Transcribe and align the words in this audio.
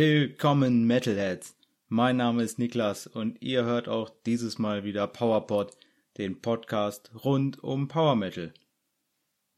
Willkommen 0.00 0.86
Metalheads. 0.86 1.56
Mein 1.88 2.18
Name 2.18 2.44
ist 2.44 2.60
Niklas 2.60 3.08
und 3.08 3.42
ihr 3.42 3.64
hört 3.64 3.88
auch 3.88 4.10
dieses 4.26 4.56
Mal 4.60 4.84
wieder 4.84 5.08
PowerPod, 5.08 5.76
den 6.18 6.40
Podcast 6.40 7.10
rund 7.24 7.64
um 7.64 7.88
Power 7.88 8.14
Metal. 8.14 8.54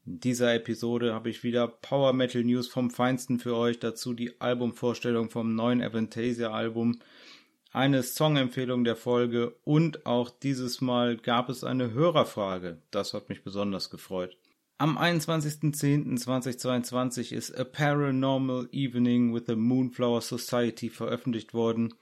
In 0.03 0.19
dieser 0.19 0.55
Episode 0.55 1.13
habe 1.13 1.29
ich 1.29 1.43
wieder 1.43 1.67
Power 1.67 2.13
Metal 2.13 2.43
News 2.43 2.67
vom 2.67 2.89
Feinsten 2.89 3.37
für 3.37 3.55
euch, 3.55 3.77
dazu 3.77 4.15
die 4.15 4.41
Albumvorstellung 4.41 5.29
vom 5.29 5.53
neuen 5.53 5.83
Avantasia 5.83 6.49
Album, 6.49 6.97
eine 7.71 8.01
Songempfehlung 8.01 8.83
der 8.83 8.95
Folge 8.95 9.53
und 9.63 10.07
auch 10.07 10.31
dieses 10.31 10.81
Mal 10.81 11.17
gab 11.17 11.49
es 11.49 11.63
eine 11.63 11.93
Hörerfrage. 11.93 12.81
Das 12.89 13.13
hat 13.13 13.29
mich 13.29 13.43
besonders 13.43 13.91
gefreut. 13.91 14.35
Am 14.81 14.97
21.10.2022 14.97 17.35
ist 17.35 17.55
A 17.55 17.63
Paranormal 17.63 18.67
Evening 18.71 19.31
with 19.31 19.43
the 19.45 19.55
Moonflower 19.55 20.21
Society 20.21 20.89
veröffentlicht 20.89 21.53
worden. 21.53 21.93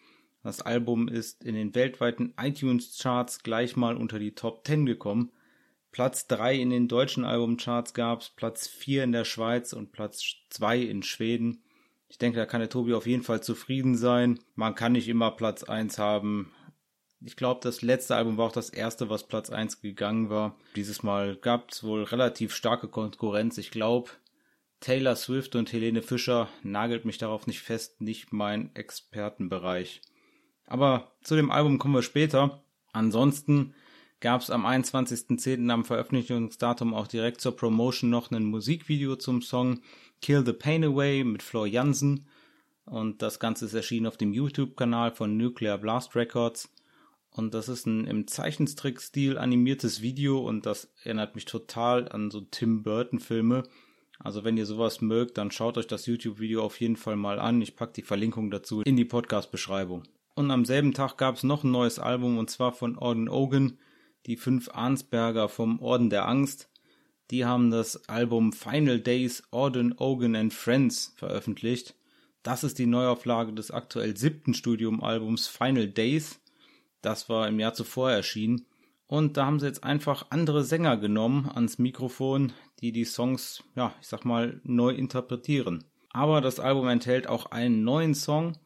Das 0.44 0.62
Album 0.62 1.10
ist 1.10 1.44
in 1.44 1.56
den 1.56 1.76
weltweiten 1.76 2.34
iTunes-Charts 2.42 3.44
gleich 3.44 3.76
mal 3.76 3.98
unter 3.98 4.18
die 4.18 4.34
Top 4.34 4.66
10 4.66 4.86
gekommen. 4.86 5.34
Platz 5.92 6.28
3 6.28 6.56
in 6.56 6.70
den 6.70 6.88
deutschen 6.88 7.26
Albumcharts 7.26 7.94
gab's, 7.94 8.30
Platz 8.30 8.70
4 8.70 9.04
in 9.04 9.12
der 9.12 9.26
Schweiz 9.26 9.74
und 9.74 9.92
Platz 9.92 10.36
2 10.50 10.80
in 10.80 11.04
Schweden. 11.04 11.62
Ich 12.08 12.18
denke, 12.18 12.38
da 12.38 12.46
kann 12.46 12.62
der 12.62 12.70
Tobi 12.70 12.94
auf 12.94 13.08
jeden 13.08 13.24
Fall 13.24 13.44
zufrieden 13.44 13.98
sein. 13.98 14.40
Man 14.56 14.76
kann 14.76 14.94
nicht 14.94 15.10
immer 15.10 15.32
Platz 15.32 15.66
1 15.66 16.00
haben 16.00 16.54
ich 17.22 17.36
glaube, 17.36 17.60
das 17.64 17.82
letzte 17.82 18.16
Album 18.16 18.38
war 18.38 18.48
auch 18.48 18.52
das 18.52 18.70
erste, 18.70 19.10
was 19.10 19.28
Platz 19.28 19.50
1 19.50 19.82
gegangen 19.82 20.30
war. 20.30 20.56
Dieses 20.76 21.04
Mal 21.04 21.36
gab 21.36 21.72
es 21.72 21.84
wohl 21.84 22.04
relativ 22.04 22.54
starke 22.54 22.88
Konkurrenz. 22.88 23.58
Ich 23.58 23.72
glaube, 23.72 24.12
Taylor 24.80 25.16
Swift 25.16 25.56
und 25.56 25.72
Helene 25.74 26.02
Fischer 26.02 26.48
nagelt 26.64 27.04
mich 27.04 27.18
darauf 27.18 27.48
nicht 27.48 27.62
fest, 27.62 28.00
nicht 28.02 28.32
mein 28.32 28.74
Expertenbereich. 28.76 30.02
Aber 30.66 31.12
zu 31.22 31.36
dem 31.36 31.52
Album 31.52 31.80
kommen 31.80 31.96
wir 31.96 32.04
später. 32.04 32.64
Ansonsten 32.94 33.74
gab 34.22 34.42
es 34.42 34.50
am 34.50 34.66
21.10. 34.66 35.70
am 35.70 35.84
Veröffentlichungsdatum 35.84 36.94
auch 36.94 37.08
direkt 37.08 37.42
zur 37.42 37.56
Promotion 37.56 38.10
noch 38.10 38.32
ein 38.32 38.46
Musikvideo 38.46 39.16
zum 39.18 39.42
Song 39.42 39.82
Kill 40.22 40.46
the 40.46 40.54
Pain 40.54 40.84
Away 40.84 41.24
mit 41.24 41.44
Flor 41.44 41.68
Jansen. 41.68 42.28
Und 42.86 43.22
das 43.22 43.40
Ganze 43.40 43.66
ist 43.66 43.74
erschienen 43.74 44.08
auf 44.08 44.18
dem 44.18 44.34
YouTube-Kanal 44.34 45.12
von 45.12 45.38
Nuclear 45.38 45.78
Blast 45.78 46.16
Records. 46.16 46.70
Und 47.32 47.54
das 47.54 47.70
ist 47.70 47.86
ein 47.86 48.06
im 48.06 48.28
Zeichentrick-Stil 48.28 49.38
animiertes 49.38 50.02
Video 50.02 50.40
und 50.40 50.66
das 50.66 50.92
erinnert 51.04 51.36
mich 51.36 51.46
total 51.46 52.10
an 52.10 52.32
so 52.32 52.42
Tim 52.42 52.84
Burton-Filme. 52.84 53.64
Also 54.20 54.44
wenn 54.44 54.58
ihr 54.58 54.66
sowas 54.66 55.00
mögt, 55.00 55.38
dann 55.38 55.52
schaut 55.52 55.78
euch 55.78 55.88
das 55.88 56.06
YouTube-Video 56.06 56.62
auf 56.62 56.80
jeden 56.82 56.98
Fall 56.98 57.16
mal 57.16 57.40
an. 57.40 57.62
Ich 57.62 57.76
packe 57.76 57.94
die 57.94 58.02
Verlinkung 58.02 58.52
dazu 58.52 58.82
in 58.82 58.98
die 58.98 59.06
Podcast-Beschreibung. 59.06 60.04
Und 60.36 60.52
am 60.52 60.66
selben 60.66 60.94
Tag 60.94 61.18
gab 61.18 61.36
es 61.36 61.44
noch 61.44 61.64
ein 61.64 61.72
neues 61.72 62.00
Album 62.00 62.38
und 62.38 62.50
zwar 62.50 62.74
von 62.74 62.98
Orden 62.98 63.30
Ogan, 63.30 63.78
die 64.26 64.36
fünf 64.36 64.70
Arnsberger 64.74 65.50
vom 65.50 65.82
Orden 65.82 66.10
der 66.10 66.28
Angst. 66.28 66.70
Die 67.32 67.46
haben 67.46 67.72
das 67.72 68.10
Album 68.10 68.54
Final 68.54 69.00
Days 69.00 69.44
Orden 69.52 69.94
Ogan 69.98 70.36
and 70.36 70.54
Friends 70.54 71.14
veröffentlicht. 71.16 71.96
Das 72.44 72.64
ist 72.64 72.80
die 72.80 72.88
Neuauflage 72.88 73.54
des 73.54 73.72
aktuell 73.72 74.18
siebten 74.18 74.54
Studiumalbums 74.54 75.48
Final 75.48 75.88
Days. 75.88 76.40
Das 77.02 77.30
war 77.30 77.48
im 77.48 77.60
Jahr 77.60 77.74
zuvor 77.74 78.12
erschienen. 78.12 78.66
Und 79.08 79.38
da 79.38 79.46
haben 79.46 79.60
sie 79.60 79.66
jetzt 79.66 79.84
einfach 79.84 80.28
andere 80.30 80.64
Sänger 80.64 80.98
genommen 80.98 81.50
ans 81.52 81.80
Mikrofon, 81.80 82.54
die 82.80 82.92
die 82.92 83.06
Songs, 83.06 83.64
ja, 83.76 83.94
ich 84.02 84.08
sag 84.08 84.24
mal, 84.24 84.62
neu 84.64 84.92
interpretieren. 84.92 85.84
Aber 86.12 86.42
das 86.42 86.60
Album 86.60 86.88
enthält 86.88 87.28
auch 87.28 87.48
einen 87.48 87.84
neuen 87.84 88.14
Song, 88.14 88.58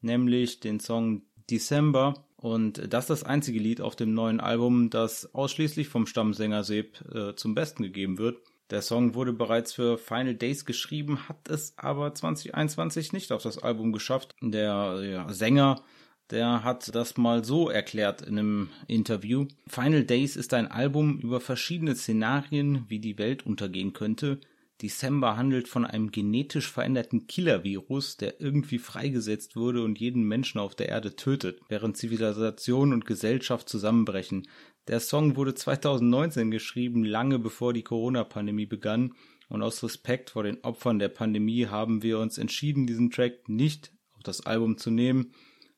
nämlich 0.00 0.60
den 0.60 0.80
Song 0.80 1.22
December. 1.50 2.24
Und 2.36 2.92
das 2.92 3.04
ist 3.04 3.10
das 3.10 3.24
einzige 3.24 3.58
Lied 3.58 3.82
auf 3.82 3.94
dem 3.94 4.14
neuen 4.14 4.40
Album, 4.40 4.88
das 4.88 5.34
ausschließlich 5.34 5.88
vom 5.88 6.06
Stammsänger 6.06 6.64
Seb 6.64 6.98
äh, 7.14 7.34
zum 7.34 7.54
Besten 7.54 7.82
gegeben 7.82 8.16
wird. 8.16 8.38
Der 8.70 8.82
Song 8.82 9.14
wurde 9.14 9.32
bereits 9.32 9.72
für 9.72 9.98
Final 9.98 10.36
Days 10.36 10.64
geschrieben, 10.64 11.28
hat 11.28 11.48
es 11.48 11.76
aber 11.76 12.14
2021 12.14 13.12
nicht 13.12 13.32
auf 13.32 13.42
das 13.42 13.58
Album 13.58 13.92
geschafft. 13.92 14.36
Der 14.40 15.02
ja, 15.02 15.32
Sänger 15.32 15.82
der 16.30 16.64
hat 16.64 16.94
das 16.94 17.16
mal 17.16 17.44
so 17.44 17.68
erklärt 17.68 18.22
in 18.22 18.38
einem 18.38 18.68
Interview. 18.86 19.46
Final 19.66 20.04
Days 20.04 20.36
ist 20.36 20.54
ein 20.54 20.70
Album 20.70 21.18
über 21.18 21.40
verschiedene 21.40 21.94
Szenarien, 21.94 22.84
wie 22.88 22.98
die 22.98 23.18
Welt 23.18 23.44
untergehen 23.44 23.92
könnte. 23.92 24.40
December 24.82 25.36
handelt 25.36 25.68
von 25.68 25.84
einem 25.84 26.10
genetisch 26.10 26.70
veränderten 26.70 27.26
Killer-Virus, 27.26 28.16
der 28.16 28.40
irgendwie 28.40 28.78
freigesetzt 28.78 29.56
wurde 29.56 29.82
und 29.82 29.98
jeden 29.98 30.22
Menschen 30.22 30.58
auf 30.58 30.74
der 30.74 30.88
Erde 30.88 31.16
tötet, 31.16 31.60
während 31.68 31.96
Zivilisation 31.96 32.92
und 32.92 33.04
Gesellschaft 33.04 33.68
zusammenbrechen. 33.68 34.48
Der 34.88 35.00
Song 35.00 35.36
wurde 35.36 35.54
2019 35.54 36.50
geschrieben, 36.50 37.04
lange 37.04 37.38
bevor 37.38 37.72
die 37.72 37.82
Corona-Pandemie 37.82 38.66
begann, 38.66 39.14
und 39.48 39.62
aus 39.62 39.82
Respekt 39.82 40.30
vor 40.30 40.44
den 40.44 40.62
Opfern 40.62 41.00
der 41.00 41.08
Pandemie 41.08 41.66
haben 41.66 42.04
wir 42.04 42.20
uns 42.20 42.38
entschieden, 42.38 42.86
diesen 42.86 43.10
Track 43.10 43.48
nicht 43.48 43.92
auf 44.16 44.22
das 44.22 44.46
Album 44.46 44.78
zu 44.78 44.90
nehmen. 44.90 45.32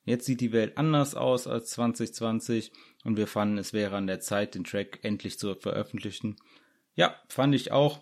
Jetzt 0.04 0.26
sieht 0.26 0.40
die 0.40 0.52
Welt 0.52 0.78
anders 0.78 1.14
aus 1.14 1.46
als 1.46 1.70
2020 1.70 2.72
und 3.04 3.16
wir 3.16 3.26
fanden, 3.26 3.58
es 3.58 3.72
wäre 3.72 3.96
an 3.96 4.06
der 4.06 4.20
Zeit, 4.20 4.54
den 4.54 4.64
Track 4.64 5.00
endlich 5.02 5.38
zu 5.38 5.54
veröffentlichen. 5.54 6.36
Ja, 6.94 7.16
fand 7.28 7.54
ich 7.54 7.72
auch. 7.72 8.00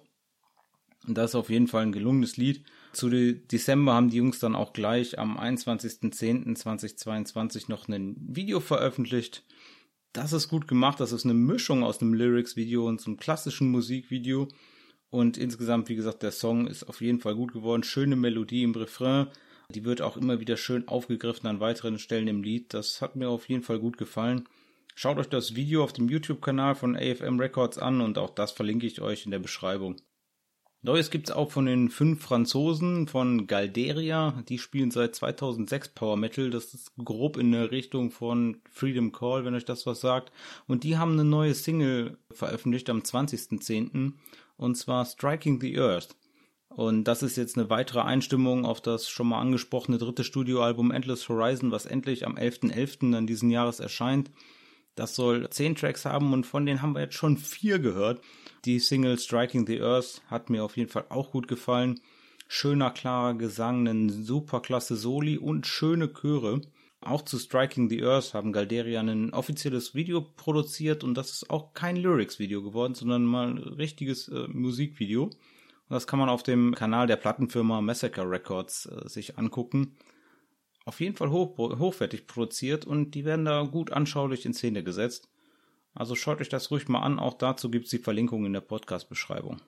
Und 1.07 1.17
das 1.17 1.31
ist 1.31 1.37
auf 1.37 1.51
jeden 1.51 1.69
Fall 1.69 1.83
ein 1.83 1.93
gelungenes 1.93 2.37
Lied. 2.37 2.65
Zu 2.93 3.09
Dezember 3.09 3.95
haben 3.95 4.11
die 4.11 4.19
Jungs 4.19 4.39
dann 4.39 4.55
auch 4.55 4.73
gleich 4.73 5.19
am 5.19 5.37
21.10.2022 5.39 7.65
noch 7.69 7.89
ein 7.89 8.15
Video 8.19 8.61
veröffentlicht. 8.61 9.45
Das 10.13 10.33
ist 10.33 10.49
gut 10.49 10.69
gemacht. 10.69 11.01
Das 11.01 11.13
ist 11.13 11.25
eine 11.25 11.35
Mischung 11.35 11.85
aus 11.85 12.03
einem 12.03 12.15
Lyrics-Video 12.15 12.87
und 12.87 13.05
einem 13.07 13.17
klassischen 13.17 13.71
Musikvideo. 13.71 14.49
Und 15.09 15.39
insgesamt, 15.39 15.89
wie 15.89 15.97
gesagt, 15.97 16.23
der 16.23 16.33
Song 16.33 16.67
ist 16.67 16.85
auf 16.85 17.01
jeden 17.01 17.21
Fall 17.21 17.35
gut 17.35 17.53
geworden. 17.53 17.83
Schöne 17.83 18.17
Melodie 18.17 18.63
im 18.63 18.73
Refrain. 18.73 19.29
Die 19.71 19.85
wird 19.85 20.03
auch 20.03 20.17
immer 20.17 20.41
wieder 20.41 20.57
schön 20.57 20.89
aufgegriffen 20.89 21.47
an 21.47 21.61
weiteren 21.61 21.99
Stellen 21.99 22.29
im 22.29 22.43
Lied. 22.43 22.75
Das 22.75 23.01
hat 23.01 23.17
mir 23.17 23.29
auf 23.29 23.49
jeden 23.49 23.63
Fall 23.63 23.79
gut 23.79 23.99
gefallen. 23.99 24.49
Schaut 24.95 25.19
euch 25.19 25.29
das 25.29 25.55
Video 25.55 25.83
auf 25.83 25.93
dem 25.93 26.09
YouTube-Kanal 26.09 26.75
von 26.75 26.97
AFM 26.97 27.39
Records 27.39 27.79
an 27.79 28.01
und 28.01 28.19
auch 28.19 28.31
das 28.31 28.53
verlinke 28.53 28.87
ich 28.87 29.01
euch 29.01 29.25
in 29.25 29.31
der 29.31 29.39
Beschreibung. 29.39 29.97
Neues 30.83 31.11
gibt's 31.11 31.31
auch 31.31 31.51
von 31.51 31.67
den 31.67 31.91
fünf 31.91 32.23
Franzosen 32.23 33.07
von 33.07 33.47
Galderia. 33.47 34.43
Die 34.49 34.59
spielen 34.59 34.91
seit 34.91 35.15
2006 35.15 35.91
Power 35.91 36.17
Metal. 36.17 36.49
Das 36.49 36.73
ist 36.73 36.93
grob 36.97 37.37
in 37.37 37.53
der 37.53 37.71
Richtung 37.71 38.11
von 38.11 38.63
Freedom 38.71 39.13
Call, 39.13 39.45
wenn 39.45 39.55
euch 39.55 39.67
das 39.67 39.85
was 39.85 40.01
sagt. 40.01 40.33
Und 40.67 40.83
die 40.83 40.97
haben 40.97 41.13
eine 41.13 41.25
neue 41.25 41.55
Single 41.55 42.17
veröffentlicht 42.31 42.89
am 42.89 43.01
20.10. 43.01 44.15
Und 44.57 44.75
zwar 44.77 45.05
Striking 45.05 45.61
the 45.61 45.79
Earth. 45.79 46.17
Und 46.71 47.05
das 47.05 47.23
ist 47.23 47.37
jetzt 47.37 47.59
eine 47.59 47.69
weitere 47.69 48.01
Einstimmung 48.01 48.65
auf 48.65 48.81
das 48.81 49.09
schon 49.09 49.29
mal 49.29 49.41
angesprochene 49.41 49.99
dritte 49.99 50.23
Studioalbum 50.25 50.93
Endless 50.93 51.29
Horizon, 51.29 51.73
was 51.73 51.85
endlich 51.85 52.27
am 52.27 52.37
11.11. 52.37 52.73
.11. 52.73 53.13
dann 53.13 53.27
diesen 53.27 53.51
Jahres 53.51 53.81
erscheint. 53.81 54.31
Das 54.95 55.15
soll 55.15 55.49
zehn 55.51 55.75
Tracks 55.75 56.05
haben 56.05 56.33
und 56.33 56.47
von 56.47 56.67
denen 56.67 56.83
haben 56.83 56.95
wir 56.95 57.01
jetzt 57.03 57.15
schon 57.15 57.37
vier 57.37 57.79
gehört. 57.79 58.21
Die 58.65 58.79
Single 58.79 59.19
Striking 59.19 59.67
the 59.67 59.81
Earth 59.81 60.23
hat 60.29 60.51
mir 60.51 60.65
auf 60.65 60.77
jeden 60.77 60.91
Fall 60.91 61.07
auch 61.09 61.33
gut 61.33 61.49
gefallen. 61.49 62.01
Schöner, 62.49 62.91
klarer 62.91 63.35
Gesang, 63.35 63.87
ein 63.87 64.09
super 64.09 64.61
klasse 64.61 64.97
Soli 64.97 65.39
und 65.39 65.67
schöne 65.67 66.13
Chöre. 66.13 66.61
Auch 67.01 67.23
zu 67.23 67.39
Striking 67.39 67.89
the 67.89 68.05
Earth 68.05 68.35
haben 68.35 68.53
Galderia 68.53 69.01
ein 69.01 69.33
offizielles 69.33 69.95
Video 69.95 70.21
produziert 70.21 71.03
und 71.03 71.15
das 71.15 71.31
ist 71.31 71.51
auch 71.51 71.73
kein 71.73 71.97
Lyrics-Video 71.97 72.63
geworden, 72.63 72.95
sondern 72.95 73.25
mal 73.25 73.49
ein 73.49 73.59
richtiges 73.59 74.29
äh, 74.29 74.47
Musikvideo. 74.49 75.31
Und 75.91 75.95
das 75.95 76.07
kann 76.07 76.21
man 76.21 76.29
auf 76.29 76.45
dem 76.45 76.73
Kanal 76.77 77.09
der 77.09 77.17
Plattenfirma 77.17 77.81
Massacre 77.81 78.31
Records 78.31 78.87
äh, 78.87 79.09
sich 79.09 79.39
angucken. 79.39 79.97
Auf 80.85 81.01
jeden 81.01 81.17
Fall 81.17 81.31
hoch, 81.31 81.59
hochwertig 81.59 82.29
produziert 82.29 82.85
und 82.85 83.11
die 83.11 83.25
werden 83.25 83.45
da 83.45 83.63
gut 83.65 83.93
anschaulich 83.93 84.47
in 84.47 84.55
Szene 84.55 84.85
gesetzt. 84.85 85.29
Also 85.93 86.15
schaut 86.15 86.41
euch 86.41 86.49
das 86.49 86.71
ruhig 86.71 86.87
mal 86.89 87.01
an, 87.01 87.19
auch 87.19 87.35
dazu 87.35 87.73
gibt 87.73 87.87
es 87.87 87.91
die 87.91 87.99
Verlinkung 87.99 88.47
in 88.47 88.53
der 88.53 88.61
Podcast-Beschreibung. 88.61 89.61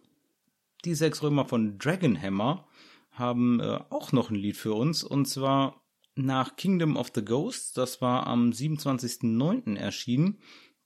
Die 0.84 0.94
sechs 0.94 1.24
Römer 1.24 1.44
von 1.44 1.76
Dragonhammer 1.78 2.68
haben 3.10 3.58
äh, 3.58 3.80
auch 3.90 4.12
noch 4.12 4.30
ein 4.30 4.36
Lied 4.36 4.56
für 4.56 4.74
uns 4.74 5.02
und 5.02 5.26
zwar 5.26 5.82
nach 6.14 6.54
Kingdom 6.54 6.96
of 6.96 7.10
the 7.16 7.24
Ghosts, 7.24 7.72
das 7.72 8.00
war 8.00 8.28
am 8.28 8.50
27.09. 8.50 9.76
erschienen, 9.76 10.38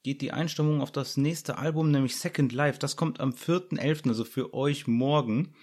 geht 0.07 0.21
die 0.21 0.31
Einstimmung 0.31 0.79
auf 0.79 0.93
das 0.93 1.17
nächste 1.17 1.57
Album, 1.57 1.91
nämlich 1.91 2.15
Second 2.15 2.53
Life. 2.53 2.79
Das 2.79 2.95
kommt 2.95 3.19
am 3.19 3.31
4.11., 3.31 4.07
also 4.07 4.23
für 4.23 4.53
euch 4.53 4.87
morgen. 4.87 5.53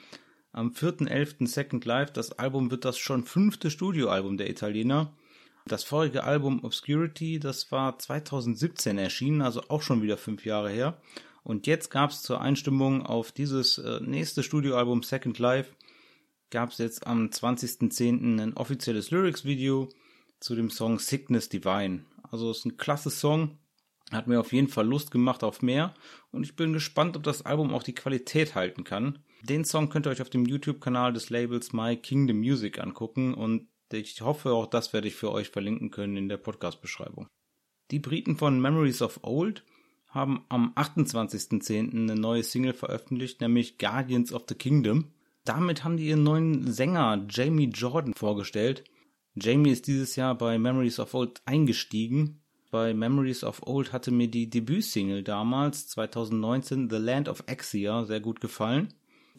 Am 0.52 0.72
4.11. 0.72 1.46
Second 1.46 1.86
Life. 1.86 2.12
Das 2.12 2.32
Album 2.32 2.70
wird 2.70 2.84
das 2.84 2.98
schon 2.98 3.24
fünfte 3.24 3.70
Studioalbum 3.70 4.36
der 4.36 4.50
Italiener. 4.50 5.14
Das 5.64 5.82
vorige 5.82 6.24
Album 6.24 6.62
Obscurity, 6.62 7.38
das 7.38 7.72
war 7.72 7.98
2017 7.98 8.98
erschienen, 8.98 9.40
also 9.40 9.62
auch 9.68 9.80
schon 9.80 10.02
wieder 10.02 10.18
fünf 10.18 10.44
Jahre 10.44 10.68
her. 10.68 11.00
Und 11.42 11.66
jetzt 11.66 11.90
gab 11.90 12.10
es 12.10 12.20
zur 12.20 12.42
Einstimmung 12.42 13.00
auf 13.00 13.32
dieses 13.32 13.78
äh, 13.78 14.00
nächste 14.02 14.42
Studioalbum 14.42 15.02
Second 15.02 15.38
Life 15.38 15.70
gab 16.50 16.70
es 16.70 16.76
jetzt 16.76 17.06
am 17.06 17.28
20.10. 17.28 18.42
ein 18.42 18.54
offizielles 18.58 19.10
Lyrics-Video 19.10 19.88
zu 20.38 20.54
dem 20.54 20.68
Song 20.68 20.98
Sickness 20.98 21.48
Divine. 21.48 22.04
Also 22.30 22.50
es 22.50 22.58
ist 22.58 22.66
ein 22.66 22.76
klasse 22.76 23.08
Song, 23.08 23.56
hat 24.12 24.26
mir 24.26 24.40
auf 24.40 24.52
jeden 24.52 24.68
Fall 24.68 24.86
Lust 24.86 25.10
gemacht 25.10 25.42
auf 25.42 25.62
mehr 25.62 25.94
und 26.30 26.44
ich 26.44 26.56
bin 26.56 26.72
gespannt, 26.72 27.16
ob 27.16 27.22
das 27.22 27.42
Album 27.42 27.72
auch 27.72 27.82
die 27.82 27.94
Qualität 27.94 28.54
halten 28.54 28.84
kann. 28.84 29.18
Den 29.42 29.64
Song 29.64 29.88
könnt 29.88 30.06
ihr 30.06 30.10
euch 30.10 30.22
auf 30.22 30.30
dem 30.30 30.46
YouTube-Kanal 30.46 31.12
des 31.12 31.30
Labels 31.30 31.72
My 31.72 31.96
Kingdom 31.96 32.38
Music 32.38 32.78
angucken 32.78 33.34
und 33.34 33.68
ich 33.92 34.20
hoffe, 34.22 34.52
auch 34.52 34.66
das 34.66 34.92
werde 34.92 35.08
ich 35.08 35.14
für 35.14 35.30
euch 35.30 35.50
verlinken 35.50 35.90
können 35.90 36.16
in 36.16 36.28
der 36.28 36.36
Podcast-Beschreibung. 36.36 37.28
Die 37.90 37.98
Briten 37.98 38.36
von 38.36 38.60
Memories 38.60 39.02
of 39.02 39.20
Old 39.22 39.64
haben 40.08 40.44
am 40.48 40.72
28.10. 40.74 41.90
eine 41.92 42.14
neue 42.14 42.42
Single 42.42 42.72
veröffentlicht, 42.72 43.40
nämlich 43.40 43.78
Guardians 43.78 44.32
of 44.32 44.44
the 44.48 44.54
Kingdom. 44.54 45.12
Damit 45.44 45.84
haben 45.84 45.96
die 45.96 46.06
ihren 46.06 46.22
neuen 46.22 46.72
Sänger 46.72 47.26
Jamie 47.28 47.68
Jordan 47.68 48.14
vorgestellt. 48.14 48.84
Jamie 49.34 49.70
ist 49.70 49.86
dieses 49.86 50.16
Jahr 50.16 50.36
bei 50.36 50.58
Memories 50.58 51.00
of 51.00 51.12
Old 51.14 51.42
eingestiegen. 51.44 52.40
Bei 52.74 52.92
Memories 52.92 53.44
of 53.44 53.62
Old 53.66 53.92
hatte 53.92 54.10
mir 54.10 54.26
die 54.26 54.50
Debütsingle 54.50 55.22
damals, 55.22 55.86
2019, 55.90 56.90
The 56.90 56.96
Land 56.96 57.28
of 57.28 57.44
Axia, 57.46 58.04
sehr 58.04 58.18
gut 58.18 58.40
gefallen. 58.40 58.88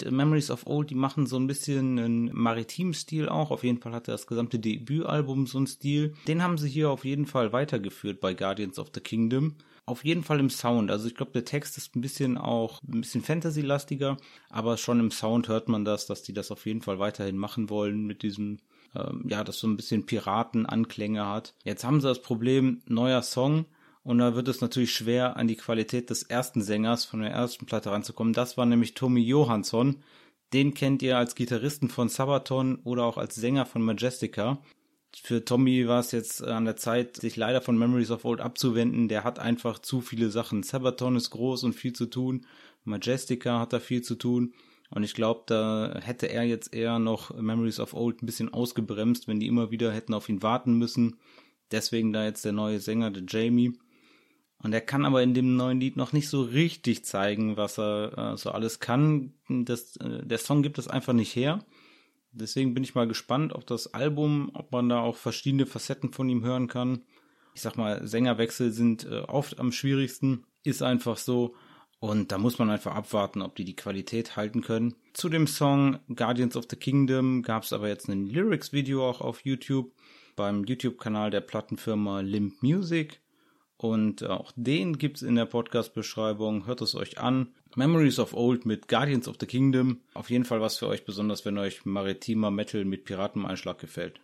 Memories 0.10 0.50
of 0.50 0.66
Old, 0.68 0.90
die 0.90 0.96
machen 0.96 1.28
so 1.28 1.36
ein 1.36 1.46
bisschen 1.46 2.00
einen 2.00 2.30
maritimen 2.34 2.94
Stil 2.94 3.28
auch. 3.28 3.52
Auf 3.52 3.66
jeden 3.66 3.82
Fall 3.82 3.92
hatte 3.92 4.12
das 4.12 4.26
gesamte 4.26 4.58
Debütalbum 4.58 5.48
so 5.48 5.58
einen 5.58 5.68
Stil. 5.68 6.14
Den 6.30 6.44
haben 6.44 6.58
sie 6.58 6.70
hier 6.70 6.90
auf 6.90 7.04
jeden 7.04 7.26
Fall 7.26 7.52
weitergeführt 7.52 8.22
bei 8.22 8.34
Guardians 8.34 8.80
of 8.80 8.92
the 8.96 9.02
Kingdom. 9.02 9.56
Auf 9.86 10.06
jeden 10.06 10.24
Fall 10.24 10.40
im 10.40 10.50
Sound. 10.50 10.90
Also 10.90 11.10
ich 11.10 11.16
glaube, 11.16 11.34
der 11.34 11.44
Text 11.44 11.78
ist 11.78 11.94
ein 11.98 12.02
bisschen 12.02 12.38
auch 12.38 12.82
ein 12.84 13.02
bisschen 13.02 13.22
Fantasy-lastiger, 13.22 14.16
aber 14.50 14.78
schon 14.78 15.02
im 15.02 15.12
Sound 15.12 15.50
hört 15.50 15.68
man 15.68 15.84
das, 15.84 16.06
dass 16.06 16.24
die 16.24 16.34
das 16.34 16.52
auf 16.52 16.66
jeden 16.66 16.82
Fall 16.82 17.00
weiterhin 17.00 17.38
machen 17.38 17.70
wollen 17.70 18.06
mit 18.06 18.24
diesem, 18.24 18.60
ähm, 18.96 19.26
ja, 19.28 19.44
das 19.44 19.60
so 19.60 19.68
ein 19.68 19.78
bisschen 19.78 20.06
Piratenanklänge 20.06 21.26
hat. 21.28 21.54
Jetzt 21.64 21.84
haben 21.84 22.02
sie 22.02 22.08
das 22.08 22.22
Problem, 22.22 22.82
neuer 22.88 23.22
Song, 23.22 23.66
und 24.06 24.20
da 24.20 24.36
wird 24.36 24.48
es 24.48 24.62
natürlich 24.62 24.94
schwer, 24.94 25.36
an 25.36 25.48
die 25.48 25.56
Qualität 25.56 26.12
des 26.12 26.22
ersten 26.22 26.62
Sängers 26.62 27.06
von 27.06 27.22
der 27.22 27.32
ersten 27.32 27.66
Platte 27.66 27.90
ranzukommen. 27.90 28.34
Das 28.34 28.56
war 28.56 28.68
nämlich 28.68 28.94
Tommy 28.94 29.22
Johansson. 29.22 30.04
Den 30.54 30.76
kennt 30.76 31.02
ihr 31.02 31.18
als 31.18 31.34
Gitarristen 31.34 31.90
von 31.90 32.08
Sabaton 32.08 32.76
oder 32.84 33.04
auch 33.04 33.18
als 33.18 33.34
Sänger 33.34 33.66
von 33.66 33.82
Majestica. 33.82 34.60
Für 35.24 35.44
Tommy 35.44 35.88
war 35.88 36.02
es 36.02 36.12
jetzt 36.12 36.44
an 36.44 36.66
der 36.66 36.76
Zeit, 36.76 37.18
sich 37.18 37.36
leider 37.36 37.62
von 37.62 37.80
Memories 37.80 38.12
of 38.12 38.26
Old 38.26 38.42
abzuwenden. 38.42 39.08
Der 39.08 39.24
hat 39.24 39.40
einfach 39.40 39.80
zu 39.80 40.02
viele 40.02 40.30
Sachen. 40.30 40.62
Sabaton 40.62 41.16
ist 41.16 41.32
groß 41.32 41.64
und 41.64 41.74
viel 41.74 41.94
zu 41.94 42.06
tun. 42.06 42.46
Majestica 42.84 43.60
hat 43.60 43.74
da 43.74 43.80
viel 43.80 44.04
zu 44.04 44.14
tun. 44.14 44.54
Und 44.96 45.04
ich 45.04 45.14
glaube, 45.14 45.44
da 45.48 46.00
hätte 46.02 46.28
er 46.28 46.44
jetzt 46.44 46.74
eher 46.74 47.00
noch 47.00 47.36
Memories 47.36 47.82
of 47.82 47.94
Old 47.94 48.24
ein 48.24 48.26
bisschen 48.26 48.54
ausgebremst, 48.54 49.28
wenn 49.28 49.42
die 49.42 49.48
immer 49.48 49.70
wieder 49.70 49.92
hätten 49.92 50.14
auf 50.14 50.30
ihn 50.30 50.42
warten 50.42 50.78
müssen. 50.78 51.18
Deswegen 51.70 52.14
da 52.14 52.24
jetzt 52.24 52.46
der 52.46 52.54
neue 52.54 52.80
Sänger, 52.80 53.12
der 53.12 53.24
Jamie. 53.28 53.78
Und 54.60 54.72
er 54.72 54.80
kann 54.80 55.04
aber 55.04 55.22
in 55.22 55.34
dem 55.34 55.58
neuen 55.58 55.82
Lied 55.82 55.98
noch 55.98 56.14
nicht 56.14 56.30
so 56.30 56.44
richtig 56.44 57.04
zeigen, 57.04 57.58
was 57.58 57.78
er 57.78 58.18
äh, 58.18 58.38
so 58.38 58.52
alles 58.52 58.80
kann. 58.80 59.34
Das, 59.50 59.98
äh, 59.98 60.26
der 60.26 60.38
Song 60.38 60.64
gibt 60.64 60.78
es 60.78 60.88
einfach 60.88 61.12
nicht 61.12 61.36
her. 61.36 61.66
Deswegen 62.32 62.74
bin 62.74 62.86
ich 62.86 62.96
mal 62.96 63.08
gespannt 63.08 63.54
auf 63.54 63.66
das 63.66 63.94
Album, 63.94 64.50
ob 64.54 64.72
man 64.72 64.88
da 64.88 65.02
auch 65.02 65.18
verschiedene 65.18 65.66
Facetten 65.66 66.14
von 66.14 66.30
ihm 66.30 66.46
hören 66.46 66.70
kann. 66.70 67.02
Ich 67.54 67.62
sag 67.62 67.76
mal, 67.76 68.08
Sängerwechsel 68.08 68.72
sind 68.72 69.04
äh, 69.04 69.20
oft 69.28 69.60
am 69.60 69.74
schwierigsten, 69.74 70.46
ist 70.64 70.82
einfach 70.82 71.18
so. 71.18 71.54
Und 72.06 72.32
da 72.32 72.38
muss 72.38 72.60
man 72.60 72.70
einfach 72.70 72.94
abwarten, 72.94 73.42
ob 73.42 73.56
die 73.56 73.66
die 73.66 73.76
Qualität 73.76 74.36
halten 74.36 74.62
können. 74.62 74.94
Zu 75.14 75.28
dem 75.28 75.48
Song 75.48 75.98
Guardians 76.16 76.56
of 76.56 76.66
the 76.70 76.76
Kingdom 76.76 77.42
gab 77.42 77.64
es 77.64 77.74
aber 77.74 77.88
jetzt 77.88 78.08
ein 78.10 78.28
Lyrics-Video 78.28 79.10
auch 79.10 79.22
auf 79.22 79.44
YouTube 79.44 79.92
beim 80.36 80.66
YouTube-Kanal 80.66 81.32
der 81.32 81.42
Plattenfirma 81.42 82.20
Limp 82.20 82.62
Music. 82.62 83.22
Und 83.78 84.24
auch 84.24 84.52
den 84.56 85.00
gibt's 85.00 85.24
in 85.24 85.34
der 85.34 85.48
Podcast-Beschreibung. 85.48 86.68
Hört 86.68 86.82
es 86.82 86.94
euch 86.94 87.18
an. 87.18 87.56
Memories 87.76 88.20
of 88.20 88.36
Old 88.36 88.68
mit 88.68 88.88
Guardians 88.88 89.28
of 89.28 89.38
the 89.40 89.48
Kingdom. 89.48 90.02
Auf 90.14 90.30
jeden 90.30 90.46
Fall 90.46 90.62
was 90.62 90.78
für 90.78 90.88
euch, 90.88 91.06
besonders 91.06 91.44
wenn 91.44 91.58
euch 91.58 91.86
maritimer 91.86 92.52
Metal 92.52 92.86
mit 92.86 93.06
Pirateneinschlag 93.06 93.80
gefällt. 93.80 94.20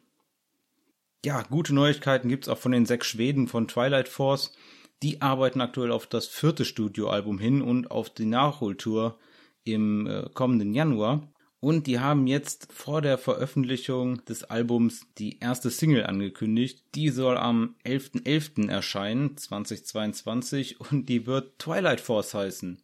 Ja, 1.25 1.41
gute 1.49 1.73
Neuigkeiten 1.73 2.29
gibt's 2.29 2.47
auch 2.47 2.59
von 2.59 2.73
den 2.73 2.85
sechs 2.85 3.07
Schweden 3.07 3.47
von 3.47 3.67
Twilight 3.67 4.07
Force. 4.07 4.53
Die 5.03 5.21
arbeiten 5.21 5.61
aktuell 5.61 5.91
auf 5.91 6.05
das 6.07 6.27
vierte 6.27 6.65
Studioalbum 6.65 7.39
hin 7.39 7.61
und 7.61 7.89
auf 7.89 8.09
die 8.09 8.25
Nachholtour 8.25 9.17
im 9.63 10.07
äh, 10.07 10.29
kommenden 10.33 10.73
Januar. 10.73 11.27
Und 11.59 11.85
die 11.85 11.99
haben 11.99 12.25
jetzt 12.25 12.73
vor 12.73 13.03
der 13.03 13.19
Veröffentlichung 13.19 14.25
des 14.25 14.43
Albums 14.43 15.05
die 15.19 15.39
erste 15.39 15.69
Single 15.69 16.05
angekündigt. 16.05 16.83
Die 16.95 17.09
soll 17.09 17.37
am 17.37 17.75
11.11. 17.85 18.23
.11. 18.23 18.69
erscheinen, 18.69 19.37
2022, 19.37 20.79
und 20.79 21.07
die 21.07 21.27
wird 21.27 21.59
Twilight 21.59 22.01
Force 22.01 22.33
heißen. 22.33 22.81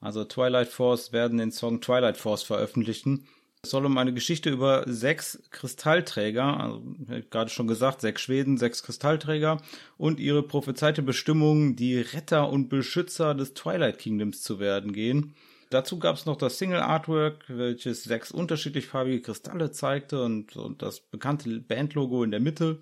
Also 0.00 0.24
Twilight 0.24 0.68
Force 0.68 1.12
werden 1.12 1.38
den 1.38 1.52
Song 1.52 1.82
Twilight 1.82 2.16
Force 2.16 2.42
veröffentlichen. 2.42 3.26
Es 3.64 3.70
soll 3.70 3.86
um 3.86 3.96
eine 3.96 4.12
Geschichte 4.12 4.50
über 4.50 4.84
sechs 4.86 5.42
Kristallträger, 5.50 6.60
also 6.60 6.82
gerade 7.30 7.48
schon 7.48 7.66
gesagt, 7.66 8.02
sechs 8.02 8.20
Schweden, 8.20 8.58
sechs 8.58 8.82
Kristallträger 8.82 9.56
und 9.96 10.20
ihre 10.20 10.42
prophezeite 10.42 11.00
Bestimmung, 11.00 11.74
die 11.74 11.98
Retter 11.98 12.50
und 12.50 12.68
Beschützer 12.68 13.34
des 13.34 13.54
Twilight 13.54 13.98
Kingdoms 13.98 14.42
zu 14.42 14.60
werden 14.60 14.92
gehen. 14.92 15.34
Dazu 15.70 15.98
gab 15.98 16.16
es 16.16 16.26
noch 16.26 16.36
das 16.36 16.58
Single 16.58 16.80
Artwork, 16.80 17.46
welches 17.48 18.04
sechs 18.04 18.30
unterschiedlich 18.30 18.86
farbige 18.86 19.22
Kristalle 19.22 19.70
zeigte 19.70 20.22
und, 20.22 20.54
und 20.56 20.82
das 20.82 21.00
bekannte 21.00 21.48
Bandlogo 21.60 22.22
in 22.22 22.32
der 22.32 22.40
Mitte. 22.40 22.80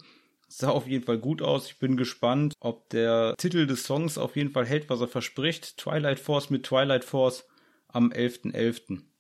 Sah 0.48 0.70
auf 0.70 0.88
jeden 0.88 1.04
Fall 1.04 1.18
gut 1.18 1.42
aus. 1.42 1.66
Ich 1.66 1.78
bin 1.78 1.96
gespannt, 1.96 2.54
ob 2.58 2.88
der 2.88 3.36
Titel 3.38 3.68
des 3.68 3.84
Songs 3.84 4.18
auf 4.18 4.34
jeden 4.34 4.50
Fall 4.50 4.66
hält, 4.66 4.90
was 4.90 5.00
er 5.00 5.06
verspricht. 5.06 5.76
Twilight 5.78 6.18
Force 6.18 6.50
mit 6.50 6.64
Twilight 6.64 7.04
Force 7.04 7.46
am 7.86 8.10
11.11. 8.10 8.52
.11. 8.52 9.11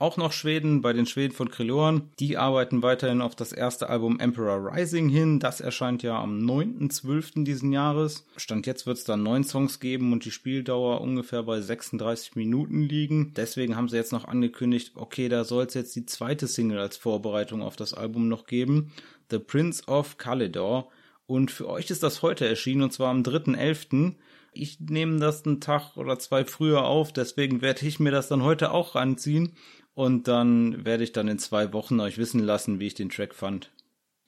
Auch 0.00 0.16
noch 0.16 0.32
Schweden 0.32 0.80
bei 0.80 0.92
den 0.92 1.06
Schweden 1.06 1.34
von 1.34 1.50
Krillorn. 1.50 2.10
Die 2.18 2.36
arbeiten 2.36 2.82
weiterhin 2.82 3.22
auf 3.22 3.36
das 3.36 3.52
erste 3.52 3.88
Album 3.88 4.18
Emperor 4.18 4.72
Rising 4.72 5.08
hin. 5.08 5.38
Das 5.38 5.60
erscheint 5.60 6.02
ja 6.02 6.20
am 6.20 6.40
9.12. 6.40 7.44
diesen 7.44 7.72
Jahres. 7.72 8.26
Stand 8.36 8.66
jetzt 8.66 8.86
wird 8.86 8.98
es 8.98 9.04
dann 9.04 9.22
neun 9.22 9.44
Songs 9.44 9.78
geben 9.78 10.12
und 10.12 10.24
die 10.24 10.32
Spieldauer 10.32 11.00
ungefähr 11.00 11.44
bei 11.44 11.60
36 11.60 12.34
Minuten 12.34 12.82
liegen. 12.82 13.34
Deswegen 13.36 13.76
haben 13.76 13.88
sie 13.88 13.96
jetzt 13.96 14.10
noch 14.10 14.24
angekündigt, 14.24 14.94
okay, 14.96 15.28
da 15.28 15.44
soll 15.44 15.66
es 15.66 15.74
jetzt 15.74 15.94
die 15.94 16.06
zweite 16.06 16.48
Single 16.48 16.80
als 16.80 16.96
Vorbereitung 16.96 17.62
auf 17.62 17.76
das 17.76 17.94
Album 17.94 18.26
noch 18.26 18.46
geben. 18.46 18.92
The 19.30 19.38
Prince 19.38 19.86
of 19.86 20.18
Kalidor. 20.18 20.88
Und 21.26 21.52
für 21.52 21.68
euch 21.68 21.88
ist 21.90 22.02
das 22.02 22.20
heute 22.20 22.48
erschienen 22.48 22.82
und 22.82 22.92
zwar 22.92 23.10
am 23.10 23.22
3.11. 23.22 24.16
Ich 24.56 24.78
nehme 24.80 25.18
das 25.18 25.46
einen 25.46 25.60
Tag 25.60 25.96
oder 25.96 26.18
zwei 26.18 26.44
früher 26.44 26.84
auf, 26.84 27.12
deswegen 27.12 27.60
werde 27.60 27.86
ich 27.86 27.98
mir 27.98 28.12
das 28.12 28.28
dann 28.28 28.42
heute 28.42 28.70
auch 28.70 28.94
ranziehen 28.94 29.56
und 29.94 30.28
dann 30.28 30.84
werde 30.84 31.04
ich 31.04 31.12
dann 31.12 31.28
in 31.28 31.38
zwei 31.38 31.72
Wochen 31.72 32.00
euch 32.00 32.18
wissen 32.18 32.40
lassen, 32.40 32.80
wie 32.80 32.88
ich 32.88 32.94
den 32.94 33.10
Track 33.10 33.34
fand. 33.34 33.70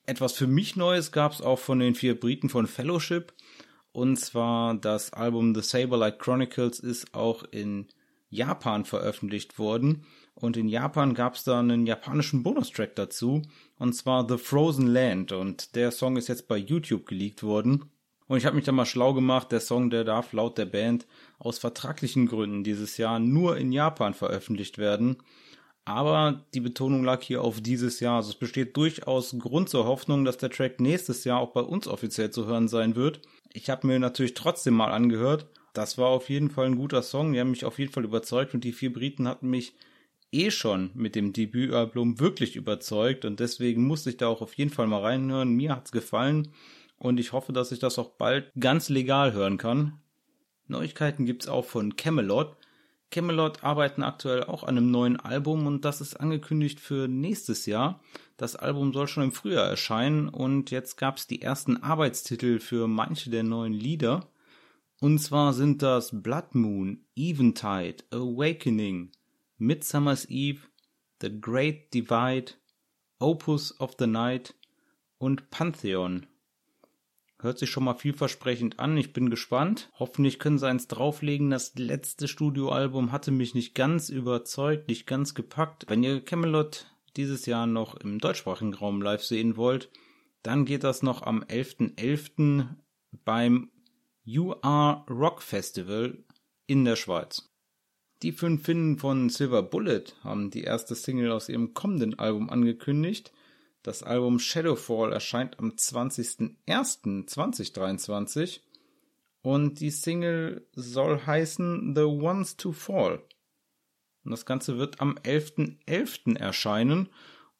Etwas 0.06 0.32
für 0.32 0.46
mich 0.46 0.76
Neues 0.76 1.11
gab 1.11 1.32
es 1.32 1.42
auch 1.42 1.58
von 1.58 1.80
den 1.80 1.96
vier 1.96 2.18
Briten 2.18 2.49
von 2.49 2.68
Fellowship. 2.68 3.32
Und 3.90 4.18
zwar 4.18 4.75
das 4.75 5.12
Album 5.12 5.54
The 5.54 5.62
Saberlight 5.62 6.20
Chronicles 6.20 6.78
ist 6.78 7.12
auch 7.14 7.42
in 7.50 7.88
Japan 8.30 8.85
veröffentlicht 8.85 9.58
worden. 9.58 10.04
Und 10.35 10.56
in 10.56 10.68
Japan 10.68 11.14
gab 11.14 11.35
es 11.35 11.44
da 11.44 11.58
einen 11.58 11.87
japanischen 11.87 12.42
Bonustrack 12.42 12.94
dazu. 12.94 13.42
Und 13.78 13.94
zwar 13.94 14.28
The 14.28 14.38
Frozen 14.38 14.87
Land. 14.87 15.32
Und 15.32 15.75
der 15.75 15.90
Song 15.90 16.16
ist 16.16 16.28
jetzt 16.28 16.46
bei 16.46 16.58
YouTube 16.58 17.06
geleakt 17.06 17.42
worden. 17.42 17.90
Und 18.28 18.38
ich 18.38 18.46
habe 18.46 18.54
mich 18.54 18.64
da 18.64 18.73
mal 18.73 18.87
schlau 18.87 19.14
gemacht. 19.14 19.50
Der 19.50 19.61
Song, 19.61 19.90
der 19.90 20.04
darf 20.04 20.32
laut 20.32 20.58
der 20.58 20.66
Band 20.66 21.06
aus 21.38 21.58
vertraglichen 21.58 22.26
Gründen 22.26 22.62
dieses 22.62 22.99
Jahr 22.99 23.18
nur 23.18 23.56
in 23.56 23.73
Japan 23.73 24.14
veröffentlicht 24.14 24.78
werden. 24.78 25.16
Aber 25.86 26.44
die 26.52 26.60
Betonung 26.60 27.04
lag 27.04 27.22
hier 27.22 27.42
auf 27.42 27.60
dieses 27.60 28.00
Jahr. 28.00 28.16
Also 28.16 28.30
es 28.30 28.34
besteht 28.34 28.76
durchaus 28.76 29.38
Grund 29.38 29.68
zur 29.68 29.86
Hoffnung, 29.86 30.24
dass 30.24 30.36
der 30.36 30.50
Track 30.50 30.80
nächstes 30.80 31.22
Jahr 31.22 31.38
auch 31.38 31.52
bei 31.52 31.60
uns 31.60 31.86
offiziell 31.86 32.30
zu 32.30 32.46
hören 32.46 32.66
sein 32.66 32.96
wird. 32.96 33.20
Ich 33.52 33.70
habe 33.70 33.86
mir 33.86 34.00
natürlich 34.00 34.34
trotzdem 34.34 34.74
mal 34.74 34.90
angehört. 34.90 35.46
Das 35.74 35.96
war 35.96 36.08
auf 36.08 36.28
jeden 36.28 36.50
Fall 36.50 36.66
ein 36.66 36.76
guter 36.76 37.02
Song. 37.02 37.32
Die 37.32 37.38
haben 37.38 37.52
mich 37.52 37.64
auf 37.64 37.78
jeden 37.78 37.92
Fall 37.92 38.04
überzeugt 38.04 38.52
und 38.52 38.64
die 38.64 38.72
vier 38.72 38.92
Briten 38.92 39.28
hatten 39.28 39.48
mich 39.48 39.74
eh 40.32 40.50
schon 40.50 40.90
mit 40.94 41.14
dem 41.14 41.32
Debütalbum 41.32 42.18
wirklich 42.18 42.56
überzeugt 42.56 43.24
und 43.24 43.38
deswegen 43.38 43.86
musste 43.86 44.10
ich 44.10 44.16
da 44.16 44.26
auch 44.26 44.42
auf 44.42 44.54
jeden 44.54 44.72
Fall 44.72 44.88
mal 44.88 45.02
reinhören. 45.02 45.54
Mir 45.54 45.76
hat's 45.76 45.92
gefallen 45.92 46.48
und 46.98 47.20
ich 47.20 47.32
hoffe, 47.32 47.52
dass 47.52 47.70
ich 47.70 47.78
das 47.78 47.96
auch 47.98 48.10
bald 48.10 48.50
ganz 48.58 48.88
legal 48.88 49.34
hören 49.34 49.56
kann. 49.56 50.00
Neuigkeiten 50.66 51.26
gibt's 51.26 51.46
auch 51.46 51.64
von 51.64 51.94
Camelot. 51.94 52.56
Camelot 53.10 53.62
arbeiten 53.62 54.02
aktuell 54.02 54.44
auch 54.44 54.62
an 54.62 54.76
einem 54.76 54.90
neuen 54.90 55.18
Album 55.18 55.66
und 55.66 55.84
das 55.84 56.00
ist 56.00 56.16
angekündigt 56.16 56.80
für 56.80 57.08
nächstes 57.08 57.66
Jahr. 57.66 58.00
Das 58.36 58.56
Album 58.56 58.92
soll 58.92 59.08
schon 59.08 59.25
im 59.25 59.32
Frühjahr 59.32 59.68
erscheinen 59.68 60.28
und 60.28 60.70
jetzt 60.70 60.96
gab 60.96 61.16
es 61.16 61.26
die 61.26 61.40
ersten 61.40 61.82
Arbeitstitel 61.82 62.58
für 62.58 62.88
manche 62.88 63.30
der 63.30 63.42
neuen 63.42 63.72
Lieder. 63.72 64.28
Und 65.00 65.18
zwar 65.18 65.52
sind 65.52 65.82
das 65.82 66.22
Blood 66.22 66.54
Moon, 66.54 67.04
Eventide, 67.14 68.04
Awakening, 68.10 69.12
Midsummer's 69.58 70.26
Eve, 70.28 70.60
The 71.20 71.40
Great 71.40 71.94
Divide, 71.94 72.52
Opus 73.18 73.78
of 73.80 73.94
the 73.98 74.06
Night 74.06 74.54
und 75.18 75.50
Pantheon. 75.50 76.26
Hört 77.46 77.58
sich 77.58 77.70
schon 77.70 77.84
mal 77.84 77.94
vielversprechend 77.94 78.80
an. 78.80 78.96
Ich 78.96 79.12
bin 79.12 79.30
gespannt. 79.30 79.88
Hoffentlich 80.00 80.40
können 80.40 80.58
sie 80.58 80.66
eins 80.66 80.88
drauflegen. 80.88 81.48
Das 81.48 81.76
letzte 81.76 82.26
Studioalbum 82.26 83.12
hatte 83.12 83.30
mich 83.30 83.54
nicht 83.54 83.76
ganz 83.76 84.08
überzeugt, 84.08 84.88
nicht 84.88 85.06
ganz 85.06 85.32
gepackt. 85.32 85.84
Wenn 85.86 86.02
ihr 86.02 86.20
Camelot 86.24 86.86
dieses 87.16 87.46
Jahr 87.46 87.68
noch 87.68 87.94
im 87.94 88.18
deutschsprachigen 88.18 88.74
Raum 88.74 89.00
live 89.00 89.22
sehen 89.22 89.56
wollt, 89.56 89.90
dann 90.42 90.64
geht 90.64 90.82
das 90.82 91.04
noch 91.04 91.22
am 91.22 91.44
11.11. 91.44 91.94
.11. 91.94 92.66
beim 93.24 93.70
UR 94.26 95.06
Rock 95.08 95.40
Festival 95.40 96.18
in 96.66 96.84
der 96.84 96.96
Schweiz. 96.96 97.48
Die 98.22 98.32
fünf 98.32 98.64
Finnen 98.64 98.98
von 98.98 99.28
Silver 99.28 99.62
Bullet 99.62 100.02
haben 100.24 100.50
die 100.50 100.64
erste 100.64 100.96
Single 100.96 101.30
aus 101.30 101.48
ihrem 101.48 101.74
kommenden 101.74 102.18
Album 102.18 102.50
angekündigt. 102.50 103.30
Das 103.86 104.02
Album 104.02 104.38
Shadowfall 104.40 105.12
erscheint 105.12 105.60
am 105.60 105.70
20.01.2023 105.70 108.58
und 109.42 109.78
die 109.78 109.92
Single 109.92 110.66
soll 110.72 111.24
heißen 111.24 111.94
The 111.94 112.02
Ones 112.02 112.56
to 112.56 112.72
Fall. 112.72 113.22
Und 114.24 114.32
das 114.32 114.44
Ganze 114.44 114.78
wird 114.78 115.00
am 115.00 115.16
11.11. 115.18 115.76
.11. 115.86 116.36
erscheinen 116.36 117.10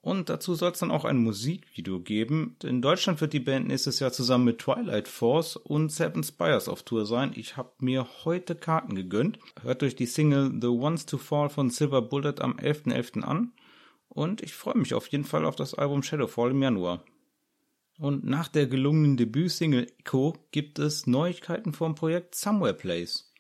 und 0.00 0.28
dazu 0.28 0.56
soll 0.56 0.73
es 0.73 0.80
dann 0.80 0.90
auch 0.90 1.04
ein 1.04 1.18
Musikvideo 1.18 2.00
geben. 2.00 2.56
In 2.64 2.83
Deutschland 2.83 3.21
wird 3.21 3.33
die 3.33 3.38
Band 3.38 3.68
nächstes 3.68 4.00
Jahr 4.00 4.11
zusammen 4.11 4.47
mit 4.47 4.59
Twilight 4.59 5.06
Force 5.06 5.54
und 5.54 5.92
Seven 5.92 6.25
Spires 6.25 6.68
auf 6.68 6.83
Tour 6.83 7.06
sein. 7.06 7.30
Ich 7.37 7.56
habe 7.56 7.71
mir 7.78 8.04
heute 8.25 8.56
Karten 8.56 8.97
gegönnt. 8.97 9.38
Hört 9.62 9.85
euch 9.85 9.95
die 9.95 10.06
Single 10.06 10.50
The 10.61 10.66
Ones 10.66 11.06
to 11.06 11.18
Fall 11.18 11.50
von 11.50 11.71
Silver 11.71 12.02
Bullet 12.02 12.40
am 12.40 12.56
11.11. 12.56 12.95
.11. 12.95 13.23
an. 13.23 13.52
Und 14.17 14.41
ich 14.41 14.55
freue 14.55 14.79
mich 14.79 14.95
auf 14.95 15.09
jeden 15.09 15.25
Fall 15.25 15.45
auf 15.45 15.57
das 15.57 15.75
Album 15.75 16.03
Shadowfall 16.03 16.53
im 16.53 16.63
Januar. 16.63 17.05
Und 17.99 18.25
nach 18.25 18.49
der 18.49 18.67
gelungenen 18.67 19.19
Debütsingle 19.19 19.89
Echo 19.99 20.35
gibt 20.53 20.79
es 20.79 21.07
Neuigkeiten 21.07 21.75
vom 21.75 21.95
Projekt 21.95 22.35
Somewhere 22.35 22.73
Place. 22.73 23.31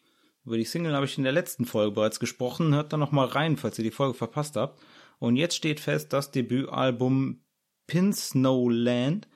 Über 0.44 0.58
die 0.58 0.66
Single 0.66 0.92
habe 0.92 1.06
ich 1.06 1.16
in 1.16 1.24
der 1.24 1.32
letzten 1.32 1.64
Folge 1.64 1.92
bereits 1.92 2.20
gesprochen. 2.20 2.74
Hört 2.74 2.92
da 2.92 2.98
nochmal 2.98 3.28
rein, 3.28 3.56
falls 3.56 3.78
ihr 3.78 3.84
die 3.84 3.90
Folge 3.90 4.12
verpasst 4.12 4.56
habt. 4.56 4.78
Und 5.18 5.36
jetzt 5.36 5.56
steht 5.56 5.80
fest, 5.80 6.12
das 6.12 6.30
Debütalbum 6.30 7.40
Pin 7.86 8.12
Snow 8.12 8.70
Land 8.70 9.28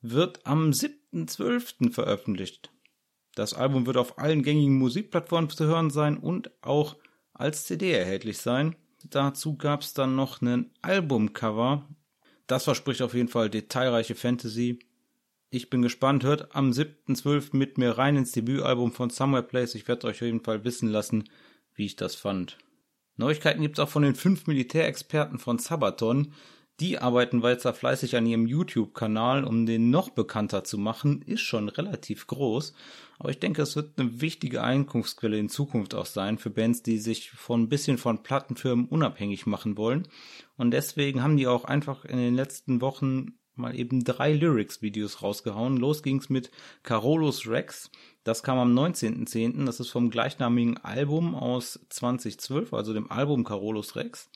wird 0.00 0.44
am 0.46 0.70
7.12. 0.70 1.92
veröffentlicht. 1.92 2.72
Das 3.36 3.54
Album 3.54 3.86
wird 3.86 3.98
auf 3.98 4.18
allen 4.18 4.42
gängigen 4.42 4.78
Musikplattformen 4.78 5.48
zu 5.48 5.64
hören 5.64 5.90
sein 5.90 6.18
und 6.18 6.50
auch 6.60 6.96
als 7.32 7.66
CD 7.66 7.92
erhältlich 7.92 8.38
sein. 8.38 8.74
Dazu 9.04 9.56
gab 9.56 9.82
es 9.82 9.94
dann 9.94 10.16
noch 10.16 10.42
einen 10.42 10.70
Albumcover. 10.82 11.88
Das 12.46 12.64
verspricht 12.64 13.02
auf 13.02 13.14
jeden 13.14 13.28
Fall 13.28 13.50
detailreiche 13.50 14.14
Fantasy. 14.14 14.80
Ich 15.50 15.70
bin 15.70 15.82
gespannt. 15.82 16.24
Hört 16.24 16.54
am 16.54 16.70
7.12. 16.70 17.56
mit 17.56 17.78
mir 17.78 17.96
rein 17.96 18.16
ins 18.16 18.32
Debütalbum 18.32 18.92
von 18.92 19.10
Somewhere 19.10 19.42
Place. 19.42 19.74
Ich 19.74 19.88
werde 19.88 20.06
euch 20.06 20.16
auf 20.16 20.22
jeden 20.22 20.44
Fall 20.44 20.64
wissen 20.64 20.88
lassen, 20.88 21.24
wie 21.74 21.86
ich 21.86 21.96
das 21.96 22.14
fand. 22.14 22.58
Neuigkeiten 23.16 23.62
gibt 23.62 23.78
es 23.78 23.84
auch 23.84 23.88
von 23.88 24.02
den 24.02 24.14
fünf 24.14 24.46
Militärexperten 24.46 25.38
von 25.38 25.58
Sabaton. 25.58 26.32
Die 26.80 26.98
arbeiten 26.98 27.42
weiter 27.42 27.74
fleißig 27.74 28.14
an 28.14 28.26
ihrem 28.26 28.46
YouTube-Kanal, 28.46 29.42
um 29.42 29.66
den 29.66 29.90
noch 29.90 30.10
bekannter 30.10 30.62
zu 30.62 30.78
machen. 30.78 31.22
Ist 31.22 31.40
schon 31.40 31.68
relativ 31.68 32.28
groß. 32.28 32.72
Aber 33.18 33.30
ich 33.30 33.40
denke, 33.40 33.62
es 33.62 33.74
wird 33.74 33.98
eine 33.98 34.20
wichtige 34.20 34.62
Einkunftsquelle 34.62 35.38
in 35.38 35.48
Zukunft 35.48 35.96
auch 35.96 36.06
sein 36.06 36.38
für 36.38 36.50
Bands, 36.50 36.84
die 36.84 36.98
sich 36.98 37.30
von 37.30 37.62
ein 37.62 37.68
bisschen 37.68 37.98
von 37.98 38.22
Plattenfirmen 38.22 38.86
unabhängig 38.86 39.44
machen 39.44 39.76
wollen. 39.76 40.06
Und 40.56 40.70
deswegen 40.70 41.20
haben 41.20 41.36
die 41.36 41.48
auch 41.48 41.64
einfach 41.64 42.04
in 42.04 42.18
den 42.18 42.36
letzten 42.36 42.80
Wochen 42.80 43.38
mal 43.56 43.76
eben 43.76 44.04
drei 44.04 44.32
Lyrics-Videos 44.32 45.20
rausgehauen. 45.20 45.78
Los 45.78 46.04
ging's 46.04 46.28
mit 46.28 46.52
Carolus 46.84 47.48
Rex. 47.48 47.90
Das 48.22 48.44
kam 48.44 48.58
am 48.58 48.72
19.10. 48.78 49.66
Das 49.66 49.80
ist 49.80 49.88
vom 49.88 50.10
gleichnamigen 50.10 50.78
Album 50.78 51.34
aus 51.34 51.80
2012, 51.88 52.72
also 52.72 52.94
dem 52.94 53.10
Album 53.10 53.42
Carolus 53.42 53.96
Rex. 53.96 54.30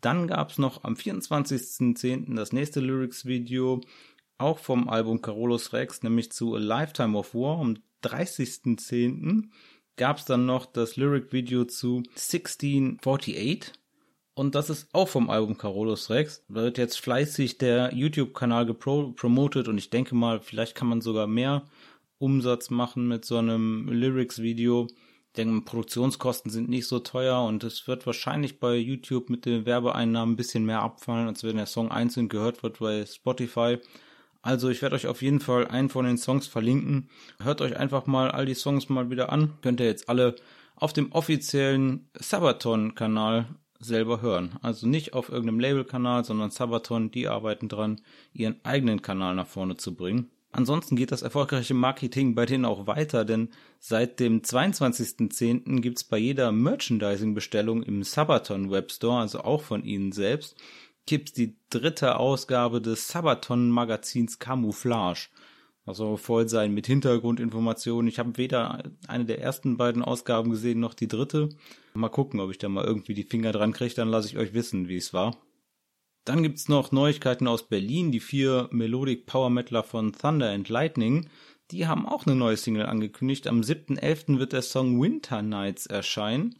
Dann 0.00 0.28
gab's 0.28 0.58
noch 0.58 0.84
am 0.84 0.94
24.10. 0.94 2.34
das 2.34 2.52
nächste 2.52 2.80
Lyrics-Video, 2.80 3.80
auch 4.38 4.58
vom 4.58 4.88
Album 4.88 5.20
Carolus 5.20 5.72
Rex, 5.72 6.02
nämlich 6.02 6.30
zu 6.30 6.54
A 6.54 6.58
Lifetime 6.58 7.18
of 7.18 7.34
War. 7.34 7.58
Am 7.60 7.78
30.10. 8.04 9.48
gab's 9.96 10.24
dann 10.24 10.46
noch 10.46 10.66
das 10.66 10.96
Lyric-Video 10.96 11.64
zu 11.64 12.02
1648 12.14 13.72
und 14.38 14.54
das 14.54 14.70
ist 14.70 14.88
auch 14.92 15.08
vom 15.08 15.30
Album 15.30 15.58
Carolus 15.58 16.10
Rex. 16.10 16.44
Da 16.48 16.62
wird 16.62 16.78
jetzt 16.78 17.00
fleißig 17.00 17.58
der 17.58 17.92
YouTube-Kanal 17.92 18.66
gepromotet 18.66 19.66
und 19.66 19.78
ich 19.78 19.90
denke 19.90 20.14
mal, 20.14 20.38
vielleicht 20.38 20.76
kann 20.76 20.86
man 20.86 21.00
sogar 21.00 21.26
mehr 21.26 21.64
Umsatz 22.18 22.70
machen 22.70 23.08
mit 23.08 23.24
so 23.24 23.38
einem 23.38 23.88
Lyrics-Video. 23.88 24.86
Denke, 25.36 25.64
Produktionskosten 25.64 26.50
sind 26.50 26.68
nicht 26.68 26.88
so 26.88 26.98
teuer 26.98 27.42
und 27.44 27.62
es 27.62 27.86
wird 27.86 28.06
wahrscheinlich 28.06 28.58
bei 28.58 28.76
YouTube 28.76 29.30
mit 29.30 29.44
den 29.44 29.66
Werbeeinnahmen 29.66 30.34
ein 30.34 30.36
bisschen 30.36 30.64
mehr 30.64 30.82
abfallen, 30.82 31.28
als 31.28 31.44
wenn 31.44 31.56
der 31.56 31.66
Song 31.66 31.90
einzeln 31.90 32.28
gehört 32.28 32.62
wird 32.62 32.78
bei 32.80 33.04
Spotify. 33.06 33.78
Also 34.42 34.68
ich 34.68 34.82
werde 34.82 34.96
euch 34.96 35.06
auf 35.06 35.22
jeden 35.22 35.40
Fall 35.40 35.66
einen 35.66 35.90
von 35.90 36.04
den 36.04 36.18
Songs 36.18 36.46
verlinken. 36.46 37.10
Hört 37.40 37.60
euch 37.60 37.76
einfach 37.76 38.06
mal 38.06 38.30
all 38.30 38.46
die 38.46 38.54
Songs 38.54 38.88
mal 38.88 39.10
wieder 39.10 39.30
an. 39.30 39.58
Könnt 39.62 39.80
ihr 39.80 39.86
jetzt 39.86 40.08
alle 40.08 40.36
auf 40.76 40.92
dem 40.92 41.12
offiziellen 41.12 42.08
Sabaton-Kanal 42.14 43.46
selber 43.80 44.20
hören. 44.22 44.58
Also 44.62 44.86
nicht 44.86 45.12
auf 45.12 45.28
irgendeinem 45.28 45.60
Labelkanal, 45.60 46.24
sondern 46.24 46.50
Sabaton, 46.50 47.10
die 47.10 47.28
arbeiten 47.28 47.68
dran, 47.68 48.00
ihren 48.32 48.64
eigenen 48.64 49.02
Kanal 49.02 49.34
nach 49.34 49.46
vorne 49.46 49.76
zu 49.76 49.94
bringen. 49.94 50.30
Ansonsten 50.50 50.96
geht 50.96 51.12
das 51.12 51.22
erfolgreiche 51.22 51.74
Marketing 51.74 52.34
bei 52.34 52.46
denen 52.46 52.64
auch 52.64 52.86
weiter, 52.86 53.24
denn 53.24 53.50
seit 53.78 54.18
dem 54.18 54.40
22.10. 54.40 55.80
gibt's 55.80 56.04
bei 56.04 56.16
jeder 56.16 56.52
Merchandising-Bestellung 56.52 57.82
im 57.82 58.02
Sabaton 58.02 58.70
Webstore, 58.70 59.20
also 59.20 59.40
auch 59.40 59.62
von 59.62 59.84
ihnen 59.84 60.12
selbst, 60.12 60.56
gibt's 61.04 61.32
die 61.32 61.56
dritte 61.68 62.16
Ausgabe 62.16 62.80
des 62.80 63.08
Sabaton 63.08 63.70
Magazins 63.70 64.38
Camouflage. 64.38 65.28
Also 65.84 66.18
voll 66.18 66.48
sein 66.48 66.74
mit 66.74 66.86
Hintergrundinformationen. 66.86 68.08
Ich 68.08 68.18
habe 68.18 68.36
weder 68.36 68.82
eine 69.06 69.24
der 69.24 69.40
ersten 69.40 69.78
beiden 69.78 70.02
Ausgaben 70.02 70.50
gesehen 70.50 70.80
noch 70.80 70.92
die 70.92 71.08
dritte. 71.08 71.48
Mal 71.94 72.10
gucken, 72.10 72.40
ob 72.40 72.50
ich 72.50 72.58
da 72.58 72.68
mal 72.68 72.84
irgendwie 72.84 73.14
die 73.14 73.24
Finger 73.24 73.52
dran 73.52 73.72
kriege, 73.72 73.94
dann 73.94 74.08
lasse 74.08 74.28
ich 74.28 74.36
euch 74.36 74.52
wissen, 74.52 74.88
wie 74.88 74.98
es 74.98 75.14
war. 75.14 75.34
Dann 76.28 76.42
gibt's 76.42 76.68
noch 76.68 76.92
Neuigkeiten 76.92 77.48
aus 77.48 77.68
Berlin. 77.68 78.12
Die 78.12 78.20
vier 78.20 78.68
Melodic 78.70 79.24
Power 79.24 79.48
Metaler 79.48 79.82
von 79.82 80.12
Thunder 80.12 80.50
and 80.50 80.68
Lightning, 80.68 81.30
die 81.70 81.86
haben 81.86 82.06
auch 82.06 82.26
eine 82.26 82.36
neue 82.36 82.58
Single 82.58 82.84
angekündigt. 82.84 83.46
Am 83.46 83.62
7.11. 83.62 84.38
wird 84.38 84.52
der 84.52 84.60
Song 84.60 85.00
Winter 85.00 85.40
Nights 85.40 85.86
erscheinen. 85.86 86.56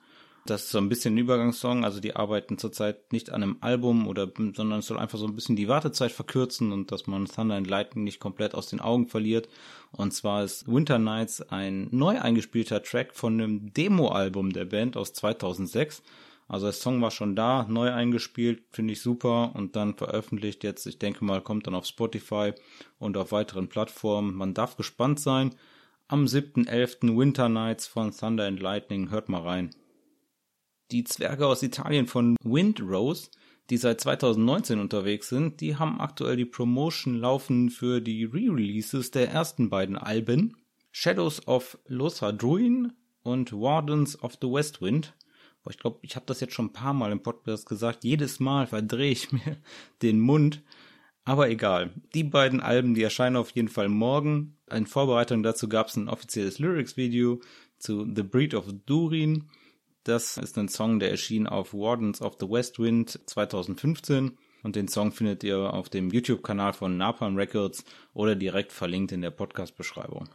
Das 0.46 0.64
ist 0.64 0.70
so 0.70 0.78
ein 0.78 0.88
bisschen 0.88 1.14
ein 1.16 1.18
Übergangssong, 1.18 1.84
also 1.84 2.00
die 2.00 2.16
arbeiten 2.16 2.56
zurzeit 2.56 3.12
nicht 3.12 3.28
an 3.28 3.42
einem 3.42 3.58
Album 3.60 4.08
oder, 4.08 4.32
sondern 4.56 4.78
es 4.78 4.86
soll 4.86 4.98
einfach 4.98 5.18
so 5.18 5.26
ein 5.26 5.34
bisschen 5.34 5.56
die 5.56 5.68
Wartezeit 5.68 6.12
verkürzen 6.12 6.72
und 6.72 6.90
dass 6.90 7.06
man 7.06 7.26
Thunder 7.26 7.56
and 7.56 7.66
Lightning 7.66 8.04
nicht 8.04 8.20
komplett 8.20 8.54
aus 8.54 8.68
den 8.68 8.80
Augen 8.80 9.06
verliert. 9.06 9.50
Und 9.92 10.14
zwar 10.14 10.44
ist 10.44 10.66
Winter 10.66 10.98
Nights 10.98 11.42
ein 11.42 11.88
neu 11.90 12.18
eingespielter 12.18 12.82
Track 12.82 13.14
von 13.14 13.34
einem 13.34 13.70
Demo-Album 13.74 14.54
der 14.54 14.64
Band 14.64 14.96
aus 14.96 15.12
2006. 15.12 16.02
Also 16.48 16.66
der 16.66 16.72
Song 16.72 17.02
war 17.02 17.10
schon 17.10 17.36
da, 17.36 17.66
neu 17.68 17.92
eingespielt, 17.92 18.62
finde 18.70 18.94
ich 18.94 19.02
super 19.02 19.52
und 19.54 19.76
dann 19.76 19.94
veröffentlicht 19.94 20.64
jetzt, 20.64 20.86
ich 20.86 20.98
denke 20.98 21.24
mal, 21.24 21.42
kommt 21.42 21.66
dann 21.66 21.74
auf 21.74 21.84
Spotify 21.84 22.52
und 22.98 23.18
auf 23.18 23.32
weiteren 23.32 23.68
Plattformen. 23.68 24.34
Man 24.34 24.54
darf 24.54 24.76
gespannt 24.76 25.20
sein. 25.20 25.54
Am 26.08 26.24
7.11. 26.24 27.18
Winter 27.18 27.50
Nights 27.50 27.86
von 27.86 28.12
Thunder 28.12 28.46
and 28.46 28.60
Lightning, 28.60 29.10
hört 29.10 29.28
mal 29.28 29.42
rein. 29.42 29.74
Die 30.90 31.04
Zwerge 31.04 31.46
aus 31.46 31.62
Italien 31.62 32.06
von 32.06 32.34
Windrose, 32.42 33.28
die 33.68 33.76
seit 33.76 34.00
2019 34.00 34.80
unterwegs 34.80 35.28
sind, 35.28 35.60
die 35.60 35.76
haben 35.76 36.00
aktuell 36.00 36.36
die 36.36 36.46
Promotion 36.46 37.14
laufen 37.16 37.68
für 37.68 38.00
die 38.00 38.24
Re-Releases 38.24 39.10
der 39.10 39.30
ersten 39.30 39.68
beiden 39.68 39.98
Alben 39.98 40.56
Shadows 40.92 41.46
of 41.46 41.78
Lothar-Druin 41.86 42.94
und 43.22 43.52
Wardens 43.52 44.18
of 44.22 44.38
the 44.40 44.48
West 44.48 44.80
Wind. 45.68 45.74
Ich 45.74 45.80
glaube, 45.80 45.98
ich 46.02 46.16
habe 46.16 46.26
das 46.26 46.40
jetzt 46.40 46.54
schon 46.54 46.66
ein 46.66 46.72
paar 46.72 46.94
Mal 46.94 47.12
im 47.12 47.22
Podcast 47.22 47.68
gesagt. 47.68 48.04
Jedes 48.04 48.40
Mal 48.40 48.66
verdrehe 48.66 49.12
ich 49.12 49.32
mir 49.32 49.56
den 50.02 50.20
Mund. 50.20 50.62
Aber 51.24 51.50
egal. 51.50 51.92
Die 52.14 52.24
beiden 52.24 52.60
Alben, 52.60 52.94
die 52.94 53.02
erscheinen 53.02 53.36
auf 53.36 53.50
jeden 53.50 53.68
Fall 53.68 53.88
morgen. 53.88 54.56
In 54.70 54.86
Vorbereitung 54.86 55.42
dazu 55.42 55.68
gab 55.68 55.88
es 55.88 55.96
ein 55.96 56.08
offizielles 56.08 56.58
Lyrics-Video 56.58 57.40
zu 57.78 58.06
The 58.14 58.22
Breed 58.22 58.54
of 58.54 58.66
Durin 58.86 59.48
das 60.08 60.38
ist 60.38 60.56
ein 60.56 60.68
Song, 60.68 61.00
der 61.00 61.10
erschien 61.10 61.46
auf 61.46 61.74
Wardens 61.74 62.22
of 62.22 62.38
the 62.40 62.48
West 62.48 62.78
Wind 62.78 63.20
2015 63.26 64.38
und 64.62 64.74
den 64.74 64.88
Song 64.88 65.12
findet 65.12 65.44
ihr 65.44 65.74
auf 65.74 65.90
dem 65.90 66.08
YouTube-Kanal 66.08 66.72
von 66.72 66.96
Napalm 66.96 67.36
Records 67.36 67.84
oder 68.14 68.34
direkt 68.34 68.72
verlinkt 68.72 69.12
in 69.12 69.20
der 69.20 69.30
Podcast-Beschreibung. 69.30 70.30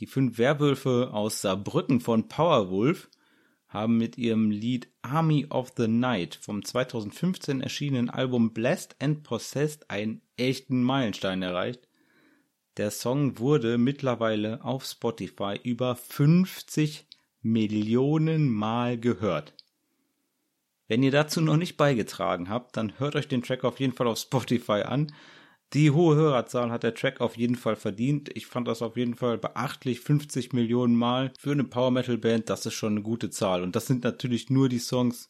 Die 0.00 0.06
fünf 0.06 0.38
Werwölfe 0.38 1.10
aus 1.12 1.40
Saarbrücken 1.40 2.00
von 2.00 2.26
Powerwolf 2.26 3.08
haben 3.68 3.98
mit 3.98 4.16
ihrem 4.16 4.50
Lied 4.50 4.88
Army 5.02 5.46
of 5.50 5.72
the 5.76 5.88
Night 5.88 6.38
vom 6.40 6.64
2015 6.64 7.60
erschienenen 7.60 8.10
Album 8.10 8.52
Blessed 8.52 8.96
and 9.00 9.22
Possessed 9.22 9.90
einen 9.90 10.22
echten 10.36 10.82
Meilenstein 10.82 11.42
erreicht. 11.42 11.88
Der 12.78 12.90
Song 12.90 13.38
wurde 13.38 13.76
mittlerweile 13.76 14.64
auf 14.64 14.84
Spotify 14.84 15.58
über 15.62 15.96
50 15.96 17.06
Millionen 17.42 18.48
Mal 18.48 18.98
gehört. 18.98 19.54
Wenn 20.86 21.02
ihr 21.02 21.10
dazu 21.10 21.40
noch 21.42 21.56
nicht 21.58 21.76
beigetragen 21.76 22.48
habt, 22.48 22.76
dann 22.76 22.98
hört 22.98 23.14
euch 23.14 23.28
den 23.28 23.42
Track 23.42 23.64
auf 23.64 23.78
jeden 23.78 23.92
Fall 23.92 24.06
auf 24.06 24.18
Spotify 24.18 24.82
an. 24.84 25.12
Die 25.74 25.90
hohe 25.90 26.16
Hörerzahl 26.16 26.70
hat 26.70 26.82
der 26.82 26.94
Track 26.94 27.20
auf 27.20 27.36
jeden 27.36 27.54
Fall 27.54 27.76
verdient. 27.76 28.30
Ich 28.34 28.46
fand 28.46 28.66
das 28.66 28.80
auf 28.80 28.96
jeden 28.96 29.16
Fall 29.16 29.36
beachtlich. 29.36 30.00
50 30.00 30.54
Millionen 30.54 30.94
Mal 30.94 31.30
für 31.38 31.52
eine 31.52 31.64
Power 31.64 31.90
Metal 31.90 32.16
Band, 32.16 32.48
das 32.48 32.64
ist 32.64 32.72
schon 32.72 32.92
eine 32.92 33.02
gute 33.02 33.28
Zahl. 33.28 33.62
Und 33.62 33.76
das 33.76 33.86
sind 33.86 34.02
natürlich 34.02 34.48
nur 34.48 34.70
die 34.70 34.78
Songs, 34.78 35.28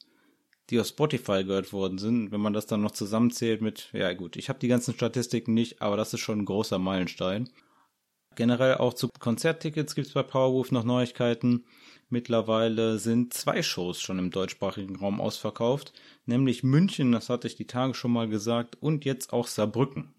die 0.71 0.79
auf 0.79 0.87
Spotify 0.87 1.43
gehört 1.43 1.73
worden 1.73 1.99
sind. 1.99 2.31
Wenn 2.31 2.41
man 2.41 2.53
das 2.53 2.67
dann 2.67 2.83
noch 2.83 2.93
zusammenzählt 2.93 3.63
mit, 3.63 3.91
ja 3.93 4.13
gut, 4.13 4.37
ich 4.37 4.49
habe 4.49 4.61
die 4.61 4.69
ganzen 4.69 4.95
Statistiken 4.95 5.55
nicht, 5.55 5.83
aber 5.83 5.97
das 5.97 6.15
ist 6.15 6.21
schon 6.21 6.41
ein 6.41 6.45
großer 6.45 6.79
Meilenstein. 6.79 7.51
Generell 8.37 8.77
auch 8.77 8.95
zu 8.95 9.09
Konzerttickets 9.19 9.97
gibt 9.97 10.07
es 10.07 10.15
bei 10.15 10.23
Powerwolf 10.23 10.71
noch 10.71 10.85
Neuigkeiten. 10.85 11.65
Mittlerweile 12.11 13.01
sind 13.01 13.35
zwei 13.35 13.61
Shows 13.63 14.01
schon 14.01 14.21
im 14.21 14.31
deutschsprachigen 14.31 14.95
Raum 14.95 15.21
ausverkauft, 15.21 15.93
nämlich 16.27 16.63
München, 16.63 17.11
das 17.11 17.29
hatte 17.29 17.49
ich 17.49 17.57
die 17.57 17.67
Tage 17.67 17.95
schon 17.95 18.13
mal 18.13 18.29
gesagt, 18.29 18.77
und 18.81 19.05
jetzt 19.05 19.33
auch 19.33 19.49
Saarbrücken. 19.49 20.15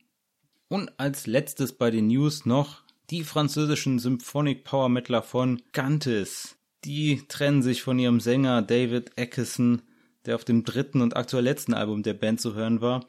Und 0.70 1.00
als 1.00 1.26
letztes 1.26 1.74
bei 1.74 1.90
den 1.90 2.08
News 2.08 2.46
noch 2.46 2.84
die 3.10 3.24
französischen 3.24 3.98
Symphonic 3.98 4.64
Power 4.64 4.88
Metaler 4.88 5.24
von 5.24 5.64
Gantes. 5.74 6.58
Die 6.86 7.24
trennen 7.28 7.64
sich 7.64 7.82
von 7.82 7.98
ihrem 7.98 8.20
Sänger 8.20 8.62
David 8.62 9.18
Eckerson, 9.18 9.82
der 10.28 10.36
auf 10.36 10.46
dem 10.46 10.64
dritten 10.64 11.02
und 11.02 11.18
aktuell 11.18 11.44
letzten 11.44 11.74
Album 11.74 12.04
der 12.04 12.14
Band 12.14 12.40
zu 12.40 12.54
hören 12.54 12.82
war. 12.82 13.08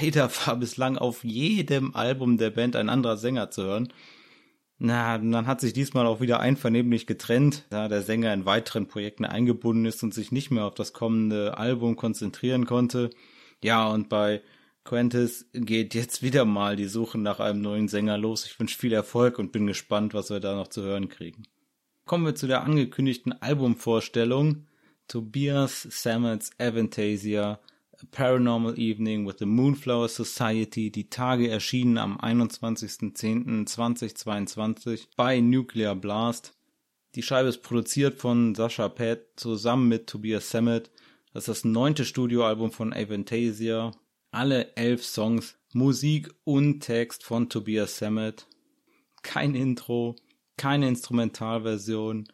Leider 0.00 0.30
war 0.46 0.54
bislang 0.54 0.96
auf 0.96 1.24
jedem 1.24 1.96
Album 1.96 2.38
der 2.38 2.50
Band 2.50 2.76
ein 2.76 2.88
anderer 2.88 3.16
Sänger 3.16 3.50
zu 3.50 3.64
hören. 3.64 3.92
Na, 4.78 5.18
dann 5.18 5.48
hat 5.48 5.60
sich 5.60 5.72
diesmal 5.72 6.06
auch 6.06 6.20
wieder 6.20 6.38
einvernehmlich 6.38 7.08
getrennt, 7.08 7.66
da 7.70 7.88
der 7.88 8.02
Sänger 8.02 8.32
in 8.32 8.46
weiteren 8.46 8.86
Projekten 8.86 9.24
eingebunden 9.24 9.84
ist 9.84 10.04
und 10.04 10.14
sich 10.14 10.30
nicht 10.30 10.52
mehr 10.52 10.64
auf 10.64 10.74
das 10.74 10.92
kommende 10.92 11.58
Album 11.58 11.96
konzentrieren 11.96 12.66
konnte. 12.66 13.10
Ja, 13.64 13.88
und 13.88 14.08
bei 14.08 14.42
Quentis 14.88 15.46
geht 15.52 15.94
jetzt 15.94 16.22
wieder 16.22 16.46
mal 16.46 16.74
die 16.74 16.86
Suche 16.86 17.18
nach 17.18 17.40
einem 17.40 17.60
neuen 17.60 17.88
Sänger 17.88 18.16
los. 18.16 18.46
Ich 18.46 18.58
wünsche 18.58 18.78
viel 18.78 18.94
Erfolg 18.94 19.38
und 19.38 19.52
bin 19.52 19.66
gespannt, 19.66 20.14
was 20.14 20.30
wir 20.30 20.40
da 20.40 20.54
noch 20.54 20.68
zu 20.68 20.80
hören 20.80 21.10
kriegen. 21.10 21.42
Kommen 22.06 22.24
wir 22.24 22.34
zu 22.34 22.46
der 22.46 22.62
angekündigten 22.62 23.34
Albumvorstellung. 23.34 24.64
Tobias 25.06 25.82
Sammet's 25.82 26.52
Avantasia, 26.58 27.60
A 27.92 28.06
Paranormal 28.10 28.78
Evening 28.78 29.26
with 29.26 29.34
the 29.40 29.44
Moonflower 29.44 30.08
Society, 30.08 30.90
die 30.90 31.10
Tage 31.10 31.50
erschienen 31.50 31.98
am 31.98 32.18
21.10.2022 32.18 35.08
bei 35.18 35.40
Nuclear 35.40 35.96
Blast. 35.96 36.54
Die 37.14 37.22
Scheibe 37.22 37.50
ist 37.50 37.62
produziert 37.62 38.14
von 38.14 38.54
Sascha 38.54 38.88
Pett 38.88 39.26
zusammen 39.36 39.88
mit 39.88 40.06
Tobias 40.06 40.48
Sammet. 40.48 40.90
Das 41.34 41.42
ist 41.42 41.48
das 41.48 41.66
neunte 41.66 42.06
Studioalbum 42.06 42.72
von 42.72 42.94
Avantasia 42.94 43.92
alle 44.30 44.74
elf 44.76 45.04
Songs, 45.04 45.56
Musik 45.72 46.30
und 46.44 46.80
Text 46.80 47.24
von 47.24 47.48
Tobias 47.48 47.98
Sammet. 47.98 48.46
Kein 49.22 49.54
Intro, 49.54 50.16
keine 50.56 50.88
Instrumentalversion. 50.88 52.28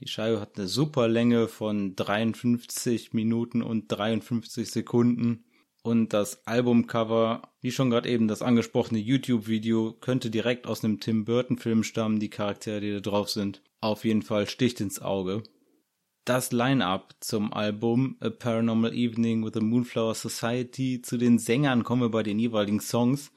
Die 0.00 0.08
Scheibe 0.08 0.40
hat 0.40 0.58
eine 0.58 0.68
super 0.68 1.08
Länge 1.08 1.48
von 1.48 1.94
53 1.96 3.12
Minuten 3.12 3.62
und 3.62 3.88
53 3.88 4.70
Sekunden. 4.70 5.44
Und 5.82 6.12
das 6.12 6.46
Albumcover, 6.46 7.42
wie 7.60 7.72
schon 7.72 7.90
gerade 7.90 8.08
eben 8.08 8.28
das 8.28 8.42
angesprochene 8.42 9.00
YouTube-Video, 9.00 9.94
könnte 9.94 10.30
direkt 10.30 10.66
aus 10.66 10.84
einem 10.84 11.00
Tim 11.00 11.24
Burton-Film 11.24 11.82
stammen, 11.82 12.20
die 12.20 12.30
Charaktere, 12.30 12.80
die 12.80 12.92
da 12.92 13.00
drauf 13.00 13.30
sind. 13.30 13.62
Auf 13.80 14.04
jeden 14.04 14.22
Fall 14.22 14.48
sticht 14.48 14.80
ins 14.80 15.02
Auge 15.02 15.42
das 16.24 16.52
Line-up 16.52 17.14
zum 17.20 17.52
Album 17.52 18.16
A 18.20 18.30
Paranormal 18.30 18.94
Evening 18.94 19.44
with 19.44 19.52
the 19.54 19.60
Moonflower 19.60 20.14
Society. 20.14 21.02
Zu 21.02 21.16
den 21.16 21.38
Sängern 21.38 21.82
kommen 21.82 22.02
wir 22.02 22.10
bei 22.10 22.22
den 22.22 22.38
jeweiligen 22.38 22.80
Songs. 22.80 23.32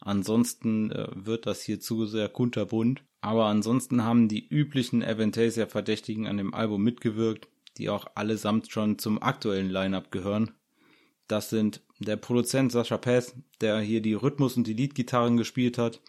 Ansonsten 0.00 0.92
äh, 0.92 1.08
wird 1.14 1.46
das 1.46 1.62
hier 1.62 1.80
zu 1.80 2.06
sehr 2.06 2.28
kunterbunt. 2.28 3.02
Aber 3.20 3.46
ansonsten 3.46 4.04
haben 4.04 4.28
die 4.28 4.46
üblichen 4.46 5.02
Avantasia-Verdächtigen 5.02 6.28
an 6.28 6.36
dem 6.36 6.54
Album 6.54 6.82
mitgewirkt, 6.84 7.48
die 7.76 7.90
auch 7.90 8.06
allesamt 8.14 8.70
schon 8.70 8.98
zum 8.98 9.20
aktuellen 9.20 9.70
Line-up 9.70 10.12
gehören. 10.12 10.52
Das 11.26 11.50
sind 11.50 11.82
der 11.98 12.16
Produzent 12.16 12.70
Sascha 12.70 12.96
Peth, 12.96 13.34
der 13.60 13.80
hier 13.80 14.00
die 14.00 14.14
Rhythmus- 14.14 14.56
und 14.56 14.68
die 14.68 14.74
Leadgitarren 14.74 15.36
gespielt 15.36 15.76
hat. 15.76 16.00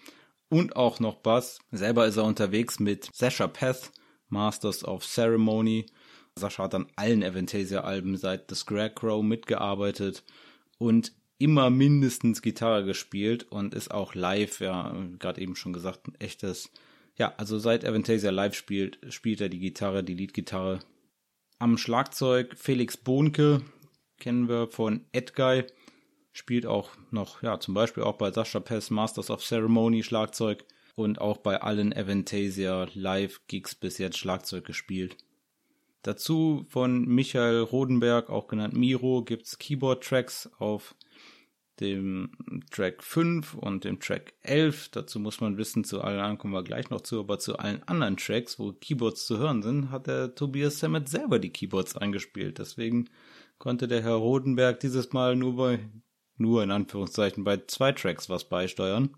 Und 0.49 0.75
auch 0.75 0.99
noch 0.99 1.15
Bass. 1.15 1.59
Selber 1.71 2.05
ist 2.05 2.17
er 2.17 2.23
unterwegs 2.25 2.79
mit 2.79 3.09
Sascha 3.13 3.47
Peth, 3.47 3.91
Masters 4.29 4.85
of 4.85 5.03
Ceremony 5.03 5.87
Sascha 6.39 6.63
hat 6.63 6.75
an 6.75 6.87
allen 6.95 7.23
Avantasia-Alben 7.23 8.17
seit 8.17 8.49
The 8.49 8.55
Scarecrow 8.55 9.23
mitgearbeitet 9.23 10.23
und 10.77 11.11
immer 11.37 11.69
mindestens 11.69 12.41
Gitarre 12.41 12.83
gespielt 12.83 13.45
und 13.49 13.73
ist 13.73 13.91
auch 13.91 14.13
live, 14.13 14.59
ja, 14.59 14.95
gerade 15.19 15.41
eben 15.41 15.55
schon 15.55 15.73
gesagt, 15.73 16.07
ein 16.07 16.15
echtes, 16.19 16.71
ja, 17.17 17.33
also 17.37 17.57
seit 17.57 17.85
Avantasia 17.85 18.29
live 18.29 18.55
spielt, 18.55 18.99
spielt 19.09 19.41
er 19.41 19.49
die 19.49 19.59
Gitarre, 19.59 20.03
die 20.03 20.15
Leadgitarre. 20.15 20.79
Am 21.57 21.77
Schlagzeug 21.77 22.55
Felix 22.57 22.97
Bohnke, 22.97 23.61
kennen 24.19 24.49
wir 24.49 24.67
von 24.67 25.05
Edguy, 25.11 25.65
spielt 26.33 26.65
auch 26.65 26.91
noch, 27.11 27.41
ja, 27.41 27.59
zum 27.59 27.73
Beispiel 27.73 28.03
auch 28.03 28.17
bei 28.17 28.31
Sascha 28.31 28.59
Pess 28.59 28.89
Masters 28.89 29.29
of 29.29 29.43
Ceremony 29.43 30.03
Schlagzeug 30.03 30.65
und 30.95 31.21
auch 31.21 31.37
bei 31.37 31.61
allen 31.61 31.93
Avantasia 31.93 32.87
Live 32.93 33.41
Gigs 33.47 33.75
bis 33.75 33.97
jetzt 33.97 34.17
Schlagzeug 34.17 34.65
gespielt. 34.65 35.15
Dazu 36.01 36.65
von 36.69 37.05
Michael 37.05 37.61
Rodenberg, 37.61 38.29
auch 38.29 38.47
genannt 38.47 38.73
Miro, 38.73 39.23
gibt's 39.23 39.57
Keyboard-Tracks 39.57 40.49
auf 40.57 40.95
dem 41.79 42.31
Track 42.71 43.03
5 43.03 43.53
und 43.55 43.83
dem 43.83 43.99
Track 43.99 44.33
11. 44.41 44.89
Dazu 44.89 45.19
muss 45.19 45.41
man 45.41 45.57
wissen, 45.57 45.83
zu 45.83 46.01
allen 46.01 46.19
anderen 46.19 46.37
kommen 46.37 46.53
wir 46.53 46.63
gleich 46.63 46.89
noch 46.89 47.01
zu, 47.01 47.19
aber 47.19 47.39
zu 47.39 47.57
allen 47.57 47.83
anderen 47.83 48.17
Tracks, 48.17 48.59
wo 48.59 48.71
Keyboards 48.71 49.25
zu 49.25 49.37
hören 49.37 49.61
sind, 49.61 49.91
hat 49.91 50.07
der 50.07 50.35
Tobias 50.35 50.79
Sammet 50.79 51.09
selber 51.09 51.39
die 51.39 51.51
Keyboards 51.51 51.97
eingespielt. 51.97 52.59
Deswegen 52.59 53.09
konnte 53.57 53.87
der 53.87 54.01
Herr 54.01 54.15
Rodenberg 54.15 54.79
dieses 54.79 55.13
Mal 55.13 55.35
nur 55.35 55.55
bei, 55.55 55.79
nur 56.37 56.63
in 56.63 56.71
Anführungszeichen, 56.71 57.43
bei 57.43 57.57
zwei 57.67 57.91
Tracks 57.91 58.29
was 58.29 58.47
beisteuern 58.47 59.15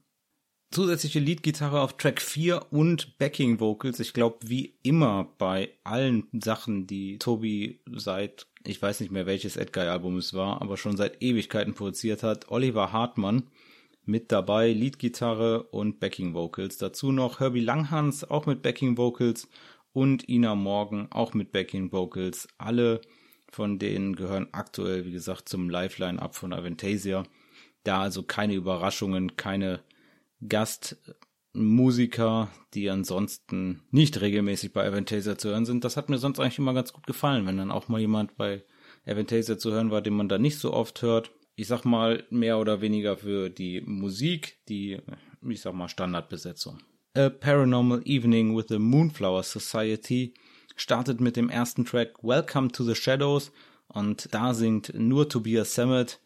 zusätzliche 0.72 1.20
Leadgitarre 1.20 1.82
auf 1.82 1.98
Track 1.98 2.22
4 2.22 2.68
und 2.72 3.18
Backing 3.18 3.60
Vocals. 3.60 4.00
Ich 4.00 4.14
glaube, 4.14 4.38
wie 4.42 4.74
immer 4.84 5.28
bei 5.38 5.70
allen 5.84 6.28
Sachen, 6.32 6.88
die 6.88 7.20
Tobi 7.20 7.82
seit, 7.92 8.48
ich 8.66 8.82
weiß 8.82 9.02
nicht 9.02 9.12
mehr 9.12 9.26
welches 9.26 9.58
Edguy-Album 9.58 10.18
es 10.18 10.34
war, 10.34 10.62
aber 10.62 10.78
schon 10.78 10.96
seit 10.96 11.22
Ewigkeiten 11.22 11.74
produziert 11.74 12.24
hat, 12.24 12.50
Oliver 12.50 12.94
Hartmann 12.94 13.44
mit 14.06 14.32
dabei, 14.32 14.72
Leadgitarre 14.72 15.64
und 15.64 16.00
Backing 16.00 16.34
Vocals. 16.34 16.78
Dazu 16.78 17.12
noch 17.12 17.40
Herbie 17.42 17.60
Langhans, 17.60 18.24
auch 18.24 18.46
mit 18.46 18.62
Backing 18.62 18.98
Vocals 18.98 19.48
und 19.94 20.28
Ina 20.30 20.56
Morgan, 20.56 21.08
auch 21.12 21.34
mit 21.34 21.52
Backing 21.52 21.92
Vocals. 21.92 22.48
Alle 22.58 23.02
von 23.52 23.78
denen 23.78 24.16
gehören 24.16 24.48
aktuell, 24.54 25.06
wie 25.06 25.12
gesagt, 25.12 25.50
zum 25.50 25.70
Lifeline-Up 25.70 26.36
von 26.36 26.54
Aventasia. 26.54 27.24
Da 27.84 28.02
also 28.02 28.24
keine 28.24 28.54
Überraschungen, 28.54 29.36
keine 29.36 29.82
Gastmusiker, 30.48 32.50
die 32.74 32.90
ansonsten 32.90 33.82
nicht 33.92 34.22
regelmäßig 34.22 34.74
bei 34.74 34.88
Aventasia 34.88 35.38
zu 35.38 35.50
hören 35.50 35.66
sind. 35.66 35.84
Das 35.84 35.98
hat 35.98 36.10
mir 36.10 36.18
sonst 36.18 36.40
eigentlich 36.40 36.60
immer 36.60 36.74
ganz 36.74 36.94
gut 36.94 37.08
gefallen, 37.08 37.46
wenn 37.46 37.58
dann 37.58 37.72
auch 37.72 37.88
mal 37.88 38.02
jemand 38.02 38.36
bei 38.38 38.64
Aventasia 39.06 39.58
zu 39.58 39.72
hören 39.72 39.92
war, 39.92 40.02
den 40.02 40.14
man 40.14 40.30
da 40.30 40.38
nicht 40.38 40.60
so 40.60 40.74
oft 40.74 41.02
hört. 41.02 41.32
Ich 41.56 41.68
sag 41.68 41.86
mal 41.86 42.24
mehr 42.30 42.60
oder 42.60 42.82
weniger 42.82 43.18
für 43.18 43.50
die 43.50 43.82
Musik, 43.82 44.58
die, 44.70 45.00
ich 45.48 45.62
sag 45.62 45.74
mal, 45.74 45.90
Standardbesetzung. 45.90 46.80
A 47.14 47.30
Paranormal 47.30 48.02
Evening 48.06 48.56
with 48.56 48.68
the 48.70 48.80
Moonflower 48.80 49.44
Society 49.44 50.34
startet 50.78 51.20
mit 51.20 51.36
dem 51.36 51.50
ersten 51.50 51.86
Track 51.86 52.24
Welcome 52.24 52.70
to 52.70 52.84
the 52.84 52.96
Shadows 52.96 53.52
und 53.88 54.34
da 54.34 54.54
singt 54.54 54.94
nur 54.96 55.28
Tobias 55.28 55.76
Sammet 55.76 56.20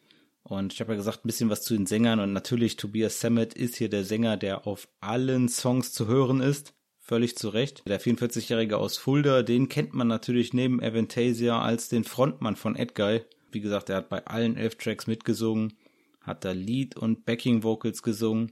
und 0.48 0.74
ich 0.74 0.80
habe 0.80 0.92
ja 0.92 0.98
gesagt, 0.98 1.26
ein 1.26 1.28
bisschen 1.28 1.50
was 1.50 1.64
zu 1.64 1.74
den 1.76 1.88
Sängern. 1.88 2.20
Und 2.20 2.32
natürlich, 2.32 2.76
Tobias 2.76 3.20
Sammet 3.20 3.56
ist 3.56 3.78
hier 3.78 3.90
der 3.90 4.06
Sänger, 4.06 4.38
der 4.38 4.68
auf 4.68 4.88
allen 5.00 5.50
Songs 5.50 5.92
zu 5.92 6.06
hören 6.06 6.40
ist. 6.40 6.76
Völlig 7.00 7.36
zu 7.36 7.50
Recht. 7.50 7.82
Der 7.88 8.00
44-Jährige 8.00 8.78
aus 8.78 8.98
Fulda, 8.98 9.42
den 9.42 9.70
kennt 9.70 9.96
man 9.96 10.08
natürlich 10.08 10.54
neben 10.54 10.84
Aventasia 10.84 11.60
als 11.60 11.90
den 11.90 12.04
Frontmann 12.04 12.56
von 12.56 12.76
Edguy. 12.76 13.22
Wie 13.52 13.60
gesagt, 13.60 13.90
er 13.90 13.98
hat 13.98 14.10
bei 14.10 14.24
allen 14.28 14.56
elf 14.56 14.76
Tracks 14.76 15.08
mitgesungen, 15.08 15.74
hat 16.22 16.46
da 16.46 16.52
Lead- 16.52 16.96
und 16.96 17.26
Backing-Vocals 17.26 18.04
gesungen, 18.04 18.52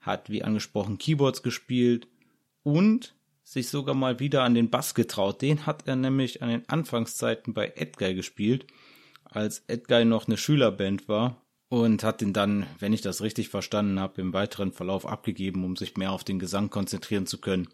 hat 0.00 0.30
wie 0.30 0.42
angesprochen 0.44 0.96
Keyboards 0.96 1.42
gespielt 1.42 2.08
und 2.62 3.14
sich 3.42 3.68
sogar 3.68 3.94
mal 3.94 4.18
wieder 4.18 4.44
an 4.44 4.54
den 4.54 4.70
Bass 4.70 4.94
getraut. 4.94 5.42
Den 5.42 5.66
hat 5.66 5.86
er 5.86 5.96
nämlich 5.96 6.42
an 6.42 6.48
den 6.48 6.68
Anfangszeiten 6.70 7.52
bei 7.52 7.74
Edguy 7.76 8.14
gespielt, 8.14 8.66
als 9.34 9.64
Edguy 9.66 10.04
noch 10.04 10.26
eine 10.26 10.36
Schülerband 10.36 11.08
war 11.08 11.42
und 11.68 12.04
hat 12.04 12.22
ihn 12.22 12.32
dann, 12.32 12.66
wenn 12.78 12.92
ich 12.92 13.00
das 13.00 13.20
richtig 13.20 13.48
verstanden 13.48 13.98
habe, 13.98 14.20
im 14.20 14.32
weiteren 14.32 14.72
Verlauf 14.72 15.06
abgegeben, 15.06 15.64
um 15.64 15.76
sich 15.76 15.96
mehr 15.96 16.12
auf 16.12 16.24
den 16.24 16.38
Gesang 16.38 16.70
konzentrieren 16.70 17.26
zu 17.26 17.38
können. 17.38 17.68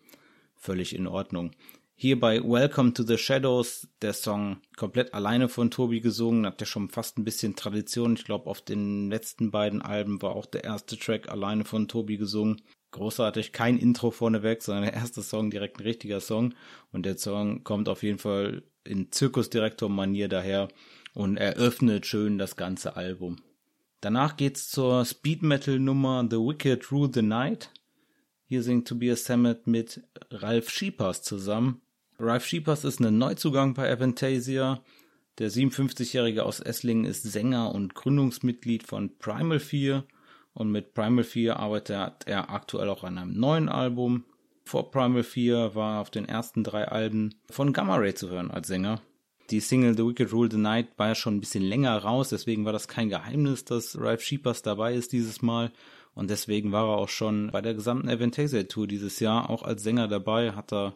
Völlig 0.56 0.94
in 0.94 1.06
Ordnung. 1.06 1.52
Hier 1.94 2.18
bei 2.18 2.42
Welcome 2.42 2.94
to 2.94 3.02
the 3.02 3.18
Shadows, 3.18 3.86
der 4.00 4.14
Song 4.14 4.62
komplett 4.76 5.12
alleine 5.12 5.50
von 5.50 5.70
Tobi 5.70 6.00
gesungen, 6.00 6.46
hat 6.46 6.58
ja 6.62 6.66
schon 6.66 6.88
fast 6.88 7.18
ein 7.18 7.24
bisschen 7.24 7.56
Tradition. 7.56 8.14
Ich 8.14 8.24
glaube, 8.24 8.48
auf 8.48 8.62
den 8.62 9.10
letzten 9.10 9.50
beiden 9.50 9.82
Alben 9.82 10.22
war 10.22 10.34
auch 10.34 10.46
der 10.46 10.64
erste 10.64 10.98
Track 10.98 11.28
alleine 11.28 11.66
von 11.66 11.88
Tobi 11.88 12.16
gesungen. 12.16 12.62
Großartig, 12.92 13.52
kein 13.52 13.76
Intro 13.76 14.10
vorneweg, 14.10 14.62
sondern 14.62 14.84
der 14.84 14.94
erste 14.94 15.20
Song 15.20 15.50
direkt 15.50 15.78
ein 15.78 15.82
richtiger 15.82 16.20
Song. 16.20 16.54
Und 16.90 17.04
der 17.04 17.18
Song 17.18 17.64
kommt 17.64 17.90
auf 17.90 18.02
jeden 18.02 18.18
Fall 18.18 18.62
in 18.82 19.12
Zirkusdirektor-Manier 19.12 20.28
daher 20.28 20.68
und 21.14 21.36
eröffnet 21.36 22.06
schön 22.06 22.38
das 22.38 22.56
ganze 22.56 22.96
Album. 22.96 23.36
Danach 24.00 24.36
geht's 24.36 24.70
zur 24.70 25.04
Speed 25.04 25.42
Metal 25.42 25.78
Nummer 25.78 26.26
The 26.28 26.36
Wicked 26.36 26.90
Rule 26.90 27.10
the 27.12 27.22
Night. 27.22 27.70
Hier 28.46 28.62
singt 28.62 28.88
Tobias 28.88 29.24
Sammet 29.24 29.66
mit 29.66 30.02
Ralf 30.30 30.70
Schiepers 30.70 31.22
zusammen. 31.22 31.82
Ralph 32.18 32.44
Sheepers 32.44 32.84
ist 32.84 33.00
ein 33.00 33.16
Neuzugang 33.18 33.74
bei 33.74 33.90
Avantasia. 33.90 34.82
Der 35.38 35.50
57-Jährige 35.50 36.44
aus 36.44 36.60
Esslingen 36.60 37.06
ist 37.06 37.22
Sänger 37.22 37.74
und 37.74 37.94
Gründungsmitglied 37.94 38.82
von 38.82 39.16
Primal 39.18 39.58
4 39.58 40.04
und 40.52 40.70
mit 40.70 40.92
Primal 40.92 41.24
4 41.24 41.56
arbeitet 41.56 42.26
er 42.26 42.50
aktuell 42.50 42.88
auch 42.90 43.04
an 43.04 43.16
einem 43.16 43.38
neuen 43.38 43.68
Album. 43.68 44.24
Vor 44.64 44.90
Primal 44.90 45.22
4 45.22 45.74
war 45.74 45.96
er 45.96 46.00
auf 46.00 46.10
den 46.10 46.28
ersten 46.28 46.62
drei 46.62 46.88
Alben 46.88 47.34
von 47.48 47.72
Gamma 47.72 47.96
Ray 47.96 48.14
zu 48.14 48.28
hören 48.28 48.50
als 48.50 48.68
Sänger. 48.68 49.00
Die 49.50 49.60
Single 49.60 49.96
The 49.96 50.06
Wicked 50.06 50.32
Rule 50.32 50.48
the 50.48 50.56
Night 50.56 50.96
war 50.96 51.08
ja 51.08 51.14
schon 51.16 51.36
ein 51.36 51.40
bisschen 51.40 51.64
länger 51.64 51.96
raus, 51.98 52.28
deswegen 52.28 52.64
war 52.64 52.72
das 52.72 52.86
kein 52.86 53.08
Geheimnis, 53.08 53.64
dass 53.64 53.98
Ralph 54.00 54.22
Sheepers 54.22 54.62
dabei 54.62 54.94
ist 54.94 55.12
dieses 55.12 55.42
Mal. 55.42 55.72
Und 56.14 56.30
deswegen 56.30 56.70
war 56.70 56.88
er 56.88 56.98
auch 56.98 57.08
schon 57.08 57.50
bei 57.50 57.60
der 57.60 57.74
gesamten 57.74 58.08
Avantasia 58.08 58.62
Tour 58.64 58.86
dieses 58.86 59.18
Jahr 59.18 59.50
auch 59.50 59.62
als 59.62 59.82
Sänger 59.82 60.06
dabei, 60.06 60.52
hat 60.52 60.72
er 60.72 60.94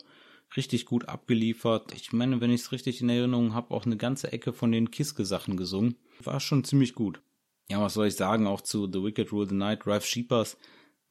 richtig 0.56 0.86
gut 0.86 1.08
abgeliefert. 1.08 1.92
Ich 1.94 2.12
meine, 2.12 2.40
wenn 2.40 2.50
ich 2.50 2.60
es 2.60 2.72
richtig 2.72 3.00
in 3.00 3.08
Erinnerung 3.08 3.54
habe, 3.54 3.74
auch 3.74 3.86
eine 3.86 3.96
ganze 3.96 4.32
Ecke 4.32 4.52
von 4.52 4.70
den 4.70 4.90
Kiske-Sachen 4.90 5.56
gesungen. 5.56 5.96
War 6.22 6.38
schon 6.38 6.62
ziemlich 6.62 6.94
gut. 6.94 7.20
Ja, 7.68 7.80
was 7.80 7.94
soll 7.94 8.06
ich 8.06 8.16
sagen, 8.16 8.46
auch 8.46 8.60
zu 8.60 8.86
The 8.86 9.02
Wicked 9.02 9.32
Rule 9.32 9.48
the 9.48 9.54
Night, 9.54 9.86
Ralph 9.86 10.04
Sheepers, 10.04 10.58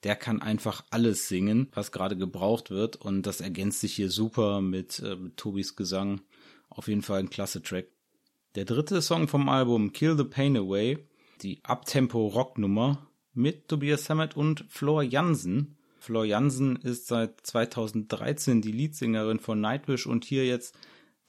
der 0.04 0.16
kann 0.16 0.42
einfach 0.42 0.84
alles 0.92 1.28
singen, 1.28 1.70
was 1.74 1.92
gerade 1.92 2.16
gebraucht 2.16 2.70
wird 2.70 2.98
und 2.98 3.24
das 3.24 3.42
ergänzt 3.42 3.80
sich 3.80 3.96
hier 3.96 4.10
super 4.10 4.62
mit, 4.62 5.00
äh, 5.00 5.16
mit 5.16 5.38
Tobis 5.38 5.76
Gesang. 5.76 6.22
Auf 6.76 6.88
jeden 6.88 7.02
Fall 7.02 7.20
ein 7.20 7.30
klasse 7.30 7.62
Track. 7.62 7.88
Der 8.56 8.66
dritte 8.66 9.02
Song 9.02 9.28
vom 9.28 9.50
Album 9.50 9.94
Kill 9.94 10.18
the 10.18 10.24
Pain 10.24 10.58
Away, 10.58 11.08
die 11.42 11.64
Uptempo-Rocknummer 11.64 13.08
mit 13.34 13.68
Tobias 13.68 14.06
Sammet 14.06 14.36
und 14.36 14.66
Flor 14.70 15.04
Jansen. 15.04 15.78
Flor 16.00 16.26
Jansen 16.26 16.76
ist 16.76 17.08
seit 17.08 17.42
2013 17.42 18.62
die 18.62 18.72
Leadsängerin 18.72 19.40
von 19.40 19.60
Nightwish 19.60 20.06
und 20.06 20.26
hier 20.26 20.46
jetzt 20.46 20.78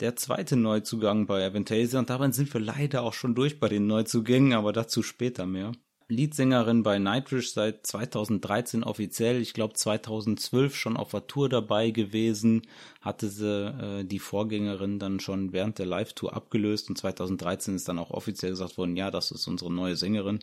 der 0.01 0.17
zweite 0.17 0.57
Neuzugang 0.57 1.27
bei 1.27 1.47
Avantasia 1.47 1.99
und 1.99 2.11
dabei 2.11 2.31
sind 2.33 2.53
wir 2.53 2.61
leider 2.61 3.03
auch 3.03 3.15
schon 3.15 3.35
durch 3.35 3.61
bei 3.61 3.69
den 3.69 3.87
Neuzugängen, 3.87 4.53
aber 4.53 4.73
dazu 4.73 5.03
später 5.03 5.47
mehr. 5.47 5.73
Leadsängerin 6.09 6.83
bei 6.83 6.99
Nightwish 6.99 7.53
seit 7.53 7.87
2013 7.87 8.85
offiziell, 8.85 9.41
ich 9.41 9.55
glaube 9.55 9.75
2012 9.75 10.77
schon 10.77 10.97
auf 10.97 11.13
der 11.13 11.27
Tour 11.27 11.49
dabei 11.49 11.91
gewesen, 11.91 12.63
hatte 13.01 13.29
sie 13.29 13.67
äh, 13.67 14.05
die 14.05 14.19
Vorgängerin 14.19 14.99
dann 14.99 15.21
schon 15.21 15.53
während 15.53 15.79
der 15.79 15.87
Live-Tour 15.87 16.35
abgelöst 16.35 16.89
und 16.91 16.99
2013 16.99 17.75
ist 17.75 17.89
dann 17.89 17.99
auch 17.99 18.11
offiziell 18.11 18.53
gesagt 18.53 18.77
worden, 18.77 18.97
ja, 18.97 19.11
das 19.11 19.31
ist 19.31 19.47
unsere 19.47 19.73
neue 19.73 19.97
Sängerin 19.97 20.41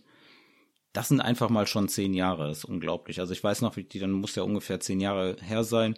das 0.94 1.08
sind 1.08 1.22
einfach 1.22 1.50
mal 1.50 1.68
schon 1.68 1.88
zehn 1.88 2.14
Jahre, 2.14 2.48
das 2.48 2.60
ist 2.60 2.66
unglaublich. 2.66 3.20
Also 3.20 3.34
ich 3.34 3.44
weiß 3.44 3.62
noch, 3.62 3.78
wie 3.78 3.84
die 3.84 4.00
dann 4.00 4.12
muss 4.12 4.36
ja 4.36 4.44
ungefähr 4.44 4.80
zehn 4.80 5.00
Jahre 5.00 5.38
her 5.42 5.64
sein. 5.64 5.96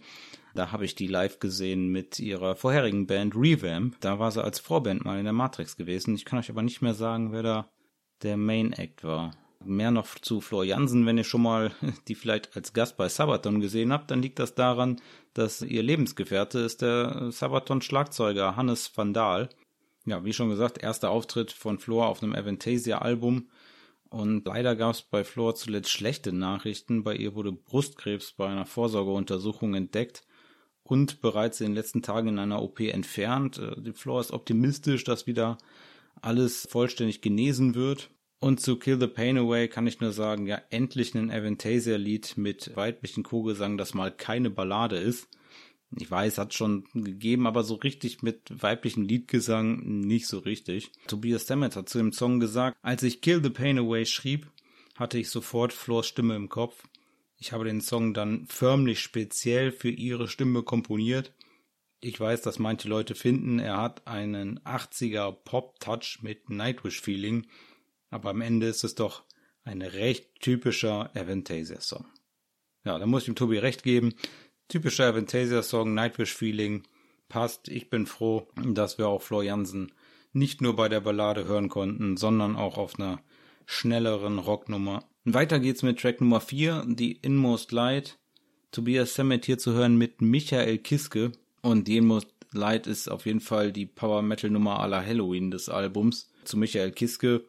Da 0.53 0.71
habe 0.71 0.85
ich 0.85 0.93
die 0.93 1.07
live 1.07 1.39
gesehen 1.39 1.87
mit 1.87 2.19
ihrer 2.19 2.55
vorherigen 2.55 3.07
Band 3.07 3.35
Revamp. 3.35 3.99
Da 4.01 4.19
war 4.19 4.31
sie 4.31 4.43
als 4.43 4.59
Vorband 4.59 5.03
mal 5.03 5.17
in 5.17 5.23
der 5.23 5.33
Matrix 5.33 5.77
gewesen. 5.77 6.13
Ich 6.13 6.25
kann 6.25 6.37
euch 6.37 6.49
aber 6.51 6.61
nicht 6.61 6.81
mehr 6.81 6.93
sagen, 6.93 7.31
wer 7.31 7.41
da 7.41 7.69
der 8.21 8.37
Main 8.37 8.71
Act 8.73 9.03
war. 9.03 9.31
Mehr 9.65 9.91
noch 9.91 10.07
zu 10.19 10.41
Flor 10.41 10.63
Jansen, 10.63 11.05
wenn 11.05 11.17
ihr 11.17 11.23
schon 11.23 11.41
mal 11.41 11.71
die 12.07 12.15
vielleicht 12.15 12.55
als 12.55 12.73
Gast 12.73 12.97
bei 12.97 13.09
Sabaton 13.09 13.59
gesehen 13.59 13.91
habt, 13.91 14.11
dann 14.11 14.21
liegt 14.21 14.39
das 14.39 14.55
daran, 14.55 15.01
dass 15.33 15.61
ihr 15.61 15.83
Lebensgefährte 15.83 16.59
ist 16.59 16.81
der 16.81 17.31
Sabaton-Schlagzeuger 17.31 18.55
Hannes 18.55 18.91
van 18.95 19.13
Dahl. 19.13 19.49
Ja, 20.05 20.25
wie 20.25 20.33
schon 20.33 20.49
gesagt, 20.49 20.83
erster 20.83 21.09
Auftritt 21.09 21.51
von 21.51 21.79
Flor 21.79 22.07
auf 22.07 22.21
einem 22.21 22.35
Avantasia-Album 22.35 23.47
und 24.13 24.45
leider 24.45 24.75
gab 24.75 24.93
es 24.93 25.01
bei 25.01 25.23
Flor 25.23 25.55
zuletzt 25.55 25.89
schlechte 25.89 26.31
Nachrichten. 26.31 27.03
Bei 27.03 27.15
ihr 27.15 27.33
wurde 27.33 27.51
Brustkrebs 27.51 28.33
bei 28.33 28.47
einer 28.47 28.67
Vorsorgeuntersuchung 28.67 29.73
entdeckt 29.73 30.21
und 30.83 31.19
bereits 31.19 31.61
in 31.61 31.69
den 31.69 31.75
letzten 31.75 32.03
Tagen 32.03 32.27
in 32.27 32.37
einer 32.37 32.61
OP 32.61 32.79
entfernt. 32.79 33.57
Äh, 33.57 33.81
die 33.81 33.93
Flor 33.93 34.21
ist 34.21 34.31
optimistisch, 34.31 35.03
dass 35.03 35.25
wieder 35.25 35.57
alles 36.21 36.67
vollständig 36.69 37.21
genesen 37.21 37.73
wird. 37.73 38.11
Und 38.43 38.59
zu 38.59 38.75
Kill 38.75 38.99
the 38.99 39.07
Pain 39.07 39.37
Away 39.37 39.69
kann 39.69 39.87
ich 39.87 40.01
nur 40.01 40.11
sagen, 40.11 40.47
ja, 40.47 40.61
endlich 40.69 41.15
ein 41.15 41.31
Avantasia-Lied 41.31 42.35
mit 42.35 42.75
weiblichen 42.75 43.23
Chorgesang, 43.23 43.77
das 43.77 43.93
mal 43.93 44.11
keine 44.11 44.49
Ballade 44.49 44.97
ist. 44.97 45.29
Ich 45.97 46.11
weiß, 46.11 46.39
hat 46.39 46.53
schon 46.53 46.83
gegeben, 46.93 47.47
aber 47.47 47.63
so 47.63 47.75
richtig 47.75 48.21
mit 48.21 48.61
weiblichem 48.61 49.03
Liedgesang 49.03 50.01
nicht 50.01 50.27
so 50.27 50.39
richtig. 50.39 50.91
Tobias 51.07 51.43
Stammet 51.43 51.77
hat 51.77 51.87
zu 51.87 51.99
dem 51.99 52.11
Song 52.11 52.41
gesagt, 52.41 52.75
als 52.81 53.03
ich 53.03 53.21
Kill 53.21 53.41
the 53.41 53.49
Pain 53.49 53.79
Away 53.79 54.05
schrieb, 54.05 54.51
hatte 54.97 55.17
ich 55.17 55.29
sofort 55.29 55.71
Flors 55.71 56.07
Stimme 56.07 56.35
im 56.35 56.49
Kopf. 56.49 56.83
Ich 57.37 57.53
habe 57.53 57.63
den 57.63 57.79
Song 57.79 58.13
dann 58.13 58.45
förmlich 58.49 58.99
speziell 58.99 59.71
für 59.71 59.89
ihre 59.89 60.27
Stimme 60.27 60.63
komponiert. 60.63 61.31
Ich 62.01 62.19
weiß, 62.19 62.41
dass 62.41 62.59
manche 62.59 62.89
Leute 62.89 63.15
finden, 63.15 63.59
er 63.59 63.77
hat 63.77 64.05
einen 64.05 64.59
80er 64.65 65.31
Pop-Touch 65.31 66.19
mit 66.23 66.49
Nightwish-Feeling, 66.49 67.47
aber 68.13 68.29
am 68.29 68.41
Ende 68.41 68.67
ist 68.67 68.83
es 68.83 68.95
doch 68.95 69.23
ein 69.63 69.81
recht 69.81 70.39
typischer 70.39 71.11
Avantasia-Song. 71.15 72.05
Ja, 72.85 72.99
da 72.99 73.05
muss 73.05 73.23
ich 73.23 73.25
dem 73.27 73.35
Tobi 73.35 73.57
recht 73.57 73.83
geben. 73.83 74.13
Typischer 74.67 75.07
Avantasia-Song, 75.07 75.93
Nightwish-Feeling, 75.93 76.83
passt. 77.29 77.69
Ich 77.69 77.89
bin 77.89 78.05
froh, 78.05 78.47
dass 78.63 78.97
wir 78.97 79.07
auch 79.07 79.23
Jansen 79.31 79.91
nicht 80.33 80.61
nur 80.61 80.75
bei 80.75 80.89
der 80.89 81.01
Ballade 81.01 81.45
hören 81.45 81.69
konnten, 81.69 82.17
sondern 82.17 82.55
auch 82.55 82.77
auf 82.77 82.99
einer 82.99 83.21
schnelleren 83.65 84.39
Rocknummer. 84.39 85.03
Weiter 85.25 85.59
geht's 85.59 85.83
mit 85.83 85.99
Track 85.99 86.19
Nummer 86.19 86.41
4, 86.41 86.85
die 86.87 87.13
Inmost 87.13 87.71
Light. 87.71 88.19
Tobias 88.71 89.13
Sammet 89.13 89.45
hier 89.45 89.57
zu 89.57 89.73
hören 89.73 89.95
mit 89.95 90.21
Michael 90.21 90.79
Kiske. 90.79 91.31
Und 91.61 91.87
die 91.87 91.97
Inmost 91.97 92.27
Light 92.51 92.87
ist 92.87 93.09
auf 93.09 93.25
jeden 93.25 93.39
Fall 93.39 93.71
die 93.71 93.85
Power 93.85 94.21
Metal 94.21 94.49
Nummer 94.49 94.79
aller 94.79 95.05
Halloween 95.05 95.51
des 95.51 95.69
Albums. 95.69 96.29
Zu 96.43 96.57
Michael 96.57 96.91
Kiske. 96.91 97.45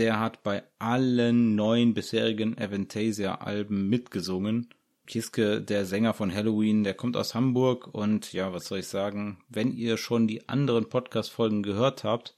Der 0.00 0.18
hat 0.18 0.42
bei 0.42 0.62
allen 0.78 1.54
neun 1.56 1.92
bisherigen 1.92 2.56
Avantasia 2.56 3.34
Alben 3.34 3.90
mitgesungen 3.90 4.70
Kiske, 5.06 5.60
der 5.60 5.84
Sänger 5.84 6.14
von 6.14 6.32
Halloween, 6.32 6.84
der 6.84 6.94
kommt 6.94 7.18
aus 7.18 7.34
Hamburg 7.34 7.86
und 7.92 8.32
ja, 8.32 8.54
was 8.54 8.64
soll 8.64 8.78
ich 8.78 8.86
sagen? 8.86 9.44
Wenn 9.50 9.76
ihr 9.76 9.98
schon 9.98 10.26
die 10.26 10.48
anderen 10.48 10.88
Podcast-Folgen 10.88 11.62
gehört 11.62 12.02
habt, 12.02 12.34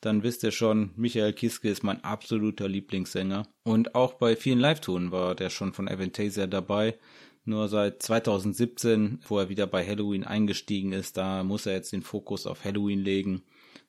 dann 0.00 0.22
wisst 0.22 0.42
ihr 0.44 0.50
schon, 0.50 0.92
Michael 0.96 1.34
Kiske 1.34 1.68
ist 1.68 1.82
mein 1.82 2.02
absoluter 2.04 2.68
Lieblingssänger. 2.68 3.46
Und 3.64 3.94
auch 3.94 4.14
bei 4.14 4.34
vielen 4.34 4.58
Live-Touren 4.58 5.12
war 5.12 5.34
der 5.34 5.50
schon 5.50 5.74
von 5.74 5.88
Avantasia 5.88 6.46
dabei. 6.46 6.96
Nur 7.44 7.68
seit 7.68 8.00
2017, 8.00 9.20
wo 9.28 9.38
er 9.40 9.50
wieder 9.50 9.66
bei 9.66 9.86
Halloween 9.86 10.24
eingestiegen 10.24 10.92
ist, 10.92 11.18
da 11.18 11.44
muss 11.44 11.66
er 11.66 11.74
jetzt 11.74 11.92
den 11.92 12.02
Fokus 12.02 12.46
auf 12.46 12.64
Halloween 12.64 13.00
legen. 13.00 13.42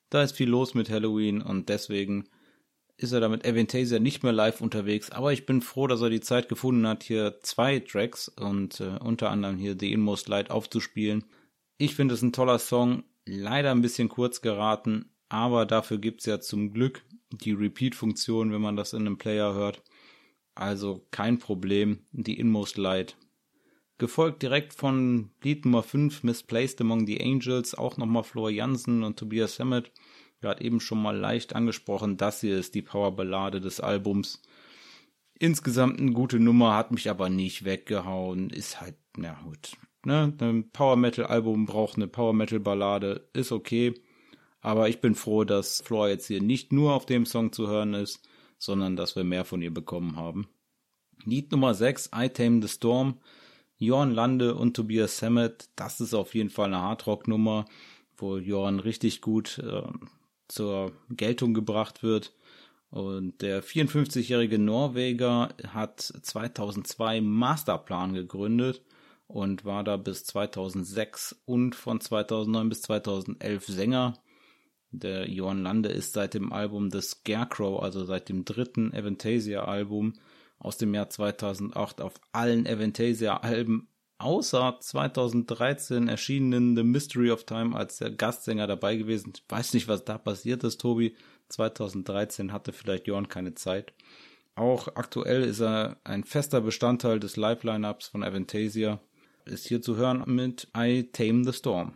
Da 0.09 0.21
ist 0.21 0.35
viel 0.35 0.49
los 0.49 0.73
mit 0.73 0.89
Halloween 0.89 1.41
und 1.41 1.69
deswegen 1.69 2.27
ist 2.99 3.13
er 3.13 3.21
damit 3.21 3.47
Aventasia 3.47 3.99
nicht 3.99 4.23
mehr 4.23 4.33
live 4.33 4.59
unterwegs, 4.59 5.09
aber 5.09 5.31
ich 5.31 5.45
bin 5.45 5.62
froh, 5.62 5.88
dass 5.88 6.01
er 6.01 6.09
die 6.09 6.19
Zeit 6.19 6.49
gefunden 6.49 6.85
hat, 6.85 7.03
hier 7.03 7.39
zwei 7.41 7.79
Tracks 7.79 8.27
und 8.27 8.81
äh, 8.81 8.97
unter 8.99 9.29
anderem 9.29 9.57
hier 9.57 9.77
The 9.79 9.93
Inmost 9.93 10.27
Light 10.27 10.51
aufzuspielen. 10.51 11.23
Ich 11.77 11.95
finde 11.95 12.13
es 12.13 12.21
ein 12.21 12.33
toller 12.33 12.59
Song, 12.59 13.03
leider 13.25 13.71
ein 13.71 13.81
bisschen 13.81 14.09
kurz 14.09 14.41
geraten, 14.41 15.12
aber 15.29 15.65
dafür 15.65 15.97
gibt's 15.97 16.25
ja 16.25 16.41
zum 16.41 16.73
Glück 16.73 17.03
die 17.31 17.53
Repeat-Funktion, 17.53 18.51
wenn 18.51 18.62
man 18.62 18.75
das 18.75 18.91
in 18.91 19.05
einem 19.05 19.17
Player 19.17 19.53
hört. 19.53 19.81
Also 20.53 21.07
kein 21.12 21.39
Problem, 21.39 21.99
die 22.12 22.38
Inmost 22.38 22.77
Light. 22.77 23.15
Gefolgt 23.97 24.41
direkt 24.41 24.73
von 24.73 25.31
Lied 25.41 25.63
Nummer 25.63 25.83
5, 25.83 26.23
Misplaced 26.23 26.81
Among 26.81 27.07
the 27.07 27.21
Angels, 27.21 27.75
auch 27.75 27.95
nochmal 27.95 28.23
Flor 28.23 28.49
Jansen 28.49 29.03
und 29.03 29.17
Tobias 29.17 29.57
Hammett 29.59 29.91
gerade 30.41 30.63
eben 30.63 30.80
schon 30.80 31.02
mal 31.02 31.15
leicht 31.17 31.56
angesprochen, 31.56 32.17
das 32.17 32.41
hier 32.41 32.58
ist 32.58 32.75
die 32.75 32.82
Powerballade 32.82 33.62
des 33.62 33.80
Albums. 33.80 34.41
Insgesamt 35.38 35.99
eine 35.99 36.12
gute 36.12 36.39
Nummer, 36.39 36.75
hat 36.75 36.91
mich 36.91 37.10
aber 37.10 37.30
nicht 37.30 37.65
weggehauen, 37.65 38.49
ist 38.49 38.82
halt, 38.82 38.95
na 39.15 39.39
gut, 39.43 39.78
ne, 40.06 40.34
ein 40.39 40.69
Power 40.71 40.95
Metal 40.95 41.25
Album 41.25 41.65
braucht 41.65 41.95
eine 41.95 42.08
Power 42.08 42.34
Metal 42.34 42.60
Ballade, 42.60 43.30
ist 43.34 43.52
okay. 43.52 43.93
Aber 44.62 44.89
ich 44.89 44.99
bin 44.99 45.15
froh, 45.15 45.45
dass 45.45 45.82
Floor 45.82 46.10
jetzt 46.10 46.28
hier 46.28 46.41
nicht 46.41 46.73
nur 46.73 46.93
auf 46.93 47.06
dem 47.06 47.25
Song 47.25 47.54
zu 47.54 47.67
hören 47.67 47.93
ist, 47.93 48.28
sondern 48.58 48.97
dass 48.97 49.15
wir 49.15 49.23
mehr 49.23 49.45
von 49.45 49.62
ihr 49.62 49.73
bekommen 49.73 50.17
haben. 50.17 50.49
Lied 51.23 51.52
Nummer 51.52 51.73
6, 51.73 52.12
I 52.13 52.30
Tame 52.30 52.62
the 52.62 52.67
Storm. 52.67 53.19
Jorn 53.78 54.12
Lande 54.12 54.56
und 54.56 54.75
Tobias 54.75 55.19
Sammet, 55.19 55.69
das 55.78 56.02
ist 56.02 56.13
auf 56.13 56.36
jeden 56.36 56.49
Fall 56.49 56.65
eine 56.65 56.82
Hardrock-Nummer, 56.82 57.63
wo 58.17 58.38
Jorn 58.38 58.82
richtig 58.82 59.21
gut 59.21 59.58
äh, 59.60 59.84
zur 60.49 60.91
Geltung 61.09 61.53
gebracht 61.53 62.03
wird. 62.03 62.33
Und 62.91 63.41
der 63.41 63.63
54-jährige 63.63 64.59
Norweger 64.59 65.49
hat 65.67 66.01
2002 66.01 67.21
Masterplan 67.21 68.13
gegründet 68.13 68.81
und 69.27 69.63
war 69.63 69.83
da 69.83 69.95
bis 69.95 70.25
2006 70.25 71.39
und 71.45 71.75
von 71.75 72.01
2009 72.01 72.69
bis 72.69 72.81
2011 72.81 73.65
Sänger. 73.67 74.17
Der 74.91 75.29
Johann 75.29 75.62
Lande 75.62 75.89
ist 75.89 76.13
seit 76.13 76.33
dem 76.33 76.51
Album 76.51 76.89
The 76.89 77.01
Scarecrow, 77.01 77.81
also 77.83 78.05
seit 78.05 78.27
dem 78.27 78.43
dritten 78.43 78.91
Avantasia-Album 78.91 80.13
aus 80.57 80.77
dem 80.77 80.95
Jahr 80.95 81.12
2008 81.12 82.01
auf 82.01 82.15
allen 82.31 82.65
Avantasia-Alben 82.65 83.88
außer 84.19 84.77
2013 84.79 86.08
erschienenen 86.08 86.75
The 86.75 86.84
Mystery 86.84 87.32
of 87.32 87.45
Time 87.45 87.75
als 87.75 87.97
der 87.97 88.12
Gastsänger 88.12 88.67
dabei 88.67 88.97
gewesen. 88.97 89.34
Ich 89.36 89.43
weiß 89.47 89.73
nicht, 89.73 89.88
was 89.88 90.05
da 90.05 90.17
passiert 90.17 90.63
ist, 90.63 90.79
Tobi. 90.79 91.15
2013 91.49 92.53
hatte 92.53 92.73
vielleicht 92.73 93.08
Jorn 93.08 93.27
keine 93.27 93.55
Zeit. 93.55 93.93
Auch 94.55 94.89
aktuell 94.95 95.43
ist 95.43 95.62
er 95.62 95.97
ein 96.03 96.23
fester 96.23 96.62
Bestandteil 96.62 97.19
des 97.19 97.38
Live-Lineups 97.38 98.10
von 98.10 98.23
Avantasia. 98.23 98.99
Ist 99.45 99.67
hier 99.67 99.82
zu 99.82 99.95
hören 99.95 100.23
mit 100.27 100.67
I 100.77 101.10
Tame 101.12 101.43
the 101.45 101.53
Storm. 101.53 101.93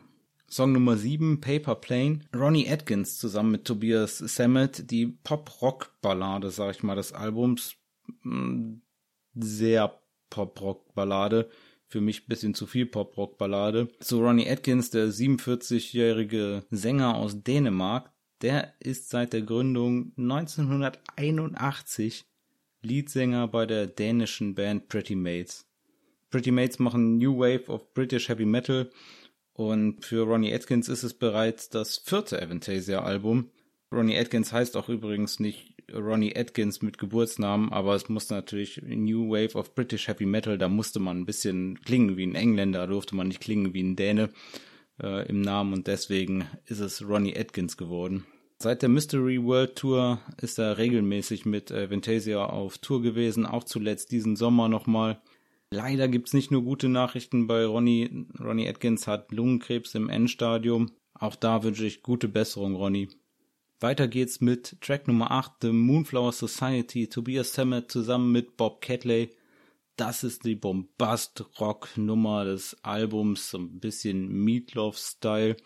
Song 0.47 0.71
Nummer 0.71 0.97
7, 0.97 1.41
Paper 1.41 1.75
Plane. 1.75 2.19
Ronnie 2.33 2.69
Atkins 2.69 3.17
zusammen 3.17 3.51
mit 3.51 3.65
Tobias 3.65 4.19
Sammet, 4.19 4.91
die 4.91 5.07
Pop-Rock-Ballade, 5.07 6.51
sag 6.51 6.75
ich 6.75 6.83
mal, 6.83 6.95
des 6.95 7.11
Albums. 7.11 7.75
Hm, 8.21 8.81
sehr 9.35 9.99
Pop-Rock-Ballade. 10.29 11.49
Für 11.93 12.01
mich 12.01 12.23
ein 12.23 12.27
bisschen 12.27 12.55
zu 12.55 12.65
viel 12.65 12.87
Pop-Rock-Ballade. 12.87 13.87
Zu 13.99 14.19
Ronnie 14.19 14.49
Atkins, 14.49 14.89
der 14.89 15.09
47-jährige 15.09 16.65
Sänger 16.71 17.17
aus 17.17 17.43
Dänemark. 17.43 18.11
Der 18.41 18.73
ist 18.79 19.11
seit 19.11 19.31
der 19.31 19.43
Gründung 19.43 20.11
1981 20.17 22.25
Leadsänger 22.81 23.47
bei 23.47 23.67
der 23.67 23.85
dänischen 23.85 24.55
Band 24.55 24.89
Pretty 24.89 25.13
Mates. 25.13 25.67
Pretty 26.31 26.49
Mates 26.49 26.79
machen 26.79 27.19
New 27.19 27.37
Wave 27.37 27.67
of 27.67 27.93
British 27.93 28.27
Heavy 28.27 28.45
Metal 28.45 28.89
und 29.53 30.03
für 30.03 30.23
Ronnie 30.23 30.51
Atkins 30.51 30.89
ist 30.89 31.03
es 31.03 31.13
bereits 31.13 31.69
das 31.69 31.99
vierte 31.99 32.41
Avantasia-Album. 32.41 33.51
Ronnie 33.91 34.17
Atkins 34.17 34.51
heißt 34.51 34.75
auch 34.77 34.89
übrigens 34.89 35.39
nicht 35.39 35.72
Ronnie 35.93 36.35
Atkins 36.35 36.81
mit 36.81 36.97
Geburtsnamen, 36.97 37.71
aber 37.71 37.95
es 37.95 38.09
musste 38.09 38.33
natürlich 38.33 38.81
New 38.83 39.29
Wave 39.29 39.55
of 39.55 39.75
British 39.75 40.07
Heavy 40.07 40.25
Metal, 40.25 40.57
da 40.57 40.69
musste 40.69 40.99
man 40.99 41.19
ein 41.19 41.25
bisschen 41.25 41.79
klingen 41.81 42.17
wie 42.17 42.25
ein 42.25 42.35
Engländer, 42.35 42.87
durfte 42.87 43.15
man 43.15 43.27
nicht 43.27 43.41
klingen 43.41 43.73
wie 43.73 43.83
ein 43.83 43.95
Däne 43.95 44.29
äh, 45.01 45.27
im 45.27 45.41
Namen 45.41 45.73
und 45.73 45.87
deswegen 45.87 46.47
ist 46.65 46.79
es 46.79 47.07
Ronnie 47.07 47.37
Atkins 47.37 47.77
geworden. 47.77 48.25
Seit 48.59 48.81
der 48.81 48.89
Mystery 48.89 49.43
World 49.43 49.75
Tour 49.75 50.21
ist 50.41 50.57
er 50.57 50.77
regelmäßig 50.77 51.45
mit 51.45 51.71
Avantasia 51.71 52.45
auf 52.45 52.77
Tour 52.77 53.01
gewesen, 53.01 53.45
auch 53.45 53.65
zuletzt 53.65 54.11
diesen 54.11 54.35
Sommer 54.35 54.69
nochmal. 54.69 55.21
Leider 55.69 56.07
gibt's 56.07 56.33
nicht 56.33 56.51
nur 56.51 56.63
gute 56.63 56.87
Nachrichten 56.87 57.47
bei 57.47 57.65
Ronnie. 57.65 58.27
Ronnie 58.39 58.69
Atkins 58.69 59.07
hat 59.07 59.31
Lungenkrebs 59.31 59.95
im 59.95 60.07
Endstadium. 60.07 60.91
Auch 61.13 61.35
da 61.35 61.63
wünsche 61.63 61.85
ich 61.85 62.03
gute 62.03 62.27
Besserung, 62.29 62.75
Ronnie. 62.75 63.09
Weiter 63.83 64.07
geht's 64.07 64.39
mit 64.39 64.77
Track 64.79 65.09
Nummer 65.09 65.29
8, 65.31 65.55
The 65.63 65.71
Moonflower 65.73 66.31
Society, 66.31 67.09
Tobias 67.09 67.53
Sammet 67.53 67.91
zusammen 67.91 68.31
mit 68.31 68.55
Bob 68.55 68.79
Catley. 68.79 69.31
Das 69.97 70.23
ist 70.23 70.45
die 70.45 70.55
Bombast-Rock-Nummer 70.55 72.45
des 72.45 72.77
Albums, 72.81 73.49
so 73.49 73.57
ein 73.57 73.81
bisschen 73.81 74.29
Meatloaf-Style. 74.29 75.57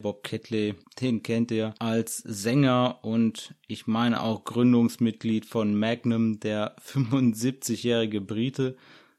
Bob 0.00 0.24
Catley, 0.24 0.74
den 1.00 1.22
kennt 1.22 1.52
ihr 1.52 1.72
als 1.78 2.16
Sänger 2.16 2.98
und 3.02 3.54
ich 3.68 3.86
meine 3.86 4.22
auch 4.22 4.42
Gründungsmitglied 4.42 5.46
von 5.46 5.76
Magnum, 5.76 6.40
der 6.40 6.74
75-jährige 6.80 8.20
Brite, 8.20 8.76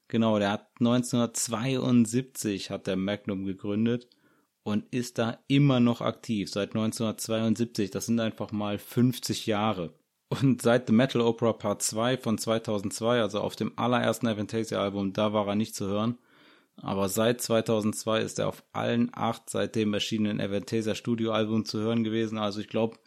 Genau, 0.10 0.38
der 0.38 0.51
hat 0.51 0.67
1972 0.79 2.69
hat 2.69 2.88
der 2.88 2.97
Magnum 2.97 3.45
gegründet 3.45 4.10
und 4.63 4.86
ist 4.91 5.17
da 5.17 5.39
immer 5.47 5.80
noch 5.80 6.02
aktiv 6.02 6.49
seit 6.49 6.69
1972. 6.69 7.91
Das 7.91 8.06
sind 8.06 8.19
einfach 8.19 8.52
mal 8.52 8.78
50 8.78 9.45
Jahre. 9.45 9.93
Und 10.30 10.62
seit 10.62 10.88
The 10.88 10.93
Metal 10.93 11.21
Opera 11.21 11.54
Part 11.54 11.84
2 11.84 12.17
von 12.17 12.38
2002, 12.38 13.21
also 13.21 13.39
auf 13.39 13.56
dem 13.56 13.73
allerersten 13.76 14.28
Avantasia 14.28 14.82
Album, 14.82 15.13
da 15.13 15.34
war 15.34 15.47
er 15.47 15.56
nicht 15.56 15.76
zu 15.76 15.88
hören. 15.88 16.17
Aber 16.78 17.08
seit 17.08 17.41
2002 17.41 18.21
ist 18.21 18.39
er 18.39 18.47
auf 18.47 18.63
allen 18.71 19.12
acht 19.13 19.49
seitdem 19.49 19.93
erschienenen 19.93 20.41
Avantasia 20.41 20.95
Studio 20.95 21.32
Alben 21.32 21.65
zu 21.65 21.80
hören 21.80 22.04
gewesen. 22.04 22.39
Also 22.39 22.62
ich 22.62 22.67
glaube, 22.67 22.97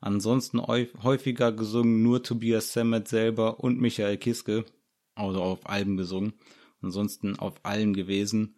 ansonsten 0.00 0.60
häufiger 0.60 1.52
gesungen 1.52 2.02
nur 2.02 2.22
Tobias 2.22 2.72
Sammet 2.72 3.08
selber 3.08 3.60
und 3.60 3.80
Michael 3.80 4.18
Kiske 4.18 4.66
also 5.14 5.42
auf 5.42 5.68
Alben 5.68 5.96
gesungen. 5.96 6.34
Ansonsten 6.82 7.38
auf 7.38 7.54
allen 7.62 7.94
gewesen. 7.94 8.56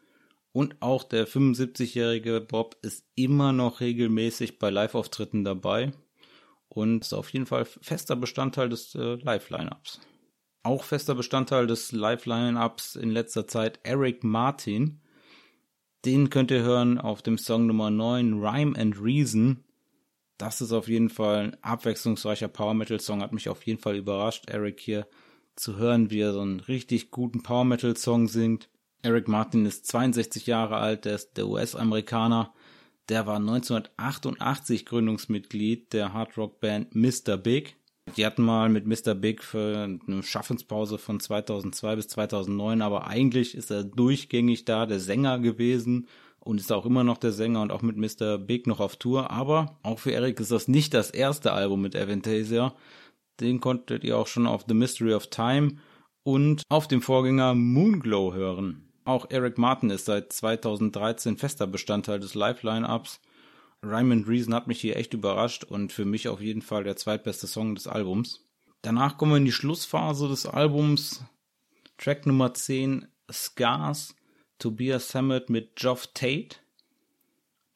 Und 0.57 0.81
auch 0.81 1.05
der 1.05 1.29
75-jährige 1.29 2.40
Bob 2.40 2.79
ist 2.81 3.05
immer 3.14 3.53
noch 3.53 3.81
regelmäßig 3.81 4.59
bei 4.59 4.71
Live-Auftritten 4.71 5.45
dabei 5.45 5.92
und 6.71 7.03
ist 7.03 7.12
auf 7.12 7.29
jeden 7.29 7.45
Fall 7.45 7.66
fester 7.66 8.16
Bestandteil 8.16 8.71
des 8.71 8.95
äh, 8.95 9.16
Live-Lineups. 9.16 10.01
Auch 10.62 10.83
fester 10.83 11.14
Bestandteil 11.14 11.66
des 11.66 11.92
Live-Lineups 11.92 12.97
in 12.97 13.11
letzter 13.11 13.47
Zeit 13.47 13.81
Eric 13.83 14.25
Martin. 14.25 15.03
Den 16.07 16.31
könnt 16.31 16.51
ihr 16.51 16.62
hören 16.62 16.97
auf 16.97 17.21
dem 17.21 17.37
Song 17.37 17.66
Nummer 17.66 17.90
9 17.90 18.42
Rhyme 18.42 18.79
and 18.79 18.99
Reason. 18.99 19.62
Das 20.38 20.62
ist 20.62 20.73
auf 20.73 20.88
jeden 20.88 21.11
Fall 21.11 21.37
ein 21.37 21.57
abwechslungsreicher 21.62 22.49
Power 22.49 22.73
Metal 22.73 22.99
Song, 22.99 23.21
hat 23.21 23.35
mich 23.35 23.51
auf 23.51 23.66
jeden 23.66 23.83
Fall 23.83 23.97
überrascht. 23.97 24.49
Eric 24.49 24.81
hier 24.81 25.07
zu 25.55 25.77
hören, 25.77 26.11
wie 26.11 26.21
er 26.21 26.33
so 26.33 26.40
einen 26.40 26.61
richtig 26.61 27.11
guten 27.11 27.42
Power 27.42 27.66
Metal 27.66 27.95
Song 27.95 28.27
singt. 28.27 28.71
Eric 29.03 29.29
Martin 29.29 29.67
ist 29.67 29.87
62 29.87 30.47
Jahre 30.47 30.77
alt, 30.77 31.05
der 31.05 31.15
ist 31.15 31.37
der 31.37 31.47
US-Amerikaner. 31.49 32.53
Der 33.09 33.27
war 33.27 33.37
1988 33.37 34.85
Gründungsmitglied 34.85 35.93
der 35.93 36.13
Hardrock 36.13 36.61
Band 36.61 36.95
Mr. 36.95 37.37
Big. 37.37 37.77
Die 38.17 38.25
hatten 38.25 38.43
mal 38.43 38.69
mit 38.69 38.87
Mr. 38.87 39.15
Big 39.15 39.43
für 39.43 39.85
eine 40.07 40.23
Schaffenspause 40.23 40.99
von 40.99 41.21
2002 41.21 41.97
bis 41.97 42.09
2009, 42.09 42.83
aber 42.83 43.07
eigentlich 43.07 43.55
ist 43.55 43.71
er 43.71 43.85
durchgängig 43.85 44.65
da 44.65 44.87
der 44.87 45.01
Sänger 45.01 45.39
gewesen 45.39 46.09
und 46.41 46.61
ist 46.61 46.73
auch 46.73 46.87
immer 46.87 47.03
noch 47.03 47.19
der 47.19 47.33
Sänger 47.33 47.63
und 47.63 47.73
auch 47.73 47.83
mit 47.83 47.97
Mr. 47.97 48.39
Big 48.39 48.69
noch 48.69 48.79
auf 48.79 48.97
Tour. 48.97 49.31
Aber 49.33 49.79
auch 49.83 49.99
für 49.99 50.13
Eric 50.13 50.39
ist 50.39 50.53
das 50.53 50.69
nicht 50.69 50.95
das 50.95 51.11
erste 51.11 51.53
Album 51.53 51.83
mit 51.83 51.97
Avantasia. 51.97 52.75
Den 53.41 53.61
konntet 53.61 54.05
ihr 54.05 54.17
auch 54.17 54.29
schon 54.29 54.47
auf 54.47 54.65
The 54.67 54.75
Mystery 54.75 55.15
of 55.15 55.27
Time 55.27 55.79
und 56.23 56.63
auf 56.69 56.87
dem 56.87 57.03
Vorgänger 57.03 57.55
Moonglow 57.55 58.35
hören. 58.35 58.86
Auch 59.07 59.31
Eric 59.31 59.57
Martin 59.57 59.88
ist 59.90 60.07
seit 60.07 60.33
2013 60.33 61.38
fester 61.38 61.66
Bestandteil 61.66 62.21
des 62.21 62.35
Live-Line-Ups. 62.35 63.21
Rhyme 63.83 64.27
Reason 64.27 64.53
hat 64.53 64.66
mich 64.66 64.81
hier 64.81 64.97
echt 64.97 65.14
überrascht 65.14 65.64
und 65.64 65.92
für 65.92 66.05
mich 66.05 66.29
auf 66.29 66.40
jeden 66.40 66.61
Fall 66.61 66.85
der 66.85 66.97
zweitbeste 66.97 67.47
Song 67.47 67.75
des 67.75 67.87
Albums. 67.87 68.45
Danach 68.83 69.16
kommen 69.16 69.33
wir 69.33 69.38
in 69.38 69.45
die 69.45 69.53
Schlussphase 69.53 70.29
des 70.29 70.45
Albums. 70.45 71.25
Track 71.99 72.27
Nummer 72.27 72.53
10, 72.53 73.07
Scars, 73.31 74.14
Tobias 74.59 75.09
Sammet 75.09 75.51
mit 75.51 75.77
Geoff 75.77 76.09
Tate. 76.09 76.57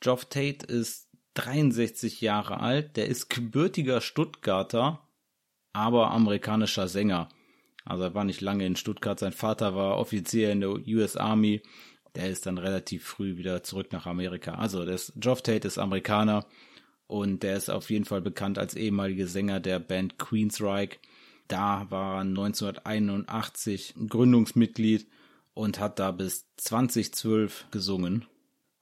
Geoff 0.00 0.24
Tate 0.24 0.66
ist 0.66 1.08
63 1.34 2.20
Jahre 2.20 2.60
alt, 2.60 2.96
der 2.96 3.06
ist 3.06 3.30
gebürtiger 3.30 4.00
Stuttgarter 4.00 5.00
aber 5.72 6.10
amerikanischer 6.10 6.88
Sänger. 6.88 7.28
Also 7.90 8.04
er 8.04 8.14
war 8.14 8.22
nicht 8.24 8.40
lange 8.40 8.64
in 8.64 8.76
Stuttgart. 8.76 9.18
Sein 9.18 9.32
Vater 9.32 9.74
war 9.74 9.98
Offizier 9.98 10.52
in 10.52 10.60
der 10.60 10.70
US 10.70 11.16
Army. 11.16 11.60
Der 12.14 12.30
ist 12.30 12.46
dann 12.46 12.56
relativ 12.56 13.04
früh 13.04 13.36
wieder 13.36 13.64
zurück 13.64 13.92
nach 13.92 14.06
Amerika. 14.06 14.54
Also 14.54 14.84
das 14.84 15.12
Geoff 15.16 15.42
Tate 15.42 15.66
ist 15.66 15.76
Amerikaner 15.76 16.46
und 17.08 17.42
der 17.42 17.56
ist 17.56 17.68
auf 17.68 17.90
jeden 17.90 18.04
Fall 18.04 18.20
bekannt 18.20 18.58
als 18.58 18.76
ehemaliger 18.76 19.26
Sänger 19.26 19.58
der 19.58 19.80
Band 19.80 20.18
Queensryche. 20.18 20.98
Da 21.48 21.90
war 21.90 22.18
er 22.18 22.20
1981 22.20 23.94
Gründungsmitglied 24.08 25.08
und 25.52 25.80
hat 25.80 25.98
da 25.98 26.12
bis 26.12 26.46
2012 26.58 27.66
gesungen. 27.72 28.24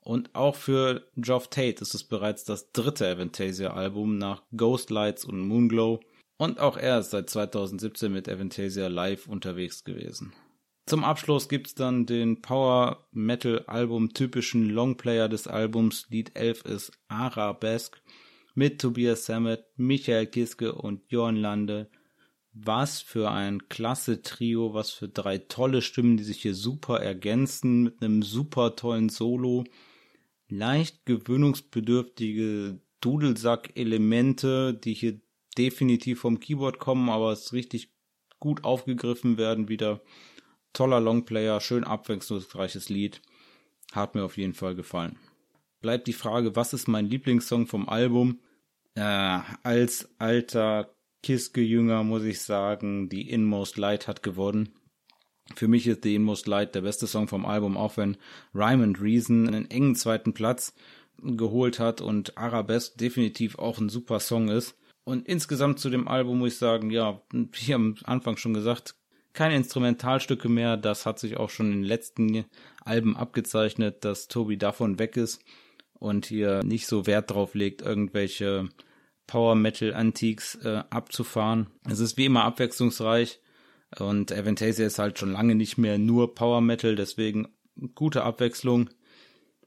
Und 0.01 0.35
auch 0.35 0.55
für 0.55 1.07
Geoff 1.17 1.47
Tate 1.47 1.81
ist 1.81 1.95
es 1.95 2.03
bereits 2.03 2.43
das 2.43 2.71
dritte 2.73 3.07
Avantasia-Album 3.07 4.19
nach 4.19 4.43
Ghost 4.55 4.91
Lights 4.91 5.25
und 5.25 5.39
Moonglow. 5.39 5.99
Und 6.39 6.61
auch 6.61 6.77
er 6.77 6.99
ist 6.99 7.09
seit 7.09 7.29
2017 7.29 8.13
mit 8.13 8.29
Avantasia 8.29 8.87
live 8.87 9.27
unterwegs 9.27 9.83
gewesen. 9.83 10.31
Zum 10.85 11.03
Abschluss 11.03 11.49
gibt's 11.49 11.75
dann 11.75 12.05
den 12.05 12.41
Power 12.41 13.09
Metal 13.11 13.65
Album 13.67 14.13
typischen 14.13 14.69
Longplayer 14.69 15.27
des 15.27 15.47
Albums. 15.47 16.07
Lied 16.09 16.37
11 16.37 16.63
ist 16.63 16.91
Arabesque 17.09 17.99
mit 18.55 18.79
Tobias 18.79 19.25
Sammet, 19.25 19.65
Michael 19.75 20.27
Kiske 20.27 20.73
und 20.73 21.11
Johann 21.11 21.35
Lande. 21.35 21.91
Was 22.53 23.01
für 23.01 23.29
ein 23.29 23.67
klasse 23.67 24.21
Trio, 24.21 24.73
was 24.73 24.91
für 24.91 25.09
drei 25.09 25.39
tolle 25.39 25.81
Stimmen, 25.81 26.15
die 26.15 26.23
sich 26.23 26.41
hier 26.41 26.55
super 26.55 27.01
ergänzen 27.01 27.83
mit 27.83 28.01
einem 28.01 28.23
super 28.23 28.77
tollen 28.77 29.09
Solo. 29.09 29.65
Leicht 30.47 31.05
gewöhnungsbedürftige 31.05 32.79
Dudelsack-Elemente, 33.01 34.73
die 34.73 34.93
hier 34.93 35.19
definitiv 35.59 36.21
vom 36.21 36.39
Keyboard 36.39 36.79
kommen, 36.79 37.09
aber 37.09 37.31
es 37.31 37.53
richtig 37.53 37.91
gut 38.39 38.63
aufgegriffen 38.63 39.37
werden 39.37 39.67
wieder 39.67 40.01
toller 40.71 41.01
Longplayer, 41.01 41.59
schön 41.59 41.83
abwechslungsreiches 41.83 42.89
Lied. 42.89 43.21
Hat 43.91 44.15
mir 44.15 44.23
auf 44.23 44.37
jeden 44.37 44.53
Fall 44.53 44.75
gefallen. 44.75 45.17
Bleibt 45.81 46.07
die 46.07 46.13
Frage, 46.13 46.55
was 46.55 46.73
ist 46.73 46.87
mein 46.87 47.05
Lieblingssong 47.05 47.67
vom 47.67 47.89
Album? 47.89 48.39
Äh, 48.95 49.39
als 49.63 50.09
alter 50.17 50.93
Kiske-Jünger 51.23 52.03
muss 52.03 52.23
ich 52.23 52.41
sagen, 52.41 53.09
die 53.09 53.29
Inmost 53.29 53.77
Light 53.77 54.07
hat 54.07 54.23
gewonnen. 54.23 54.69
Für 55.55 55.67
mich 55.67 55.87
ist 55.87 56.03
The 56.03 56.15
Inmost 56.15 56.47
Light 56.47 56.75
der 56.75 56.81
beste 56.81 57.07
Song 57.07 57.27
vom 57.27 57.45
Album, 57.45 57.75
auch 57.75 57.97
wenn 57.97 58.17
Rhyme 58.53 58.83
and 58.83 59.01
Reason 59.01 59.47
einen 59.47 59.69
engen 59.69 59.95
zweiten 59.95 60.33
Platz 60.33 60.73
geholt 61.21 61.79
hat 61.79 61.99
und 61.99 62.37
Arabesque 62.37 62.97
definitiv 62.97 63.57
auch 63.57 63.79
ein 63.79 63.89
super 63.89 64.19
Song 64.19 64.47
ist. 64.47 64.78
Und 65.09 65.27
insgesamt 65.27 65.79
zu 65.79 65.89
dem 65.89 66.07
Album 66.07 66.37
muss 66.37 66.53
ich 66.53 66.59
sagen, 66.59 66.91
ja, 66.91 67.19
wie 67.31 67.73
am 67.73 67.95
Anfang 68.03 68.37
schon 68.37 68.53
gesagt, 68.53 68.93
keine 69.33 69.55
Instrumentalstücke 69.55 70.49
mehr. 70.49 70.77
Das 70.77 71.07
hat 71.07 71.17
sich 71.17 71.37
auch 71.37 71.49
schon 71.49 71.71
in 71.71 71.79
den 71.79 71.83
letzten 71.83 72.45
Alben 72.85 73.17
abgezeichnet, 73.17 74.05
dass 74.05 74.27
Tobi 74.27 74.59
davon 74.59 74.99
weg 74.99 75.17
ist 75.17 75.43
und 75.93 76.27
hier 76.27 76.61
nicht 76.63 76.85
so 76.85 77.07
Wert 77.07 77.31
drauf 77.31 77.55
legt, 77.55 77.81
irgendwelche 77.81 78.69
Power 79.25 79.55
Metal 79.55 79.95
Antiques 79.95 80.53
äh, 80.63 80.83
abzufahren. 80.91 81.71
Es 81.89 81.99
ist 81.99 82.15
wie 82.17 82.25
immer 82.25 82.43
abwechslungsreich 82.43 83.41
und 83.97 84.31
Aventasia 84.31 84.85
ist 84.85 84.99
halt 84.99 85.17
schon 85.17 85.31
lange 85.31 85.55
nicht 85.55 85.79
mehr 85.79 85.97
nur 85.97 86.35
Power 86.35 86.61
Metal, 86.61 86.95
deswegen 86.95 87.47
gute 87.95 88.21
Abwechslung. 88.21 88.91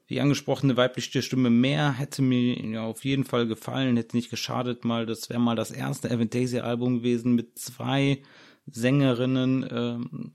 Die 0.09 0.21
angesprochene 0.21 0.77
weibliche 0.77 1.23
Stimme 1.23 1.49
mehr 1.49 1.93
hätte 1.93 2.23
mir 2.23 2.83
auf 2.83 3.05
jeden 3.05 3.25
Fall 3.25 3.47
gefallen, 3.47 3.97
hätte 3.97 4.17
nicht 4.17 4.31
geschadet 4.31 4.85
mal. 4.85 5.07
Das 5.07 5.31
wäre 5.31 5.41
mal 5.41 5.57
das 5.57 5.71
erste 5.71 6.11
Aventasia 6.11 6.65
Album 6.65 6.99
gewesen 6.99 7.35
mit 7.35 7.59
zwei 7.59 8.23
Sängerinnen, 8.67 9.67
ähm, 9.71 10.33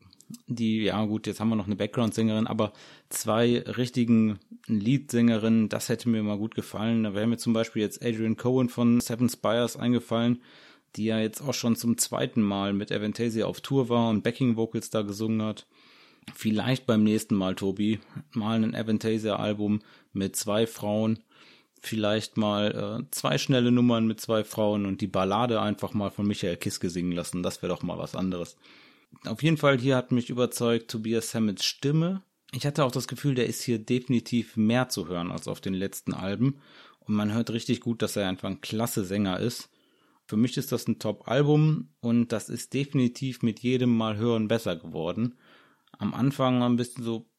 die, 0.48 0.84
ja 0.84 1.06
gut, 1.06 1.28
jetzt 1.28 1.40
haben 1.40 1.50
wir 1.50 1.56
noch 1.56 1.68
eine 1.68 1.76
Background-Sängerin, 1.76 2.48
aber 2.48 2.74
zwei 3.10 3.60
richtigen 3.60 4.40
Leadsängerinnen, 4.68 5.70
das 5.70 5.90
hätte 5.90 6.10
mir 6.10 6.22
mal 6.24 6.38
gut 6.38 6.56
gefallen. 6.56 7.04
Da 7.04 7.14
wäre 7.14 7.28
mir 7.28 7.38
zum 7.38 7.54
Beispiel 7.54 7.82
jetzt 7.82 8.04
Adrian 8.04 8.36
Cohen 8.36 8.70
von 8.70 9.00
Seven 9.00 9.30
Spires 9.30 9.78
eingefallen, 9.78 10.42
die 10.96 11.06
ja 11.06 11.20
jetzt 11.20 11.42
auch 11.42 11.54
schon 11.54 11.76
zum 11.76 11.98
zweiten 11.98 12.42
Mal 12.42 12.74
mit 12.74 12.92
Aventasia 12.92 13.46
auf 13.46 13.62
Tour 13.62 13.90
war 13.90 14.10
und 14.10 14.24
Backing 14.24 14.58
Vocals 14.58 14.90
da 14.90 15.02
gesungen 15.02 15.42
hat. 15.42 15.66
Vielleicht 16.34 16.86
beim 16.86 17.04
nächsten 17.04 17.36
Mal, 17.36 17.56
Tobi, 17.56 18.00
mal 18.34 18.64
ein 18.64 18.76
Aventasia-Album 18.76 19.82
mit 20.14 20.36
zwei 20.36 20.68
Frauen 20.68 21.20
vielleicht 21.82 22.38
mal 22.38 23.02
äh, 23.02 23.12
zwei 23.12 23.38
schnelle 23.38 23.72
Nummern 23.72 24.08
mit 24.08 24.20
zwei 24.22 24.44
Frauen 24.44 24.86
und 24.86 25.02
die 25.02 25.08
Ballade 25.08 25.62
einfach 25.62 25.94
mal 25.94 26.10
von 26.10 26.28
Michael 26.28 26.58
Kiske 26.58 26.90
singen 26.90 27.12
lassen. 27.12 27.44
Das 27.44 27.62
wäre 27.62 27.74
doch 27.74 27.84
mal 27.84 27.98
was 27.98 28.16
anderes. 28.16 28.58
Auf 29.26 29.42
jeden 29.42 29.58
Fall 29.58 29.80
hier 29.80 29.96
hat 29.96 30.12
mich 30.12 30.30
überzeugt 30.30 30.92
Tobias 30.92 31.34
Hammets 31.34 31.66
Stimme. 31.66 32.22
Ich 32.52 32.66
hatte 32.66 32.84
auch 32.84 32.92
das 32.92 33.08
Gefühl, 33.08 33.36
der 33.36 33.48
ist 33.48 33.62
hier 33.62 33.80
definitiv 33.80 34.58
mehr 34.58 34.90
zu 34.90 35.08
hören 35.08 35.32
als 35.32 35.48
auf 35.48 35.62
den 35.62 35.74
letzten 35.74 36.14
Alben. 36.14 36.58
Und 37.00 37.16
man 37.16 37.34
hört 37.34 37.52
richtig 37.52 37.82
gut, 37.82 38.02
dass 38.02 38.16
er 38.16 38.28
einfach 38.28 38.50
ein 38.50 38.62
klasse 38.62 39.06
Sänger 39.06 39.40
ist. 39.40 39.70
Für 40.26 40.38
mich 40.38 40.58
ist 40.58 40.74
das 40.74 40.88
ein 40.88 41.00
Top-Album 41.00 41.90
und 42.02 42.34
das 42.34 42.50
ist 42.50 42.74
definitiv 42.74 43.44
mit 43.44 43.62
jedem 43.62 43.96
Mal 43.96 44.18
hören 44.18 44.50
besser 44.50 44.76
geworden. 44.76 45.36
Am 45.92 46.14
Anfang 46.14 46.62
ein 46.64 46.76
bisschen 46.76 47.04
so 47.04 47.30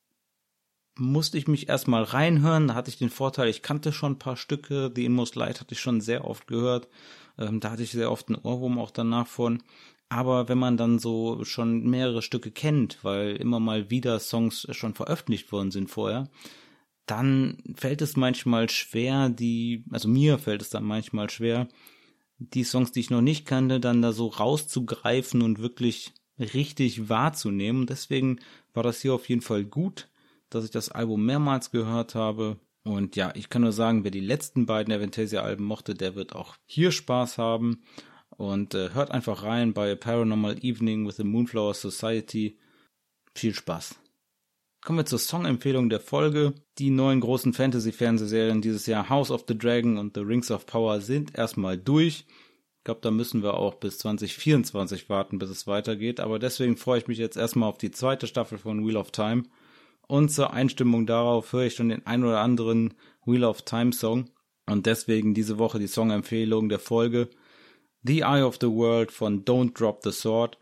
musste 0.99 1.39
ich 1.39 1.47
mich 1.47 1.69
erstmal 1.69 2.03
reinhören. 2.03 2.69
Da 2.69 2.75
hatte 2.75 2.91
ich 2.91 2.99
den 2.99 3.11
Vorteil, 3.11 3.49
ich 3.49 3.63
kannte 3.63 3.93
schon 3.93 4.13
ein 4.13 4.19
paar 4.19 4.37
Stücke. 4.37 4.91
The 4.95 5.05
Inmost 5.05 5.37
Light 5.37 5.61
hatte 5.61 5.75
ich 5.75 5.81
schon 5.81 6.01
sehr 6.01 6.25
oft 6.25 6.47
gehört. 6.47 6.89
Ähm, 7.39 7.61
da 7.61 7.71
hatte 7.71 7.83
ich 7.85 7.93
sehr 7.93 8.11
oft 8.11 8.29
einen 8.29 8.39
Ohrwurm 8.43 8.79
auch 8.79 8.91
danach 8.91 9.27
von. 9.27 9.63
Aber 10.09 10.49
wenn 10.49 10.59
man 10.59 10.77
dann 10.77 10.99
so 10.99 11.45
schon 11.45 11.85
mehrere 11.85 12.23
Stücke 12.23 12.51
kennt, 12.51 12.99
weil 13.05 13.37
immer 13.37 13.61
mal 13.61 13.91
wieder 13.91 14.19
Songs 14.19 14.67
schon 14.71 14.95
veröffentlicht 14.95 15.53
worden 15.53 15.71
sind 15.71 15.89
vorher, 15.91 16.29
dann 17.07 17.59
fällt 17.77 18.03
es 18.03 18.17
manchmal 18.17 18.69
schwer, 18.71 19.29
die, 19.29 19.85
also 19.91 20.09
mir 20.09 20.39
fällt 20.39 20.63
es 20.63 20.71
dann 20.71 20.85
manchmal 20.85 21.31
schwer, 21.31 21.69
die 22.39 22.65
Songs, 22.65 22.93
die 22.93 23.01
ich 23.01 23.11
noch 23.11 23.21
nicht 23.21 23.47
kannte, 23.47 23.81
dann 23.81 24.03
da 24.03 24.13
so 24.13 24.29
rauszugreifen 24.29 25.43
und 25.43 25.59
wirklich 25.59 26.13
richtig 26.39 27.09
wahrzunehmen. 27.09 27.87
Deswegen 27.87 28.41
war 28.75 28.83
das 28.83 29.01
hier 29.01 29.15
auf 29.15 29.29
jeden 29.29 29.43
Fall 29.43 29.65
gut 29.65 30.09
dass 30.51 30.65
ich 30.65 30.71
das 30.71 30.91
Album 30.91 31.25
mehrmals 31.25 31.71
gehört 31.71 32.15
habe. 32.15 32.59
Und 32.85 33.17
ja, 33.17 33.33
ich 33.35 33.49
kann 33.51 33.63
nur 33.63 33.73
sagen, 33.73 34.05
wer 34.05 34.11
die 34.11 34.21
letzten 34.21 34.67
beiden 34.67 34.93
Aventasia-Alben 34.95 35.65
mochte, 35.65 35.95
der 35.95 36.15
wird 36.15 36.35
auch 36.35 36.57
hier 36.65 36.91
Spaß 36.91 37.39
haben. 37.39 37.83
Und 38.31 38.75
äh, 38.75 38.91
hört 38.95 39.11
einfach 39.11 39.43
rein 39.43 39.73
bei 39.73 39.95
Paranormal 39.95 40.65
Evening 40.65 41.07
with 41.07 41.17
the 41.17 41.25
Moonflower 41.25 41.75
Society. 41.75 42.59
Viel 43.35 43.55
Spaß. 43.55 43.97
Kommen 44.81 44.99
wir 44.99 45.07
zur 45.07 45.19
Songempfehlung 45.19 45.91
der 45.91 46.01
Folge. 46.01 46.55
Die 46.79 46.91
neuen 46.91 47.21
großen 47.21 47.53
Fantasy-Fernsehserien 47.53 48.63
dieses 48.63 48.87
Jahr 48.87 49.09
House 49.09 49.31
of 49.31 49.45
the 49.49 49.59
Dragon 49.59 49.99
und 49.99 50.15
The 50.15 50.23
Rings 50.23 50.51
of 50.51 50.67
Power 50.67 51.01
sind 51.01 51.37
erstmal 51.37 51.77
durch. 51.77 52.27
Ich 52.89 52.91
glaube, 52.91 53.03
da 53.03 53.11
müssen 53.11 53.43
wir 53.43 53.53
auch 53.53 53.75
bis 53.75 53.99
2024 53.99 55.11
warten, 55.11 55.39
bis 55.39 55.51
es 55.51 55.67
weitergeht. 55.67 56.21
Aber 56.21 56.39
deswegen 56.39 56.79
freue 56.79 57.01
ich 57.01 57.07
mich 57.07 57.19
jetzt 57.19 57.37
erstmal 57.37 57.69
auf 57.69 57.77
die 57.77 57.91
zweite 57.91 58.27
Staffel 58.27 58.57
von 58.57 58.87
Wheel 58.87 58.97
of 58.97 59.11
Time 59.11 59.43
und 60.07 60.31
zur 60.31 60.55
Einstimmung 60.55 61.05
darauf 61.05 61.53
höre 61.53 61.65
ich 61.65 61.75
schon 61.75 61.91
den 61.91 62.07
ein 62.07 62.25
oder 62.25 62.41
anderen 62.41 62.95
Wheel 63.27 63.45
of 63.45 63.61
Time 63.61 63.93
Song. 63.93 64.31
Und 64.65 64.87
deswegen 64.87 65.35
diese 65.35 65.59
Woche 65.59 65.79
die 65.79 65.87
Songempfehlung 65.87 66.71
der 66.71 66.79
Folge 66.79 67.29
The 68.05 68.21
Eye 68.21 68.43
of 68.43 68.57
the 68.59 68.69
World 68.69 69.13
von 69.13 69.45
Don't 69.45 69.75
Drop 69.75 70.01
the 70.03 70.11
Sword. 70.11 70.57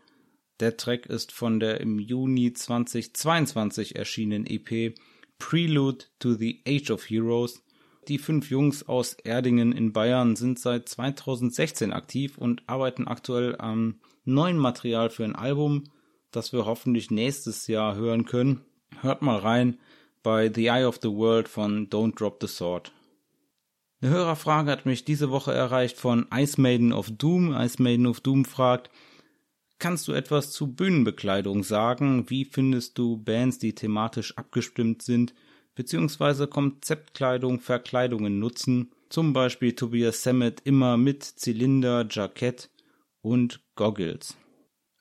Der 0.59 0.75
Track 0.75 1.05
ist 1.05 1.31
von 1.31 1.61
der 1.61 1.79
im 1.79 1.97
Juni 1.97 2.51
2022 2.51 3.95
erschienenen 3.95 4.45
EP 4.45 4.93
Prelude 5.39 6.03
to 6.19 6.33
the 6.33 6.61
Age 6.67 6.91
of 6.91 7.09
Heroes. 7.09 7.63
Die 8.07 8.19
fünf 8.19 8.49
Jungs 8.49 8.87
aus 8.87 9.15
Erdingen 9.15 9.73
in 9.73 9.91
Bayern 9.91 10.37
sind 10.37 10.59
seit 10.59 10.87
2016 10.87 11.91
aktiv 11.91 12.37
und 12.37 12.63
arbeiten 12.65 13.05
aktuell 13.05 13.57
am 13.59 13.99
neuen 14.23 14.57
Material 14.57 15.09
für 15.09 15.25
ein 15.25 15.35
Album, 15.35 15.83
das 16.31 16.53
wir 16.53 16.65
hoffentlich 16.65 17.11
nächstes 17.11 17.67
Jahr 17.67 17.95
hören 17.95 18.23
können. 18.23 18.61
Hört 19.01 19.21
mal 19.21 19.37
rein 19.37 19.77
bei 20.23 20.49
The 20.53 20.67
Eye 20.67 20.85
of 20.85 20.99
the 21.01 21.09
World 21.09 21.49
von 21.49 21.89
Don't 21.89 22.15
Drop 22.15 22.37
the 22.39 22.47
Sword. 22.47 22.93
Eine 23.99 24.11
Hörerfrage 24.11 24.71
hat 24.71 24.85
mich 24.85 25.03
diese 25.03 25.29
Woche 25.29 25.53
erreicht 25.53 25.97
von 25.97 26.27
Ice 26.33 26.61
Maiden 26.61 26.93
of 26.93 27.11
Doom. 27.11 27.53
Ice 27.53 27.81
Maiden 27.81 28.07
of 28.07 28.21
Doom 28.21 28.45
fragt, 28.45 28.89
kannst 29.79 30.07
du 30.07 30.13
etwas 30.13 30.51
zu 30.51 30.73
Bühnenbekleidung 30.73 31.63
sagen? 31.63 32.29
Wie 32.29 32.45
findest 32.45 32.97
du 32.97 33.17
Bands, 33.17 33.59
die 33.59 33.75
thematisch 33.75 34.37
abgestimmt 34.37 35.01
sind, 35.01 35.33
beziehungsweise 35.77 36.47
Konzeptkleidung, 36.47 37.59
Verkleidungen 37.59 38.39
nutzen? 38.39 38.91
Zum 39.09 39.31
Beispiel 39.31 39.73
Tobias 39.73 40.23
Sammet 40.23 40.61
immer 40.65 40.97
mit 40.97 41.23
Zylinder, 41.23 42.05
Jackett 42.09 42.69
und 43.21 43.61
Goggles. 43.75 44.35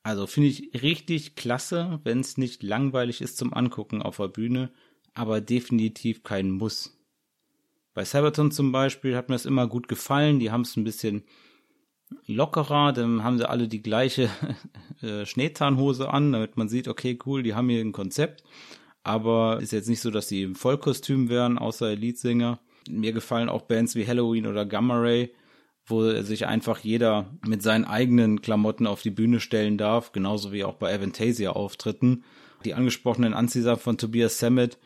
Also 0.05 0.27
finde 0.29 0.51
ich 0.51 0.83
richtig 0.83 1.35
klasse, 1.35 1.99
wenn 2.05 2.21
es 2.21 2.37
nicht 2.37 2.63
langweilig 2.63 3.23
ist 3.23 3.39
zum 3.39 3.53
Angucken 3.53 4.03
auf 4.03 4.19
der 4.19 4.29
Bühne, 4.29 4.71
aber 5.15 5.41
definitiv 5.41 6.23
kein 6.23 6.51
Muss. 6.51 6.97
Bei 7.95 8.05
Sabaton 8.05 8.51
zum 8.51 8.71
Beispiel 8.71 9.17
hat 9.17 9.31
mir 9.31 9.35
es 9.35 9.47
immer 9.47 9.67
gut 9.67 9.89
gefallen. 9.89 10.39
Die 10.39 10.51
haben 10.51 10.61
es 10.61 10.77
ein 10.77 10.85
bisschen 10.85 11.25
lockerer, 12.27 12.93
dann 12.93 13.25
haben 13.25 13.39
sie 13.39 13.49
alle 13.49 13.67
die 13.67 13.83
gleiche 13.83 14.29
äh, 15.03 15.25
Schneetarnhose 15.25 16.11
an, 16.11 16.33
damit 16.33 16.59
man 16.59 16.69
sieht, 16.69 16.87
okay, 16.87 17.19
cool, 17.25 17.43
die 17.43 17.55
haben 17.55 17.71
hier 17.71 17.81
ein 17.81 17.93
Konzept. 17.93 18.45
Aber 19.07 19.61
ist 19.61 19.71
jetzt 19.71 19.89
nicht 19.89 20.01
so, 20.01 20.11
dass 20.11 20.27
sie 20.27 20.43
im 20.43 20.57
Vollkostüm 20.57 21.29
wären, 21.29 21.59
außer 21.59 21.91
Elite-Sänger. 21.91 22.59
Mir 22.91 23.13
gefallen 23.13 23.49
auch 23.49 23.63
Bands 23.63 23.95
wie 23.95 24.05
Halloween 24.05 24.49
oder 24.49 24.67
Gamma 24.67 24.99
Ray, 24.99 25.33
wo 25.85 26.11
sich 26.23 26.49
einfach 26.49 26.81
jeder 26.81 27.31
mit 27.47 27.63
seinen 27.63 27.85
eigenen 27.85 28.43
Klamotten 28.43 28.89
auf 28.89 29.03
die 29.03 29.13
Bühne 29.13 29.39
stellen 29.39 29.79
darf, 29.79 30.11
genauso 30.11 30.51
wie 30.51 30.65
auch 30.65 30.75
bei 30.75 30.93
Aventasia 30.93 31.51
Auftritten. 31.51 32.25
Die 32.65 32.75
angesprochenen 32.75 33.33
Anziehsachen 33.33 33.79
von 33.79 33.97
Tobias 33.97 34.41
Sammet, 34.41 34.77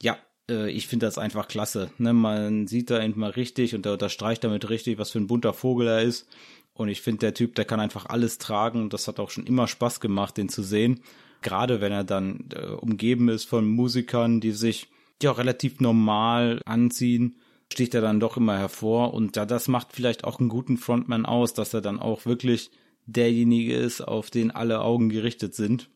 ja, 0.00 0.16
äh, 0.48 0.70
ich 0.70 0.86
finde 0.86 1.04
das 1.04 1.18
einfach 1.18 1.46
klasse. 1.46 1.90
Ne? 1.98 2.14
Man 2.14 2.66
sieht 2.66 2.88
da 2.88 3.06
mal 3.08 3.28
richtig 3.28 3.74
und 3.74 3.84
er 3.84 3.92
unterstreicht 3.92 4.42
damit 4.42 4.70
richtig, 4.70 4.96
was 4.96 5.10
für 5.10 5.18
ein 5.18 5.26
bunter 5.26 5.52
Vogel 5.52 5.86
er 5.86 6.00
ist. 6.00 6.26
Und 6.72 6.88
ich 6.88 7.02
finde, 7.02 7.18
der 7.18 7.34
Typ, 7.34 7.56
der 7.56 7.66
kann 7.66 7.78
einfach 7.78 8.06
alles 8.06 8.38
tragen 8.38 8.80
und 8.80 8.94
das 8.94 9.06
hat 9.06 9.20
auch 9.20 9.28
schon 9.28 9.44
immer 9.44 9.68
Spaß 9.68 10.00
gemacht, 10.00 10.38
den 10.38 10.48
zu 10.48 10.62
sehen. 10.62 11.02
Gerade 11.42 11.80
wenn 11.80 11.92
er 11.92 12.04
dann 12.04 12.48
äh, 12.54 12.66
umgeben 12.66 13.28
ist 13.28 13.44
von 13.44 13.68
Musikern, 13.68 14.40
die 14.40 14.52
sich 14.52 14.88
ja 15.22 15.32
relativ 15.32 15.80
normal 15.80 16.60
anziehen, 16.64 17.36
sticht 17.72 17.94
er 17.94 18.00
dann 18.00 18.20
doch 18.20 18.36
immer 18.36 18.58
hervor 18.58 19.14
und 19.14 19.36
ja, 19.36 19.46
das 19.46 19.68
macht 19.68 19.92
vielleicht 19.92 20.24
auch 20.24 20.40
einen 20.40 20.48
guten 20.48 20.76
Frontman 20.76 21.26
aus, 21.26 21.54
dass 21.54 21.72
er 21.72 21.80
dann 21.80 22.00
auch 22.00 22.26
wirklich 22.26 22.70
derjenige 23.06 23.74
ist, 23.74 24.00
auf 24.00 24.30
den 24.30 24.50
alle 24.50 24.80
Augen 24.80 25.08
gerichtet 25.08 25.54
sind. 25.54 25.88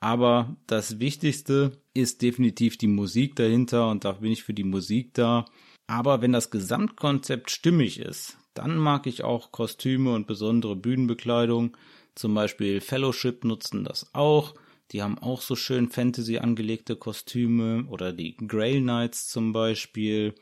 Aber 0.00 0.56
das 0.66 1.00
Wichtigste 1.00 1.72
ist 1.92 2.22
definitiv 2.22 2.78
die 2.78 2.86
Musik 2.86 3.34
dahinter 3.36 3.90
und 3.90 4.04
da 4.04 4.12
bin 4.12 4.30
ich 4.30 4.44
für 4.44 4.54
die 4.54 4.64
Musik 4.64 5.14
da. 5.14 5.44
Aber 5.88 6.22
wenn 6.22 6.32
das 6.32 6.50
Gesamtkonzept 6.50 7.50
stimmig 7.50 7.98
ist, 7.98 8.38
dann 8.54 8.76
mag 8.76 9.06
ich 9.06 9.24
auch 9.24 9.50
Kostüme 9.50 10.14
und 10.14 10.26
besondere 10.26 10.76
Bühnenbekleidung. 10.76 11.76
Zum 12.14 12.34
Beispiel 12.34 12.80
Fellowship 12.80 13.44
nutzen 13.44 13.84
das 13.84 14.14
auch. 14.14 14.54
Die 14.92 15.02
haben 15.02 15.18
auch 15.18 15.42
so 15.42 15.54
schön 15.54 15.90
Fantasy 15.90 16.38
angelegte 16.38 16.96
Kostüme 16.96 17.84
oder 17.88 18.12
die 18.12 18.36
Grail 18.36 18.80
Knights 18.80 19.28
zum 19.28 19.52
Beispiel. 19.52 20.34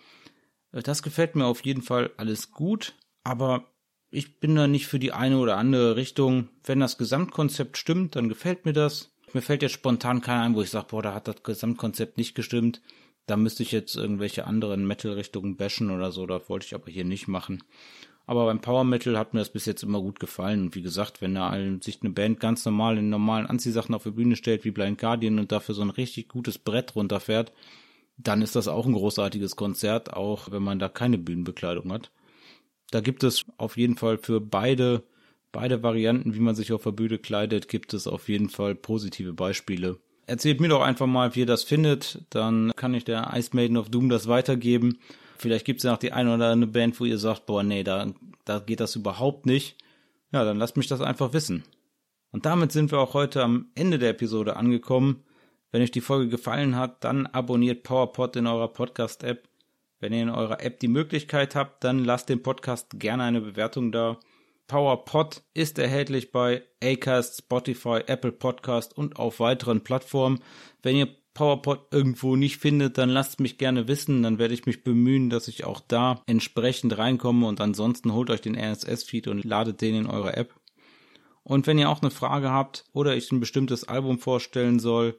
Das 0.72 1.02
gefällt 1.02 1.34
mir 1.34 1.46
auf 1.46 1.64
jeden 1.64 1.82
Fall 1.82 2.10
alles 2.16 2.52
gut, 2.52 2.94
aber 3.24 3.64
ich 4.10 4.38
bin 4.38 4.54
da 4.54 4.66
nicht 4.66 4.86
für 4.86 4.98
die 4.98 5.12
eine 5.12 5.38
oder 5.38 5.56
andere 5.56 5.96
Richtung. 5.96 6.48
Wenn 6.64 6.80
das 6.80 6.96
Gesamtkonzept 6.98 7.76
stimmt, 7.76 8.14
dann 8.14 8.28
gefällt 8.28 8.64
mir 8.64 8.72
das. 8.72 9.12
Mir 9.32 9.42
fällt 9.42 9.62
jetzt 9.62 9.72
spontan 9.72 10.20
keiner 10.20 10.42
ein, 10.42 10.54
wo 10.54 10.62
ich 10.62 10.70
sage, 10.70 10.86
boah, 10.90 11.02
da 11.02 11.14
hat 11.14 11.28
das 11.28 11.42
Gesamtkonzept 11.42 12.16
nicht 12.16 12.34
gestimmt. 12.34 12.80
Da 13.26 13.36
müsste 13.36 13.64
ich 13.64 13.72
jetzt 13.72 13.96
irgendwelche 13.96 14.46
anderen 14.46 14.86
Metal-Richtungen 14.86 15.56
bashen 15.56 15.90
oder 15.90 16.12
so. 16.12 16.26
Das 16.26 16.48
wollte 16.48 16.66
ich 16.66 16.74
aber 16.74 16.90
hier 16.90 17.04
nicht 17.04 17.26
machen. 17.26 17.64
Aber 18.26 18.46
beim 18.46 18.60
Power 18.60 18.84
Metal 18.84 19.16
hat 19.16 19.34
mir 19.34 19.40
das 19.40 19.50
bis 19.50 19.66
jetzt 19.66 19.84
immer 19.84 20.00
gut 20.00 20.18
gefallen. 20.18 20.62
Und 20.62 20.74
wie 20.74 20.82
gesagt, 20.82 21.22
wenn 21.22 21.36
da 21.36 21.56
sich 21.80 22.00
eine 22.02 22.10
Band 22.10 22.40
ganz 22.40 22.64
normal 22.64 22.98
in 22.98 23.08
normalen 23.08 23.46
Anziehsachen 23.46 23.94
auf 23.94 24.02
die 24.02 24.10
Bühne 24.10 24.34
stellt, 24.34 24.64
wie 24.64 24.72
Blind 24.72 24.98
Guardian 24.98 25.38
und 25.38 25.52
dafür 25.52 25.74
so 25.76 25.82
ein 25.82 25.90
richtig 25.90 26.28
gutes 26.28 26.58
Brett 26.58 26.96
runterfährt, 26.96 27.52
dann 28.18 28.42
ist 28.42 28.56
das 28.56 28.66
auch 28.66 28.86
ein 28.86 28.94
großartiges 28.94 29.56
Konzert, 29.56 30.12
auch 30.14 30.50
wenn 30.50 30.62
man 30.62 30.78
da 30.78 30.88
keine 30.88 31.18
Bühnenbekleidung 31.18 31.92
hat. 31.92 32.10
Da 32.90 33.00
gibt 33.00 33.22
es 33.22 33.44
auf 33.58 33.76
jeden 33.76 33.96
Fall 33.96 34.18
für 34.18 34.40
beide, 34.40 35.04
beide 35.52 35.82
Varianten, 35.82 36.34
wie 36.34 36.40
man 36.40 36.54
sich 36.54 36.72
auf 36.72 36.82
der 36.82 36.92
Bühne 36.92 37.18
kleidet, 37.18 37.68
gibt 37.68 37.94
es 37.94 38.06
auf 38.06 38.28
jeden 38.28 38.48
Fall 38.48 38.74
positive 38.74 39.34
Beispiele. 39.34 39.98
Erzählt 40.26 40.60
mir 40.60 40.68
doch 40.68 40.82
einfach 40.82 41.06
mal, 41.06 41.34
wie 41.36 41.40
ihr 41.40 41.46
das 41.46 41.62
findet, 41.62 42.24
dann 42.30 42.72
kann 42.74 42.94
ich 42.94 43.04
der 43.04 43.32
Ice 43.34 43.50
Maiden 43.52 43.76
of 43.76 43.90
Doom 43.90 44.08
das 44.08 44.26
weitergeben. 44.26 44.98
Vielleicht 45.38 45.64
gibt 45.64 45.80
es 45.80 45.84
ja 45.84 45.92
noch 45.92 45.98
die 45.98 46.12
eine 46.12 46.34
oder 46.34 46.50
andere 46.50 46.70
Band, 46.70 46.98
wo 47.00 47.04
ihr 47.04 47.18
sagt, 47.18 47.46
boah, 47.46 47.62
nee, 47.62 47.84
da, 47.84 48.12
da 48.44 48.58
geht 48.58 48.80
das 48.80 48.96
überhaupt 48.96 49.46
nicht. 49.46 49.76
Ja, 50.32 50.44
dann 50.44 50.58
lasst 50.58 50.76
mich 50.76 50.86
das 50.86 51.00
einfach 51.00 51.32
wissen. 51.32 51.64
Und 52.32 52.46
damit 52.46 52.72
sind 52.72 52.90
wir 52.92 52.98
auch 52.98 53.14
heute 53.14 53.42
am 53.42 53.70
Ende 53.74 53.98
der 53.98 54.10
Episode 54.10 54.56
angekommen. 54.56 55.24
Wenn 55.70 55.82
euch 55.82 55.90
die 55.90 56.00
Folge 56.00 56.28
gefallen 56.28 56.76
hat, 56.76 57.04
dann 57.04 57.26
abonniert 57.26 57.82
PowerPod 57.82 58.36
in 58.36 58.46
eurer 58.46 58.68
Podcast-App. 58.68 59.48
Wenn 59.98 60.12
ihr 60.12 60.22
in 60.22 60.30
eurer 60.30 60.62
App 60.62 60.80
die 60.80 60.88
Möglichkeit 60.88 61.54
habt, 61.54 61.82
dann 61.84 62.04
lasst 62.04 62.28
dem 62.28 62.42
Podcast 62.42 62.98
gerne 62.98 63.22
eine 63.22 63.40
Bewertung 63.40 63.92
da. 63.92 64.18
PowerPod 64.66 65.42
ist 65.54 65.78
erhältlich 65.78 66.32
bei 66.32 66.62
Acast, 66.82 67.38
Spotify, 67.38 68.02
Apple 68.06 68.32
Podcast 68.32 68.96
und 68.96 69.16
auf 69.16 69.40
weiteren 69.40 69.82
Plattformen. 69.82 70.40
Wenn 70.82 70.96
ihr 70.96 71.08
PowerPod 71.36 71.88
irgendwo 71.90 72.34
nicht 72.34 72.56
findet, 72.56 72.96
dann 72.96 73.10
lasst 73.10 73.40
mich 73.40 73.58
gerne 73.58 73.88
wissen, 73.88 74.22
dann 74.22 74.38
werde 74.38 74.54
ich 74.54 74.64
mich 74.64 74.82
bemühen, 74.82 75.28
dass 75.28 75.48
ich 75.48 75.64
auch 75.64 75.82
da 75.86 76.22
entsprechend 76.26 76.96
reinkomme 76.96 77.46
und 77.46 77.60
ansonsten 77.60 78.14
holt 78.14 78.30
euch 78.30 78.40
den 78.40 78.56
RSS-Feed 78.56 79.28
und 79.28 79.44
ladet 79.44 79.82
den 79.82 79.94
in 79.94 80.06
eure 80.06 80.34
App. 80.34 80.54
Und 81.42 81.66
wenn 81.66 81.78
ihr 81.78 81.90
auch 81.90 82.00
eine 82.00 82.10
Frage 82.10 82.50
habt 82.50 82.84
oder 82.94 83.14
ich 83.14 83.30
ein 83.30 83.40
bestimmtes 83.40 83.84
Album 83.84 84.18
vorstellen 84.18 84.78
soll, 84.78 85.18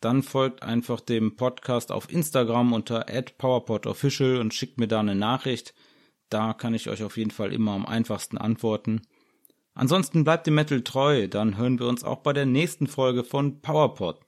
dann 0.00 0.24
folgt 0.24 0.64
einfach 0.64 1.00
dem 1.00 1.36
Podcast 1.36 1.92
auf 1.92 2.12
Instagram 2.12 2.72
unter 2.72 3.06
@powerpodofficial 3.38 4.38
und 4.38 4.52
schickt 4.52 4.78
mir 4.78 4.88
da 4.88 4.98
eine 4.98 5.14
Nachricht. 5.14 5.74
Da 6.28 6.54
kann 6.54 6.74
ich 6.74 6.88
euch 6.88 7.04
auf 7.04 7.16
jeden 7.16 7.30
Fall 7.30 7.52
immer 7.52 7.70
am 7.70 7.86
einfachsten 7.86 8.36
antworten. 8.36 9.02
Ansonsten 9.74 10.24
bleibt 10.24 10.48
dem 10.48 10.56
Metal 10.56 10.82
treu, 10.82 11.28
dann 11.28 11.56
hören 11.56 11.78
wir 11.78 11.86
uns 11.86 12.02
auch 12.02 12.18
bei 12.18 12.32
der 12.32 12.46
nächsten 12.46 12.88
Folge 12.88 13.22
von 13.22 13.60
PowerPod. 13.62 14.18